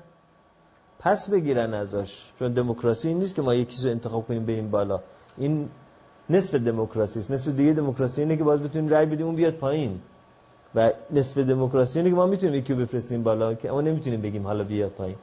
[1.00, 2.32] پس بگیرن ازش.
[2.40, 5.00] چون دموکراسی نیست که ما یکی رو انتخاب کنیم این بالا.
[5.38, 5.70] این
[6.30, 7.32] نصف دموکراسی است.
[7.32, 10.00] نصف دیگه دموکراسی اینه که باز بتونیم رأی بدیم اون بیاد پایین.
[10.76, 14.64] و نصف دموکراسی اینه که ما می‌تونیم یکی بفرستیم بالا که اما نمی‌تونیم بگیم حالا
[14.64, 15.16] بیاد پایین.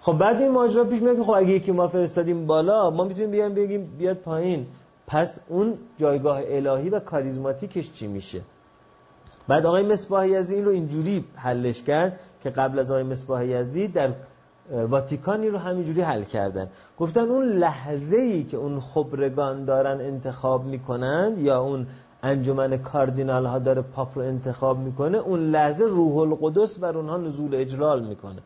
[0.00, 3.30] خب بعد این ماجرا پیش میاد که خب اگه یکی ما فرستادیم بالا ما می‌تونیم
[3.30, 4.66] بیایم بگیم بیاد پایین.
[5.06, 8.40] پس اون جایگاه الهی و کاریزماتیکش چی میشه؟
[9.48, 13.88] بعد آقای مصباح یزدی این رو اینجوری حلش کرد که قبل از آقای مصباح یزدی
[13.88, 14.12] در
[14.88, 16.68] واتیکانی رو همینجوری حل کردن.
[16.98, 21.86] گفتن اون لحظه ای که اون خبرگان دارن انتخاب می‌کنن یا اون
[22.26, 27.54] انجمن کاردینال ها داره پاپ رو انتخاب می‌کنه اون لحظه روح القدس بر اونها نزول
[27.54, 28.42] اجلال می‌کنه.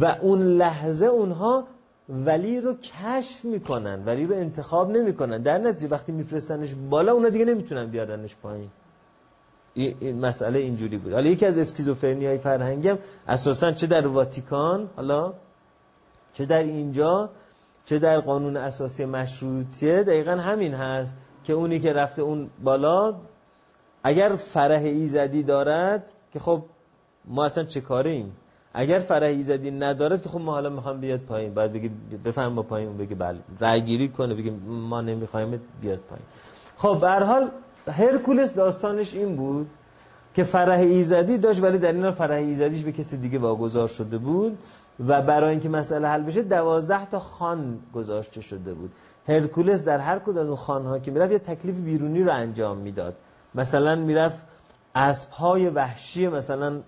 [0.00, 1.64] و اون لحظه اونها
[2.08, 5.42] ولی رو کشف می‌کنن ولی رو انتخاب نمی‌کنن.
[5.42, 8.70] در نتیجه وقتی میفرستنش بالا اونا دیگه نمی‌تونن بیارنش پایین.
[9.74, 11.12] این مسئله اینجوری بود.
[11.12, 12.92] حالا یکی از اسکیزوفرنی های فرهنگی
[13.28, 15.32] اساسا چه در واتیکان حالا
[16.34, 17.30] چه در اینجا
[17.84, 21.14] چه در قانون اساسی مشروطیه دقیقا همین هست.
[21.50, 23.14] که اونی که رفته اون بالا
[24.02, 26.62] اگر فرح ایزدی دارد که خب
[27.24, 28.32] ما اصلا چه کاره ایم
[28.74, 31.54] اگر فرح ایزدی ندارد که خب ما حالا می‌خوام بیاد پایین.
[31.54, 31.90] بعد بگی
[32.24, 33.38] بفهم با پایین بگی بله.
[33.60, 34.50] رای گیری کنه بگی
[34.90, 36.26] ما نمی‌خوایم بیاد پایین.
[36.76, 37.50] خب به حال
[37.86, 39.66] هرکولس داستانش این بود
[40.34, 44.58] که فرح ایزدی داشت ولی در این فرح ایزدیش به کسی دیگه واگذار شده بود
[45.06, 48.92] و برای اینکه مسئله حل بشه دوازده تا خان گذاشته شده بود.
[49.28, 53.14] هرکولس در هر کدوم از خانها که می‌رفت یه تکلیف بیرونی رو انجام می‌داد.
[53.54, 54.44] مثلا می‌رفت
[54.94, 56.80] اسبهای وحشی مثلا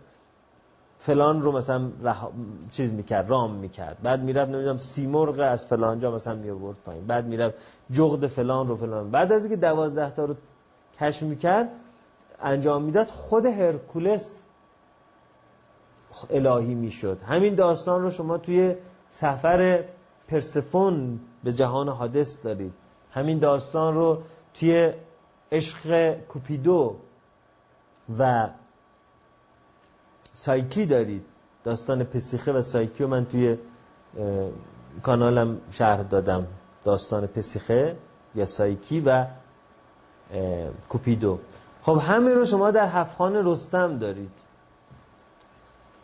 [0.99, 2.27] فلان رو مثلا رح...
[2.71, 3.97] چیز می‌کرد رام می‌کرد.
[4.03, 7.07] بعد می‌رفت نمی‌دونم سیمرغ از فلان جا مثلا میورد پایین.
[7.07, 7.55] بعد می‌رفت
[7.93, 9.11] جغد فلان رو فلان.
[9.11, 10.35] بعد از اینکه دوازده تا رو
[11.01, 11.69] کشف می‌کرد
[12.43, 14.43] انجام می‌داد خود هرکولس
[16.31, 17.19] الهی می‌شد.
[17.29, 18.75] همین داستان رو شما توی
[19.11, 19.85] سفر
[20.33, 22.73] پرسفون به جهان حادث دارید.
[23.11, 24.23] همین داستان رو
[24.55, 24.93] توی
[25.53, 26.97] عشق کوپیدو
[28.19, 28.49] و
[30.35, 31.25] سایکی دارید.
[31.65, 33.59] داستان پسیخه و سایکی رو من توی
[35.03, 36.47] کانالم شرح دادم.
[36.85, 37.97] داستان پسیخه
[38.35, 39.27] یا سایکی و
[40.89, 41.39] کوپیدو.
[41.83, 44.31] خب همین رو شما در هفخان رستم دارید.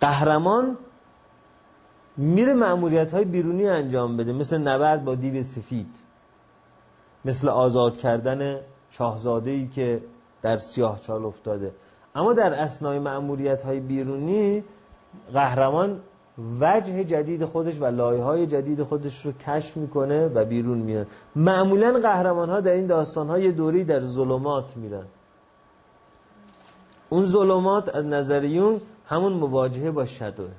[0.01, 0.77] قهرمان
[2.19, 4.33] میره معمولیت های بیرونی انجام بده.
[4.33, 5.97] مثل نبرد با دیو سفید.
[7.25, 10.03] مثل آزاد کردن شاهزاده ای که
[10.43, 11.73] در سیاه چال افتاده.
[12.15, 14.65] اما در اسنای معمولیت های بیرونی
[15.33, 16.01] قهرمان
[16.61, 21.07] وجه جدید خودش و لایه های جدید خودش رو کشف می‌کنه و بیرون میاد.
[21.37, 25.07] معمولا قهرمان ها در این داستان های دوری در ظلمات میرن.
[27.09, 30.51] اون ظلمات از نظر یون همون مواجهه با شدوه.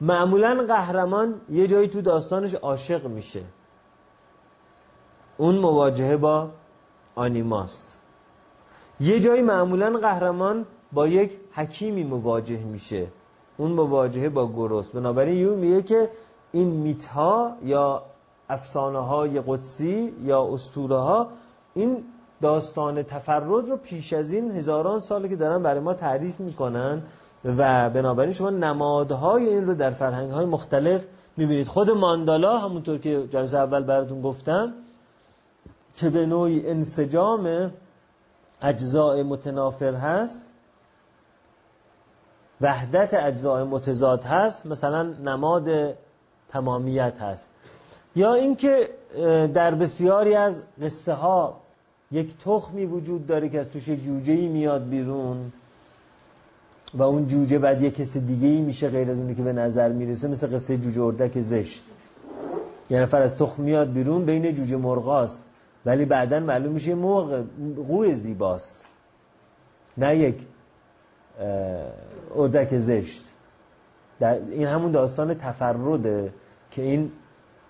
[0.00, 3.42] معمولا قهرمان یه جایی تو داستانش عاشق میشه.
[5.36, 6.50] اون مواجهه با
[7.14, 7.98] آنیماست.
[9.00, 13.06] یه جایی معمولا قهرمان با یک حکیمی مواجه میشه.
[13.56, 14.90] اون مواجهه با گروس.
[14.90, 16.10] بنابراین یون میگه که
[16.52, 18.02] این میت ها یا
[18.48, 21.28] افسانه های قدسی یا اسطوره ها
[21.74, 22.04] این
[22.42, 27.02] داستان تفرد رو پیش از این هزاران ساله که دارن برای ما تعریف می‌کنن
[27.46, 31.06] و بنابراین شما نمادهای این رو در فرهنگ های مختلف
[31.36, 31.66] می‌بینید.
[31.66, 34.72] خود ماندالا همونطور که جلسه اول براتون گفتم
[35.96, 37.72] که به نوعی انسجام
[38.62, 40.52] اجزاء متنافر هست
[42.60, 45.94] وحدت اجزاء متضاد هست مثلا نماد
[46.48, 47.48] تمامیت هست.
[48.16, 48.90] یا اینکه
[49.54, 51.60] در بسیاری از قصه ها
[52.12, 55.52] یک تخمی وجود داره که از توش جوجه میاد بیرون.
[56.94, 59.92] و اون جوجه بعد یک کس دیگه ای میشه غیر از اونی که به نظر
[59.92, 61.84] می‌رسه مثل قصه جوجه اردک زشت.
[62.90, 65.48] یه نفر از تخم میاد بیرون بین جوجه مرغاست
[65.86, 67.44] ولی بعدا معلوم میشه مرغ
[67.88, 68.88] قوی زیباست.
[69.98, 70.36] نه یک
[72.36, 73.32] اردک زشت.
[74.20, 76.32] در این همون داستان تفرده
[76.70, 77.10] که این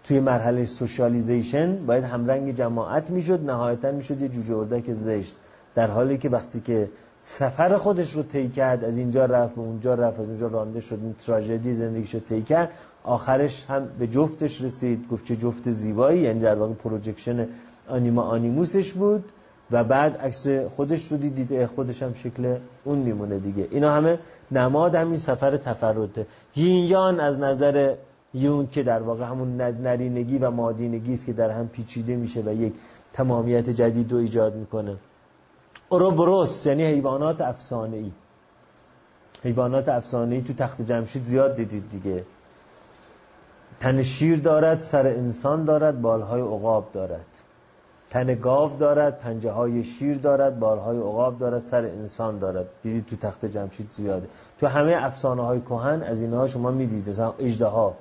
[0.04, 5.36] توی مرحله socialization باید همرنگ جماعت می‌شد نهایتا می‌شد یه جوجه اردک زشت.
[5.74, 6.88] در حالی که وقتی که
[7.28, 10.98] سفر خودش رو طی کرد از اینجا رفت به اونجا رفت از اونجا رانده شد
[11.02, 12.70] این تراژدی زندگیش رو طی کرد.
[13.04, 17.48] آخرش هم به جفتش رسید گفت چه جفت زیبایی یعنی در واقع projection
[17.88, 19.24] آنیما آنیموسش بود
[19.70, 23.68] و بعد عکس خودش رو دید خودش هم شکل اون میمونه دیگه.
[23.70, 24.18] اینا همه
[24.50, 26.26] نماد همین سفر تفرده
[26.56, 27.94] یینیان از نظر
[28.34, 32.52] یون که در واقع همون نرینگی و مادینگی است که در هم پیچیده میشه و
[32.52, 32.72] یک
[33.12, 34.96] تمامیت جدید رو ایجاد می‌کنه.
[35.88, 38.12] اوروبروس یعنی حیوانات افسانه ای
[39.42, 42.24] حیوانات افسانه ای تو تخت جمشید زیاد دیدید دیگه.
[43.80, 47.26] تن شیر دارد سر انسان دارد بالهای عقاب دارد.
[48.10, 52.66] تن گاو دارد پنجه های شیر دارد بالهای عقاب دارد سر انسان دارد.
[52.82, 54.28] دیدید تو تخت جمشید زیاده.
[54.60, 57.94] تو همه افسانه های کهن از اینها شما می‌دید مثلا اجده ها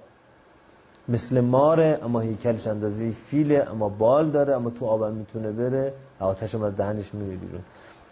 [1.10, 6.64] مثل ماره اما هیکلش اندازه فیله اما بال داره اما تو آبم می‌تونه بره آتشم
[6.64, 7.62] از دهنش میره بیرون.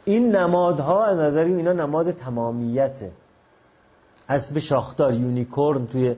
[0.06, 3.11] این نمادها از نظری اینا نماد تمامیته.
[4.30, 6.15] اسب شاخدار یونیکورن توی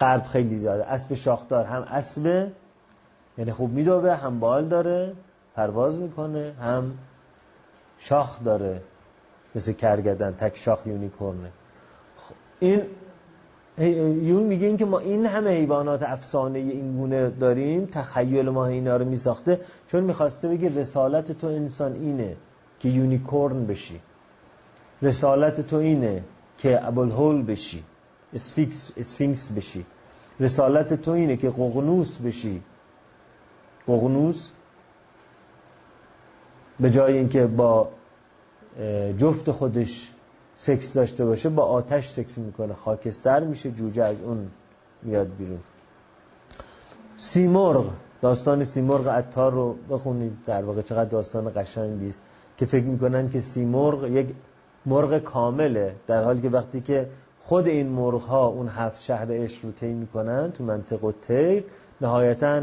[0.00, 0.84] قرب خیلی زیاده.
[0.84, 2.48] اسب شاخدار هم اسب
[3.38, 5.12] یعنی خوب میدوه هم بال داره
[5.54, 6.92] پرواز می‌کنه هم
[7.98, 8.80] شاخ داره.
[9.54, 11.50] مثل کرگدن تک شاخ unicorn ه.
[12.60, 12.82] این
[13.80, 18.96] یونگ میگه این که ما این همه حیوانات افسانه این گونه داریم تخیل ما اینا
[18.96, 22.36] رو میساخته چون می‌خواسته بگه رسالت تو انسان اینه
[22.80, 24.00] که unicorn بشی.
[25.02, 26.22] رسالت تو اینه
[26.58, 27.84] که ابوالهول بشی
[28.34, 29.86] sphinx sphinx بشی.
[30.40, 32.62] رسالت تو اینه که قغنوس بشی.
[33.86, 34.50] قغنوس
[36.80, 37.88] به جای اینکه با
[39.16, 40.12] جفت خودش
[40.60, 42.74] سکس داشته باشه با آتش سکس می‌کنه.
[42.74, 44.50] خاکستر میشه جوجه از اون
[45.02, 45.58] میاد بیرون.
[47.16, 47.90] سیمرغ
[48.22, 50.32] داستان سیمرغ عطار رو بخونید.
[50.46, 52.20] در واقع چقدر داستان قشنگی است
[52.56, 54.34] که فکر می‌کنن که سیمرغ یک
[54.86, 57.08] مرغ کامله در حالی که وقتی که
[57.40, 61.64] خود این مرغ ها اون هفت شهر اش رو طی می‌کنن تو منطق و تیر
[62.00, 62.62] نهایتا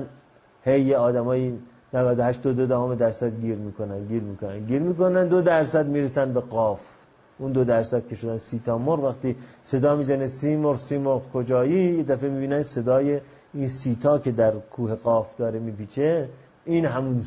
[0.63, 1.59] هی یه آدمایی
[1.93, 4.65] 98 دو دو دهم درصد گیر می‌کنن گیر می‌کنن.
[4.65, 6.94] گیر می‌کنن دو درصد می‌رسن به قاف.
[7.39, 11.31] اون دو درصد که شدن سی تا مرغ وقتی صدا می‌زنه سی مرغ سی مرغ
[11.31, 13.19] کجایی؟ یه دفعه می‌بینن صدای
[13.53, 16.29] این سیتا که در کوه قاف داره میپیچه
[16.65, 17.21] این همون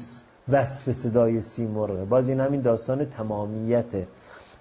[0.48, 2.05] وصف صدای سی مرغه.
[2.05, 4.06] باز این همین داستان تمامیته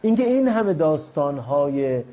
[0.01, 2.03] اینکه این همه داستانهای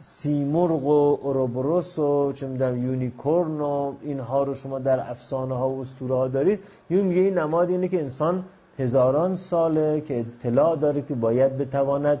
[0.00, 6.14] سیمرغ و اوروبروس و چه یونیکورن و اینها رو شما در افسانه ها و اسطوره
[6.14, 6.60] ها دارید
[6.90, 8.44] یون میگه این نماد اینه که انسان
[8.78, 12.18] هزاران ساله که اطلاع داره که باید بتواند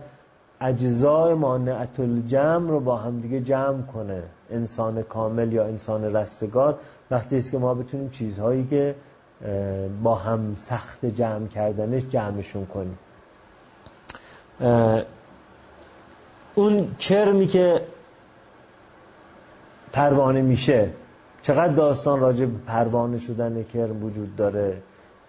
[0.60, 4.22] اجزای مانعت الجمع رو با همدیگه جمع کنه.
[4.50, 6.78] انسان کامل یا انسان رستگار.
[7.10, 8.94] وقتی است که ما بتونیم چیزهایی که
[10.02, 12.98] با هم سخت جمع کردنش جمعشون کنیم.
[16.54, 17.80] اون کرمی که
[19.92, 20.90] پروانه میشه
[21.42, 24.76] چقدر داستان راجع به پروانه شدن کرم وجود داره؟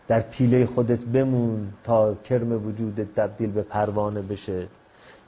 [0.07, 4.67] در پیله خودت بمون تا کرم وجودت تبدیل به پروانه بشه.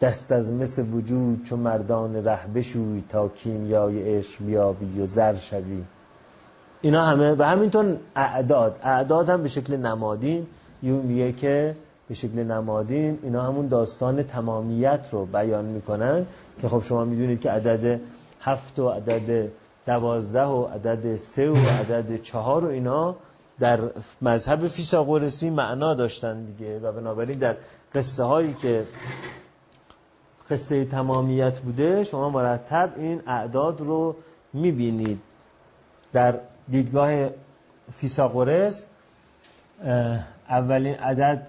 [0.04, 5.84] دست از مس وجود چون مردان ره بشوی تا کیمیای عشق بیابی و زر شوی.
[6.82, 8.80] اینا همه و همینطور اعداد.
[8.84, 10.48] اعداد هم به شکل نمادین
[10.84, 11.76] یون میگه که
[12.08, 16.26] به شکل نمادین اینا همون داستان تمامیت رو بیان می‌کنن
[16.62, 18.00] که خب شما می‌دونید که عدد
[18.42, 19.50] هفت و عدد
[19.86, 23.16] دوازده و عدد سه و عدد چهار و اینا
[23.60, 23.80] در
[24.22, 27.56] مذهب فیساغورسی معنا داشتن دیگه و بنابراین در
[27.96, 28.86] قصه هایی که
[30.50, 34.16] قصه تمامیت بوده شما مرتب این اعداد رو
[34.54, 35.20] می‌بینید.
[36.14, 36.40] در
[36.70, 37.30] دیدگاه
[37.92, 38.86] فیساغورس
[40.50, 41.48] اولین عدد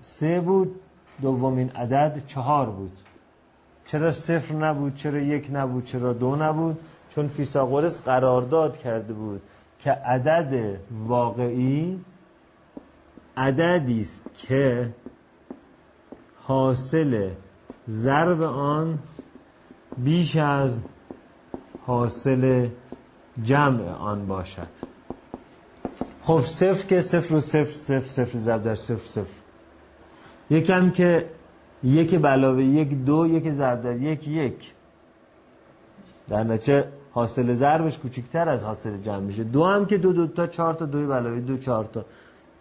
[0.00, 0.80] سه بود
[1.22, 2.92] دومین عدد چهار بود.
[3.86, 6.80] چرا صفر نبود چرا یک نبود چرا دو نبود؟
[7.10, 9.42] چون فیساغورس قرارداد کرده بود
[9.78, 12.00] که عدد واقعی
[13.36, 14.92] عددی است که
[16.42, 17.30] حاصل
[17.90, 18.98] ضرب آن
[19.96, 20.80] بیش از
[21.86, 22.68] حاصل
[23.44, 24.68] جمع آن باشد.
[26.22, 29.34] خب صفر که صفر و صفر صفر صفر ضرب در صفر صفر.
[30.50, 31.26] یکم که
[31.82, 34.72] یک علاوه یک دو یک ضرب در یک یک.
[36.28, 39.44] در نتیجه حاصل ضربش کوچکتر از حاصل جمع میشه.
[39.44, 42.04] دو هم که دو دو تا چهار تا دوی علاوه دو چهار تا.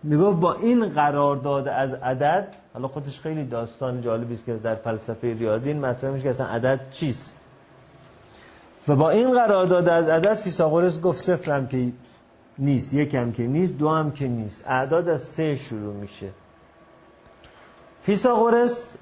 [0.04, 4.76] می‌گفت با این قرار داده از عدد حالا خودش خیلی داستان جالبی است که در
[4.76, 7.42] فلسفه ریاضی این مطرح میشه که اصلا عدد چیست.
[8.88, 11.92] و با این قرار داده از عدد فیثاغورس گفت صفر هم که
[12.60, 14.64] نیست یک هم که نیست دو هم که نیست.
[14.68, 16.30] اعداد از سه شروع میشه.
[18.02, 18.98] فیثاغورس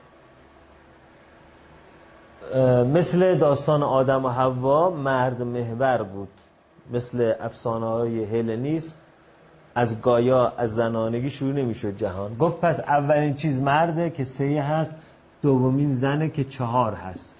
[2.93, 6.29] مثل داستان آدم و حوا مرد محور بود.
[6.91, 8.95] مثل افسانه های هلنیسم
[9.75, 12.35] از گایا از زنانگی شروع نمی‌شد جهان.
[12.35, 14.95] گفت پس اولین چیز مرده که سه هست
[15.41, 17.35] دومین زنه که چهار هست.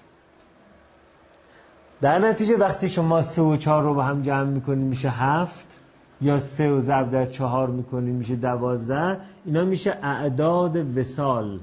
[2.00, 5.80] در نتیجه وقتی شما سه و چهار رو با هم جمع می‌کنید میشه هفت.
[6.20, 9.16] یا سه و ضرب در چهار می‌کنید میشه دوازده.
[9.44, 11.60] اینا میشه اعداد وسال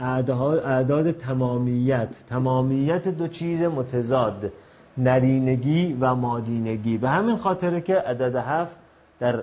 [0.00, 2.08] اعداد تمامیت.
[2.28, 4.52] تمامیت دو چیز متضاد.
[4.98, 6.98] نرینگی و مادینگی.
[6.98, 8.76] به همین خاطره که عدد هفت
[9.20, 9.42] در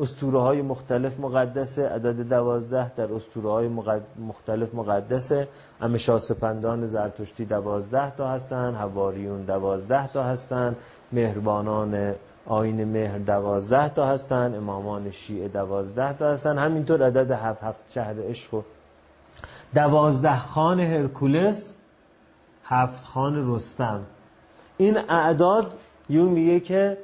[0.00, 1.88] استوره های مختلف مقدسه.
[1.88, 3.68] عدد دوازده در استوره های
[4.18, 5.48] مختلف مقدسه.
[5.80, 10.76] امشا سپندان زرتشتی دوازده تا هستن هواریون دوازده تا هستن
[11.12, 12.14] مهربانان
[12.46, 16.58] آین مهر دوازده تا هستن امامان شیعه دوازده تا هستن.
[16.58, 18.62] همینطور عدد هفت هفت شهر عشق
[19.74, 21.76] دوازده خان هرکولس
[22.64, 24.00] هفت خان رستم.
[24.76, 25.72] این اعداد
[26.08, 26.98] یون میگه که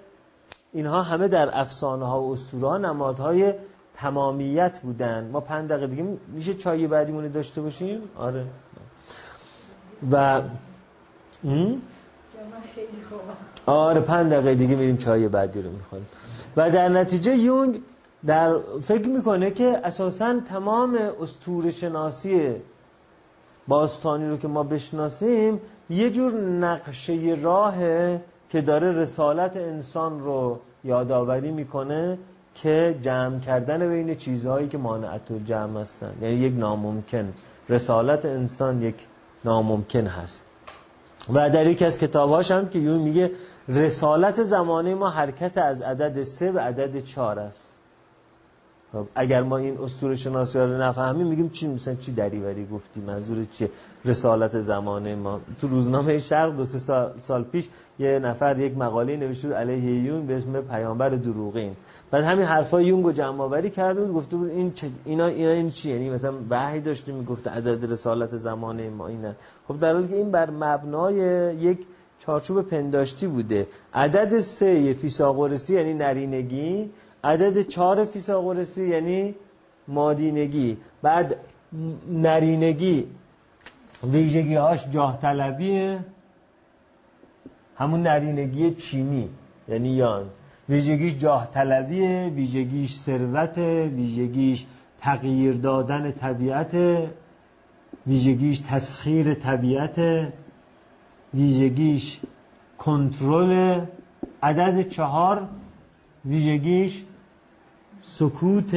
[0.74, 3.54] اینها همه در افسانه ها و اسطوره ها نمادهای
[3.96, 8.44] تمامیت بودن ما پنج دقیقه دیگه میشه چای بعدیمونه داشته باشیم؟ آره.
[10.12, 10.42] و
[13.66, 16.06] آره پنج دقیقه دیگه میریم چای بعدی رو می‌خوریم
[16.56, 17.80] و در نتیجه یونگ
[18.26, 22.54] در فکر می‌کنه که اساسا تمام استور شناسی
[23.68, 25.60] باستانی رو که ما بشناسیم
[25.90, 28.20] یه جور نقشه راهه
[28.54, 32.18] که داره رسالت انسان رو یادآوری می‌کنه
[32.54, 36.12] که جمع کردن بین چیزهایی که مانعت و جمع هستن.
[36.22, 37.32] یعنی یک ناممکن.
[37.68, 38.94] رسالت انسان یک
[39.44, 40.44] ناممکن هست.
[41.32, 43.30] و در یک از کتابهاش هم که یون میگه
[43.68, 47.63] رسالت زمانه ما حرکت از عدد سه به عدد چهار است.
[48.94, 53.44] خب اگر ما این اسطوره شناسی رو نفهمیم میگیم چی؟ مثلا چی دریوری گفتی؟ منظور
[53.44, 53.70] چیه؟
[54.04, 55.40] رسالت زمانه ما.
[55.60, 57.68] تو روزنامه شرق دو سه سال, پیش
[57.98, 61.72] یه نفر یک مقاله نوشته علیه یون به اسم پیامبر دروغین.
[62.10, 64.72] بعد همین حرفای یونگ رو جمع آوری کرده بود گفته بود این
[65.04, 69.36] اینا اینا این چی؟ یعنی مثلا وحی داشته می‌گفت عدد رسالت زمانه ما اینه
[69.68, 71.16] خب در حالی که این بر مبنای
[71.56, 71.78] یک
[72.18, 73.66] چارچوب پنداشتی بوده.
[73.94, 76.90] عدد سه فیثاغورسی یعنی نرینگی
[77.24, 79.34] عدد چهار فیساغورسی یعنی
[79.88, 81.36] مادینگی بعد
[82.08, 83.06] نرینگی
[84.12, 85.98] ویژگی هاش جاه طلبیه
[87.76, 89.28] همون نرینگی چینی
[89.68, 90.24] یعنی یان.
[90.68, 93.58] ویژگیش جاه طلبیه ویژگیش ثروت
[93.98, 94.66] ویژگیش
[95.00, 96.74] تغییر دادن طبیعت
[98.06, 99.98] ویژگیش تسخیر طبیعت
[101.34, 102.20] ویژگیش
[102.78, 103.80] کنترل.
[104.42, 105.48] عدد چهار
[106.24, 107.04] ویژگیش
[108.18, 108.74] سکوت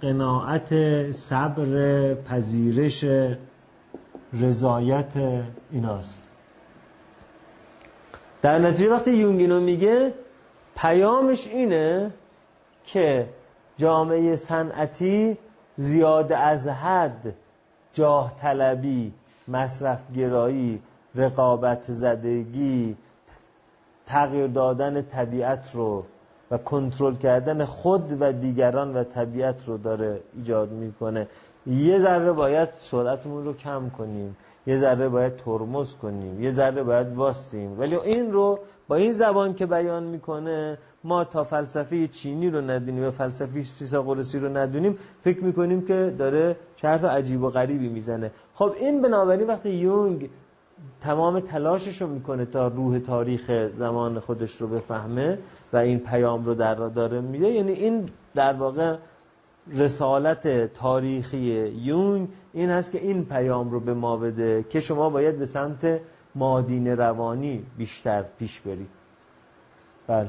[0.00, 0.70] قناعت
[1.10, 3.04] صبر پذیرش
[4.32, 5.12] رضایت
[5.70, 6.28] ایناست.
[8.42, 10.14] در نتیجه وقتی یونگ اینو میگه
[10.76, 12.10] پیامش اینه
[12.84, 13.28] که
[13.76, 15.38] جامعه صنعتی
[15.76, 17.34] زیاد از حد
[17.92, 19.12] جاه طلبی
[19.48, 20.82] مصرف گرایی
[21.14, 22.96] رقابت زدگی
[24.06, 26.04] تغییر دادن طبیعت رو
[26.50, 31.28] و کنترل کردن خود و دیگران و طبیعت رو داره ایجاد می‌کنه.
[31.66, 34.36] یه ذره باید سرعتمون رو کم کنیم.
[34.66, 36.42] یه ذره باید ترمز کنیم.
[36.42, 38.58] یه ذره باید واسیم ولی این رو
[38.88, 44.38] با این زبان که بیان می‌کنه ما تا فلسفه چینی رو ندونیم و فلسفه فیثاغورسی
[44.38, 48.30] رو ندونیم فکر می‌کنیم که داره چه عجیب و غریبی می‌زنه.
[48.54, 50.30] خب این بنابراین وقتی یونگ
[51.00, 55.38] تمام تلاشش رو می‌کنه تا روح تاریخ زمان خودش رو بفهمه
[55.72, 57.48] و این پیام رو در داره میده.
[57.48, 58.96] یعنی این در واقع
[59.72, 61.38] رسالت تاریخی
[61.82, 66.00] یونگ این هست که این پیام رو به ما بده که شما باید به سمت
[66.34, 68.88] مادین روانی بیشتر پیش برید
[70.06, 70.28] بله.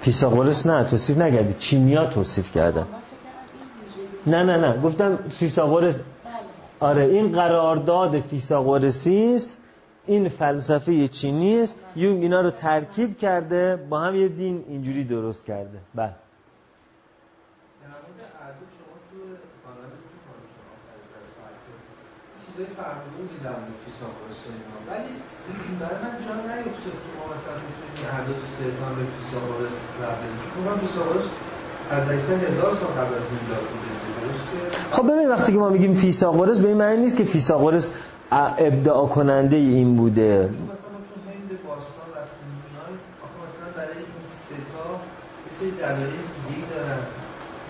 [0.00, 2.86] فیساغورس نه توصیف نگردی چینیا توصیف کردن
[4.26, 4.80] نه نه نه.
[4.80, 6.00] گفتم فیثاغورس
[6.80, 9.58] آره این قرارداد فیثاغورسی است
[10.06, 15.46] این فلسفه چینی است یونگ اینا رو ترکیب کرده با هم یه دین اینجوری درست
[15.46, 15.78] کرده.
[15.94, 16.14] بله.
[22.46, 23.54] چیزای فرمودون دیدم
[23.84, 24.78] فیثاغورس اینا.
[24.90, 25.12] ولی
[25.80, 29.76] برای من جا نیفتاد که ما مثلا می‌تونیم اعداد صرفا به فیثاغورس
[30.82, 31.41] از
[31.92, 33.92] هزار سال قبل از میلاد بوده.
[34.90, 37.90] خب ببین وقتی که ما میگیم فیساغورس به این معنی نیست که فیساغورس
[38.58, 40.50] ابداع کننده این بوده.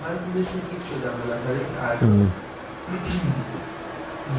[0.02, 0.16] من
[0.90, 1.60] شدم بالاخره
[2.00, 2.30] این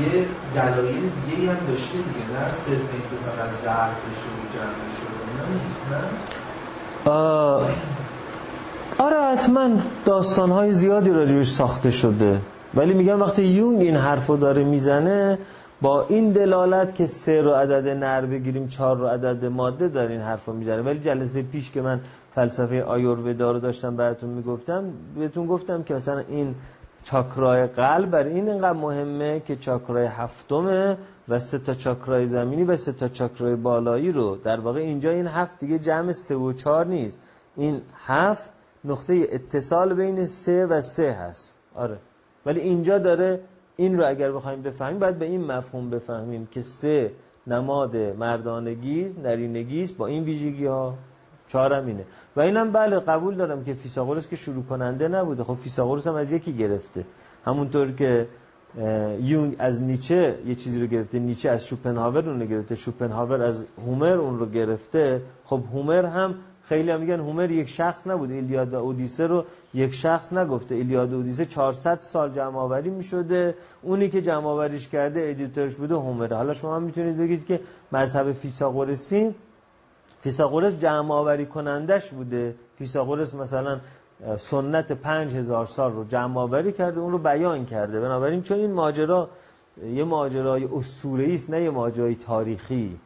[0.01, 0.13] یه
[0.55, 5.45] دلایل دیگه هم داشته دیگه نه صرف اینکه فقط ضرب بشه و جمع شده نه
[5.53, 5.81] نیست
[7.05, 7.11] نه؟
[8.99, 9.69] آره حتما
[10.05, 12.39] داستانهای زیادی راجبش ساخته شده.
[12.75, 15.37] ولی میگم وقتی یونگ این حرفو داره می‌زنه
[15.81, 20.21] با این دلالت که سه رو عدد نر بگیریم چهار رو عدد ماده داره این
[20.21, 20.81] حرفو می‌زنه.
[20.81, 21.99] ولی جلسه پیش که من
[22.35, 24.83] فلسفه آیورودا رو داشتم براتون می‌گفتم
[25.19, 26.55] بهتون گفتم که مثلا این
[27.03, 30.97] چاکرای قلب بر این اینقدر مهمه که چاکرای هفتمه
[31.29, 35.27] و سه تا چاکرای زمینی و سه تا چاکرای بالایی رو در واقع اینجا این
[35.27, 37.17] هفت دیگه جمع سه و چهار نیست.
[37.57, 38.51] این هفت
[38.85, 41.55] نقطه اتصال بین سه و سه هست.
[41.75, 41.97] آره.
[42.45, 43.39] ولی اینجا داره
[43.75, 47.11] این رو اگر بخوایم بفهمیم باید به این مفهوم بفهمیم که سه
[47.47, 50.95] نماد مردانگی نرینگی با این ویژگی ها
[51.47, 52.05] چهارم اینه.
[52.35, 55.43] و اینم بله قبول دارم که فیساغورس که شروع کننده نبوده.
[55.43, 57.05] خب فیساغورس هم از یکی گرفته.
[57.45, 58.27] همونطور که
[59.21, 61.19] یونگ از نیچه یه چیزی رو گرفته.
[61.19, 62.75] نیچه از شوپنهاور اون رو گرفته.
[62.75, 65.21] شوپنهاور از هومر اون رو گرفته.
[65.45, 66.35] خب هومر هم
[66.65, 68.31] خیلی هم میگن هومر یک شخص نبود.
[68.31, 70.75] ایلیاد و اودیسه رو یک شخص نگفته.
[70.75, 73.55] ایلیاد و اودیسه 400 سال جمع آوری می‌شده.
[73.81, 76.33] اونی که جمع آوریش کرده editor ش بوده هومر.
[76.33, 77.59] حالا شما هم می‌تونید بگید که
[77.91, 79.35] مذهب فیثاغورسی
[80.21, 82.55] فیثاغورس جمع آوری کنندش بوده.
[82.77, 83.79] فیثاغورس مثلا
[84.37, 87.99] سنت پنج هزار سال رو جمع آوری کرده اون رو بیان کرده.
[87.99, 89.29] بنابراین چون این ماجرا
[89.93, 92.99] یه ماجرای اسطوره‌ای است نه یه ماجرای تاریخی.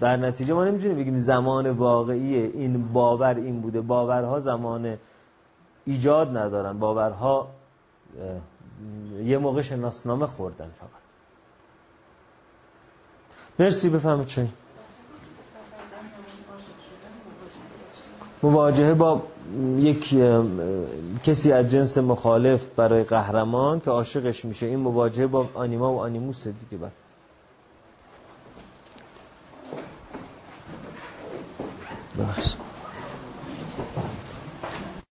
[0.00, 3.80] در نتیجه ما نمی‌تونیم بگیم زمان واقعی این باور این بوده.
[3.80, 4.98] باورها زمان
[5.84, 6.78] ایجاد ندارن.
[6.78, 7.48] باورها
[9.24, 11.02] یه موقع شناسنامه خوردن فقط.
[13.58, 14.48] مرسی بفهمید چه؟
[18.42, 19.22] مواجهه با
[19.78, 20.16] یک
[21.24, 24.66] کسی از جنس مخالف برای قهرمان که عاشقش میشه.
[24.66, 26.92] این مواجهه با آنیما و آنیموس دیگه بعد